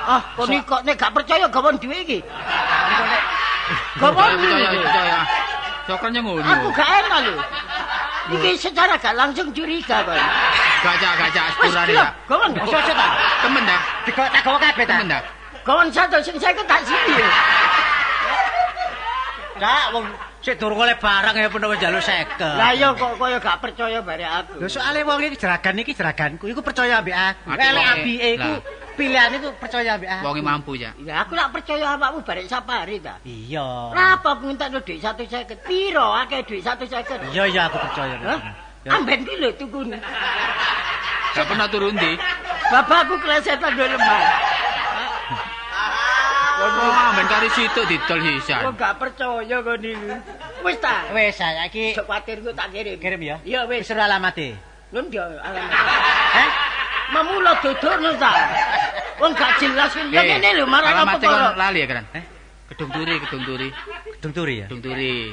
Ah, 0.04 0.20
kok 0.36 0.44
nek 0.44 0.60
kok 0.62 0.80
nek 0.84 0.94
gak 0.94 1.12
percaya 1.12 1.48
gawon 1.48 1.80
duit 1.80 2.04
iki. 2.04 2.18
Gawon 3.96 4.28
Percaya, 4.38 4.68
percaya. 4.76 5.18
Cokranya 5.82 6.20
ngono. 6.20 6.44
Aku 6.46 6.68
gak 6.70 6.88
enak 7.00 7.18
lho. 7.26 7.34
Iki 8.32 8.50
secara 8.56 8.94
gak 8.96 9.14
langsung 9.16 9.48
curiga 9.52 10.00
kok. 10.06 10.16
Gajah, 10.82 11.12
gajah 11.20 11.44
Wis 11.44 11.54
sepurane 11.70 11.92
gelap, 11.92 12.04
ya. 12.04 12.08
gawon 12.26 12.50
ojo 12.58 12.76
ojo 12.76 12.92
ta. 12.96 13.06
Temen 13.44 13.62
dah. 13.68 13.80
Dikok 14.08 14.26
tak 14.32 14.42
gawa 14.42 14.58
kabeh 14.58 14.84
ta. 14.84 14.92
Temen 14.96 15.08
dah. 15.12 15.22
Gawon 15.62 15.86
satu 15.92 16.18
sing 16.24 16.36
saya 16.40 16.62
tak 16.64 16.80
sini. 16.82 17.16
Dak 19.62 19.84
wong 19.94 20.04
sik 20.42 20.58
durung 20.58 20.82
oleh 20.82 20.98
barang 20.98 21.34
ya 21.38 21.46
pun 21.46 21.62
wis 21.70 21.78
njaluk 21.78 22.02
50. 22.02 22.58
Lah 22.58 22.70
iya 22.74 22.88
kok 22.96 23.14
koyo 23.14 23.38
gak 23.38 23.56
percaya 23.62 23.98
bare 24.02 24.26
aku. 24.26 24.58
Lho 24.58 24.66
soalé 24.66 25.06
wong 25.06 25.22
iki 25.22 25.38
jeragan 25.38 25.78
iki 25.78 25.92
jeraganku 25.94 26.44
iku 26.50 26.60
percaya 26.66 26.98
ambek 26.98 27.14
aku. 27.14 27.54
Elek 27.54 27.84
abike 27.94 28.28
iku. 28.40 28.52
Pilihan 28.94 29.30
iku 29.34 29.48
percaya 29.56 29.96
ambek 29.96 30.08
aku. 30.08 30.22
Wonge 30.26 30.42
mampu 30.42 30.72
ya. 30.76 30.90
Ya 31.00 31.24
aku 31.24 31.32
lak 31.34 31.52
percaya 31.52 31.96
awakmu 31.96 32.20
bare 32.22 32.42
sapari 32.46 33.00
ta. 33.00 33.18
Iya. 33.22 33.90
Kenapa 33.92 34.28
aku 34.36 34.42
minta 34.48 34.66
duit 34.68 34.98
satu 34.98 35.22
seket? 35.24 35.64
Piro 35.64 36.12
akeh 36.14 36.44
duit 36.44 36.62
satu 36.62 36.84
seket? 36.84 37.18
Iya 37.32 37.44
iya 37.48 37.62
aku 37.68 37.78
percaya. 37.80 38.16
Hah? 38.20 38.40
Ya. 38.82 38.90
Amben 38.98 39.22
ki 39.22 39.34
lho 39.38 39.50
tukune. 39.54 39.98
Gak 41.32 41.46
pernah 41.48 41.66
turun 41.70 41.94
di. 41.96 42.12
Bapakku 42.68 43.16
klesetan 43.20 43.72
do 43.72 43.84
lemah. 43.84 44.22
Oh, 46.62 47.10
men 47.18 47.26
kari 47.26 47.50
situ 47.50 47.80
didol 47.90 48.22
hisan. 48.22 48.62
gak 48.78 48.94
percaya 49.00 49.56
kok 49.58 49.76
niku. 49.82 50.14
Wis 50.62 50.78
ta. 50.78 51.10
Wes 51.10 51.34
saiki 51.34 51.90
Sok 51.96 52.06
kuatir 52.06 52.38
ku 52.38 52.54
tak 52.54 52.70
kirim. 52.70 53.00
kirim 53.02 53.18
ya. 53.18 53.36
Iya 53.42 53.66
Wis 53.66 53.82
wis. 53.82 53.90
seru 53.90 53.98
alamate. 53.98 54.54
Lho 54.94 55.00
ndi 55.02 55.18
alamat. 55.18 55.72
Heh? 56.38 56.48
Mamula 57.10 57.52
dodono 57.58 58.10
ta. 58.16 58.32
Wong 59.18 59.32
gak 59.34 59.58
jelas 59.58 59.90
ya 60.10 60.22
ngene 60.22 60.48
lho 60.62 60.64
marang 60.66 61.02
apa 61.02 61.18
kok. 61.18 61.54
lali 61.58 61.82
ya 61.82 61.86
kan? 61.90 62.06
Eh? 62.14 62.24
Gedung 62.72 62.88
Turi, 62.88 63.14
Gedung 63.20 63.42
Turi, 63.44 63.68
Gedung 64.16 64.32
turi 64.32 64.54
ya. 64.64 64.66
Gedung 64.70 64.80
Turi. 64.80 65.28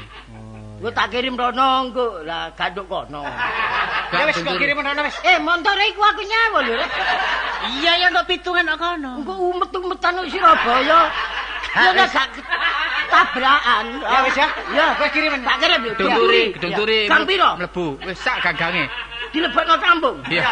Gue 0.80 0.92
tak 0.96 1.08
kirim 1.12 1.36
rono 1.40 1.88
engko 1.88 2.24
lah 2.24 2.52
ganduk 2.56 2.88
kono. 2.88 3.24
Ya 4.12 4.24
wis 4.28 4.40
kok 4.44 4.56
kirim 4.60 4.80
ngono 4.80 5.02
wis. 5.08 5.16
Eh 5.24 5.40
montore 5.40 5.84
iku 5.92 6.04
aku 6.04 6.22
nyawa 6.24 6.60
lho. 6.68 6.76
Iya 7.80 7.92
ya 7.96 8.08
kok 8.12 8.28
pitungan 8.28 8.68
kok 8.76 8.80
kono. 8.80 9.12
Engko 9.24 9.34
umet-umetan 9.56 10.12
nang 10.20 10.28
Surabaya. 10.28 11.00
Ya 11.76 11.90
nek 11.96 12.08
gak 12.12 12.28
tabrakan. 13.10 13.86
Ya 14.04 14.20
wis 14.28 14.36
ya. 14.36 14.48
Ya, 14.76 14.86
Wis 15.00 15.12
kirim. 15.16 15.32
tak 15.44 15.58
kirim 15.64 15.80
yo. 15.84 15.92
Gedung 15.96 16.14
Turi, 16.20 16.42
Gedung 16.60 16.74
Turi. 16.76 17.00
Kang 17.08 17.24
piro? 17.24 17.50
Mlebu. 17.56 17.86
Wis 18.04 18.20
sak 18.20 18.44
gagange. 18.44 18.88
Dilebokno 19.30 19.76
kampung. 19.78 20.18
Iya. 20.30 20.44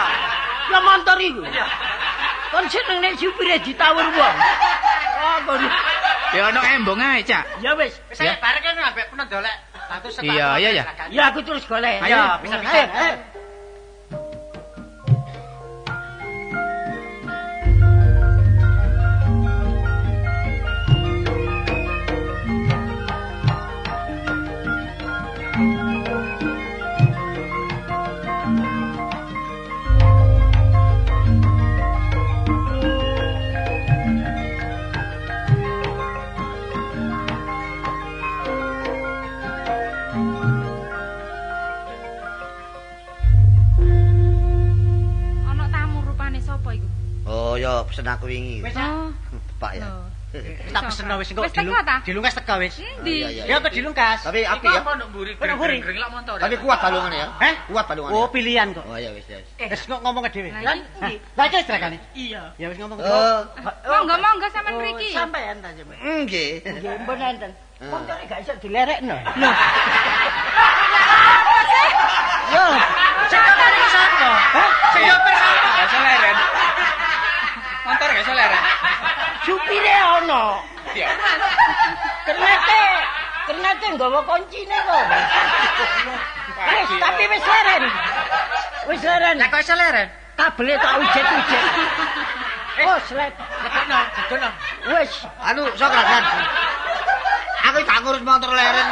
Ya 0.67 0.79
montor 0.83 1.17
iku. 1.21 1.41
Kon 2.51 2.65
seneng 2.71 2.97
nek 3.03 3.13
supire 3.19 3.57
ditawur 3.59 4.07
wong. 4.13 4.35
Ah 5.17 5.37
kon. 5.43 5.61
Ya 6.35 6.51
ono 6.51 6.59
embong 6.59 6.99
ae, 6.99 7.23
Cak. 7.23 7.63
Ya 7.63 7.71
wis. 7.75 7.95
Wis 8.11 8.19
saya 8.19 8.35
bareng 8.37 8.63
kan 8.63 8.75
ambek 8.91 9.05
pernah 9.09 9.25
dolek. 9.31 9.57
Satu 9.87 10.07
setengah. 10.11 10.35
Iya, 10.35 10.47
iya, 10.59 10.69
ya. 10.75 10.83
Ya 11.07 11.23
aku 11.31 11.39
terus 11.47 11.63
golek. 11.63 12.03
Ayo, 12.03 12.43
bisa-bisa. 12.43 12.83
Pesen 47.97 48.13
aku 48.13 48.29
wingi. 48.29 48.61
Wis. 48.61 48.77
Oh. 48.77 49.09
Pak 49.57 49.73
ya. 49.73 49.89
lho. 49.89 50.05
Tak 50.75 50.81
pesen 50.91 51.09
wis 51.17 51.33
engko 51.33 51.41
Wis 51.49 51.53
dilungkas 52.05 52.37
teko 52.37 52.61
wis. 52.61 52.77
Endi? 52.77 53.25
Ya 53.49 53.57
kok 53.57 53.73
dilungkas. 53.73 54.21
Tapi 54.21 54.45
api 54.45 54.69
ya. 54.69 54.85
nduk 54.85 55.09
mburi. 55.09 55.33
Tapi 55.33 56.55
kuat 56.61 56.77
balungannya 56.77 57.25
ya. 57.25 57.27
Heh? 57.41 57.55
Kuat 57.73 57.85
balungannya. 57.89 58.21
Oh, 58.21 58.29
pilihan 58.29 58.69
kok. 58.77 58.85
Oh 58.85 59.01
ya 59.01 59.09
wis 59.17 59.25
ya. 59.25 59.41
wis. 59.41 59.49
Wis 59.57 59.81
kok 59.89 59.97
ngomong 60.05 60.21
ke 60.29 60.37
dhewe. 60.37 60.53
Lah, 60.53 60.61
Lan, 60.61 60.77
iki. 61.09 61.17
Lah 61.33 61.45
iki. 61.49 61.97
Iya. 62.13 62.53
Ya 62.61 62.69
wis 62.69 62.77
ngomong 62.77 63.01
ke 63.01 63.09
Oh, 63.09 63.41
Monggo 63.89 64.15
monggo 64.21 64.47
sampean 64.53 64.77
Oh, 64.77 64.81
mriki. 64.85 65.09
Sampean 65.09 65.57
ta 65.57 65.73
sampean. 65.73 65.97
nggih. 66.29 66.61
Nggih, 66.61 67.01
mbon 67.01 67.17
enten. 67.17 67.51
Hmm. 67.81 67.93
Montore 67.93 68.21
gak 68.29 68.41
iso 68.45 68.53
dilerekno. 68.61 69.17
Yo. 72.53 72.65
Sing 73.25 73.41
ngomong 73.41 73.73
iki 73.73 73.87
sapa? 73.89 74.29
Hah? 74.53 74.69
Sing 74.93 75.01
ngomong 75.01 75.35
sapa? 75.41 75.65
Gak 75.65 75.85
iso 75.89 75.97
leren. 75.97 76.66
Motor 77.87 78.07
gak 78.11 78.19
iso 78.19 78.33
leren. 78.35 78.63
Supire 79.47 79.95
ono. 80.19 80.59
Iya. 80.91 81.07
Kernete, 82.27 82.83
kernete 83.47 83.85
nggawa 83.95 84.19
kuncine 84.27 84.75
kok. 84.75 85.05
Wis, 86.67 86.89
tapi 86.99 87.23
wis 87.31 87.45
leren. 87.47 87.83
Wis 88.91 89.01
leren. 89.07 89.35
Lah 89.39 89.47
kok 89.47 89.63
iso 89.63 89.75
leren? 89.79 90.07
Kabele 90.35 90.75
tak 90.75 90.99
ujet-ujet. 90.99 91.65
Oh, 92.77 92.99
slep. 93.07 93.33
Lekono, 93.39 93.99
lekono. 94.19 94.49
Wis. 94.91 95.11
Anu 95.39 95.63
sok 95.79 95.87
kan. 95.87 96.23
Aku 97.71 97.79
tak 97.87 97.97
ngurus 98.03 98.23
motor 98.27 98.51
leren. 98.51 98.87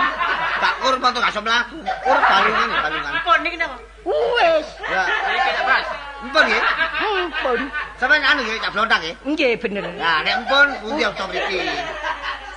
Tak 0.64 0.74
ngurus 0.80 1.00
motor 1.04 1.20
gak 1.20 1.36
iso 1.36 1.44
mlaku. 1.44 1.84
Urus 1.84 2.24
balungan, 2.32 2.70
balungan. 2.80 3.14
Pon 3.28 3.40
niki 3.44 3.60
napa? 3.60 3.76
Wis. 4.08 4.68
Ya. 4.88 5.04
Iki 5.36 5.52
tak 5.52 5.64
Bras. 5.68 5.88
Empun 6.26 6.44
nggih. 6.50 6.64
Ampun. 7.06 7.60
Sampeyan 8.02 8.24
anu 8.26 8.42
nggih 8.42 8.58
cak 8.58 8.72
blontak 8.74 8.98
nggih. 9.06 9.16
Nggih 9.30 9.52
bener. 9.62 9.84
Nah, 10.02 10.18
nek 10.26 10.34
empun 10.42 10.68
pundi 10.82 11.02
aku 11.06 11.24
mriki. 11.30 11.60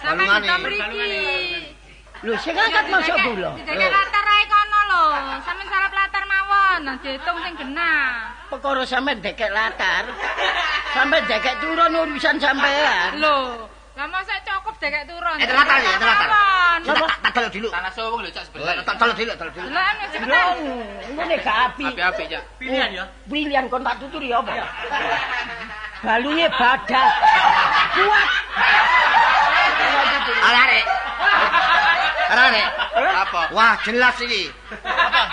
Sampeyan 0.01 0.41
kita 0.41 0.57
mriki. 0.64 1.12
Lho, 2.25 2.35
sing 2.43 2.57
angkat 2.57 2.85
masuk 2.91 3.16
kula. 3.23 3.55
Jadi 3.62 3.85
latar 3.87 4.27
ae 4.27 4.45
kono 4.51 4.81
lho. 4.91 5.05
Sampeyan 5.47 5.69
salah 5.71 5.89
nang 6.83 6.97
diitung 7.03 7.39
sing 7.43 7.55
genah. 7.59 8.33
Perkara 8.49 8.83
sampean 8.87 9.19
dekek 9.21 9.51
latar. 9.51 10.07
Sampean 10.95 11.23
dekek 11.27 11.59
turun 11.61 11.93
urusan 11.93 12.37
sampean. 12.39 13.19
Lho, 13.19 13.66
lah 13.99 14.07
mosok 14.07 14.38
cukup 14.46 14.74
dekek 14.78 15.11
turun. 15.11 15.36
Eh, 15.42 15.46
telatar 15.51 15.76
ya, 15.82 15.90
telatar. 15.99 16.28
Turun. 16.86 17.11
Tak 17.11 17.18
tak 17.18 17.30
delok 17.34 17.51
dulu. 17.51 17.68
Tanah 17.74 17.90
sowong 17.90 18.20
lho 18.22 18.30
cak 18.30 18.44
sebelah. 18.46 18.74
Tak 18.86 18.94
delok 18.94 19.16
dulu, 19.18 19.32
delok 19.34 19.53
dulu. 19.59 19.66
Lah 19.74 19.84
anu 19.90 19.99
Lho, 19.99 20.07
cepetan. 20.14 20.55
ngene 21.18 21.36
gak 21.42 21.57
api. 21.66 21.84
Api-api 21.90 22.22
cak. 22.30 22.42
Pilihan 22.62 22.88
ya. 22.94 23.05
Pilihan 23.26 23.64
kon 23.66 23.82
tak 23.82 23.99
tuturi 23.99 24.30
apa? 24.30 24.55
Balunge 25.99 26.46
badak. 26.46 27.11
Kuat. 27.99 28.28
Arek. 30.46 30.84
Arek. 32.30 32.66
Apa? 33.18 33.40
Wah, 33.51 33.74
jelas 33.82 34.14
iki. 34.22 34.46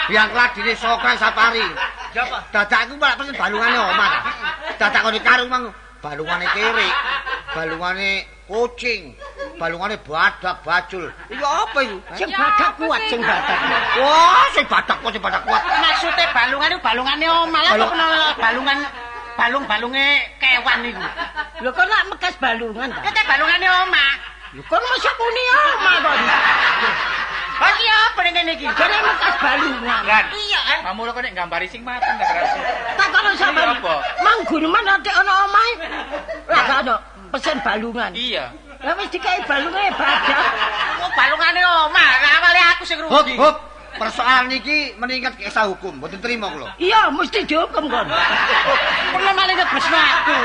Biang 0.10 0.34
kladine 0.34 0.74
Sokra 0.74 1.14
Sapari. 1.22 1.62
Siapa? 2.18 2.50
Dadakku 2.50 2.98
malah 2.98 3.14
pesen 3.14 3.38
balungane 3.38 3.78
omah. 3.78 4.12
Dadak 4.82 5.06
kok 5.06 5.14
karung 5.22 5.54
mang 5.54 5.70
balungane 6.02 6.50
kiri. 6.50 6.90
Balungane 7.54 8.35
kucing. 8.48 9.14
Balungane 9.56 9.96
badak 10.04 10.60
bajul. 10.68 11.08
Iku 11.32 11.46
apa 11.46 11.80
iku? 11.86 11.98
Sing 12.20 12.30
badak 12.32 12.72
kuat, 12.76 13.02
sing 13.08 13.22
badak. 13.24 13.58
Wah, 14.04 14.46
sing 14.52 14.66
badak 14.68 14.98
kok 15.00 15.12
sing 15.16 15.24
badak 15.24 15.42
kuat. 15.48 15.62
Maksudnya 15.64 16.26
balungan 16.36 16.70
itu 16.76 16.80
balungane 16.84 17.26
omah 17.30 17.62
lah 17.64 17.72
Balung- 17.72 17.88
kok 17.88 17.96
kena 17.96 18.08
balungan 18.36 18.78
balung-balunge 19.36 20.08
kewan 20.40 20.78
niku. 20.84 21.06
Lho 21.64 21.70
kok 21.72 21.86
nak 21.88 22.04
mekas 22.12 22.36
balungan 22.40 22.88
ta? 22.92 23.00
Kete 23.04 23.22
balungane 23.24 23.68
omah. 23.88 24.12
Lho 24.56 24.62
kon 24.68 24.84
mesti 24.84 25.12
muni 25.20 25.44
omah 25.56 25.96
kon. 26.04 26.20
Oh 27.56 27.72
iki 27.72 27.88
apa 27.88 28.20
kene 28.28 28.52
iki? 28.60 28.68
Jane 28.68 28.98
mekas 29.00 29.36
balungan. 29.40 30.02
Ran. 30.04 30.26
Iya 30.36 30.60
kan? 30.68 30.80
Kamu 30.92 31.00
kok 31.08 31.22
nek 31.24 31.34
gambari 31.36 31.68
sing 31.72 31.82
mateng 31.88 32.16
ta 32.20 32.26
keras. 32.28 32.52
Tak 33.00 33.08
kono 33.08 33.30
sampean. 33.40 33.72
Ini 33.72 33.80
apa? 33.80 33.94
Mang 34.20 34.40
guru 34.44 34.68
mana 34.68 35.00
ate 35.00 35.12
ana 35.16 35.34
omahe? 35.48 35.74
Lah 36.52 36.64
gak 36.68 36.80
ono 36.84 36.96
pesen 37.32 37.58
balungan. 37.62 38.12
Iya. 38.14 38.52
Lah 38.84 38.94
wis 39.00 39.10
dikai 39.10 39.42
balunge 39.48 39.86
badak. 39.96 40.40
Oh 41.02 41.10
balungane 41.16 41.62
omah. 41.64 42.10
Awale 42.22 42.62
aku 42.76 42.84
sing 42.86 43.00
rugi. 43.02 43.36
hop. 43.40 43.58
Persoalan 43.96 44.52
iki 44.52 44.92
meningkat 45.00 45.40
ke 45.40 45.48
esa 45.48 45.64
hukum, 45.72 45.96
mboten 46.04 46.20
trimo 46.20 46.52
kula. 46.52 46.68
Iya, 46.76 47.08
mesti 47.16 47.48
dihukum 47.48 47.88
kon. 47.88 48.08
Pernah 49.16 49.32
malah 49.32 49.56
ngebesno 49.56 49.96
aku. 49.96 50.38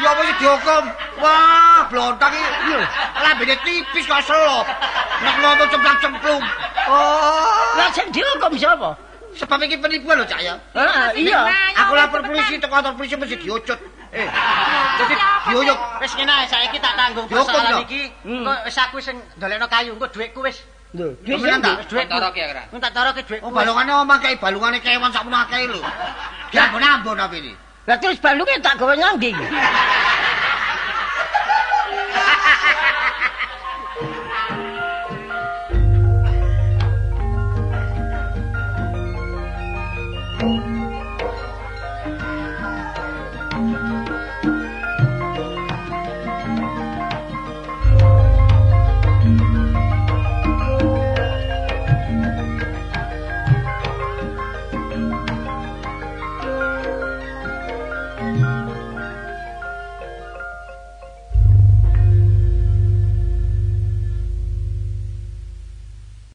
Ya 0.00 0.10
wis 0.16 0.32
dihukum. 0.40 0.84
Wah, 1.20 1.84
blontang 1.92 2.32
iki. 2.32 2.72
Yo, 2.72 2.80
lambene 3.20 3.52
tipis 3.60 4.08
kok 4.08 4.24
selop. 4.24 4.64
Nek 5.20 5.36
nonton 5.44 5.68
cemplung-cemplung. 5.68 6.42
Oh, 6.88 7.76
Lah 7.76 7.92
sing 7.92 8.08
dihukum 8.08 8.56
sapa? 8.56 8.96
sebab 9.30 9.62
iki 9.62 9.78
penipuan 9.78 10.18
lho, 10.18 10.26
Cak 10.26 10.40
ya. 10.42 10.58
Heeh, 10.74 11.30
iya. 11.30 11.46
Aku 11.86 11.94
lapor 11.94 12.20
polisi 12.26 12.58
teko 12.58 12.74
kantor 12.74 12.98
polisi 12.98 13.14
mesti 13.14 13.36
diucut. 13.38 13.78
Eh, 14.10 14.28
jadi 14.98 15.14
diuyuk. 15.54 15.78
Wis 16.02 16.12
ngene 16.18 16.32
ae 16.34 16.46
saiki 16.50 16.78
tak 16.82 16.94
tanggung 16.98 17.26
persoalan 17.30 17.86
iki. 17.86 18.10
Hmm. 18.26 18.42
Engko 18.42 18.52
wis 18.66 18.78
aku 18.78 18.98
sing 18.98 19.16
ndolekno 19.38 19.66
kayu, 19.70 19.94
engko 19.94 20.06
dhuwitku 20.10 20.40
wis. 20.42 20.58
Lho, 20.90 21.14
ta? 21.14 21.38
sing 21.38 21.62
Dhuwitku. 21.62 21.94
Kontoro 21.94 22.28
ki 22.34 22.40
ya, 22.42 22.46
Kran. 22.50 22.66
Engko 22.74 22.78
tak 22.82 22.92
taroke 22.94 23.22
dhuwitku. 23.22 23.46
Oh, 23.46 23.54
balungane 23.54 23.92
omah 23.94 24.18
kae 24.18 24.34
balungane 24.42 24.78
kewan 24.82 25.12
sak 25.14 25.22
menake 25.22 25.70
lho. 25.70 25.80
Ya 26.50 26.66
ambon-ambon 26.66 27.22
apa 27.22 27.34
ini? 27.38 27.54
Lah 27.86 27.96
terus 28.02 28.18
balunge 28.18 28.58
tak 28.58 28.74
gawe 28.78 28.94
nang 28.98 29.14
ndi? 29.16 29.30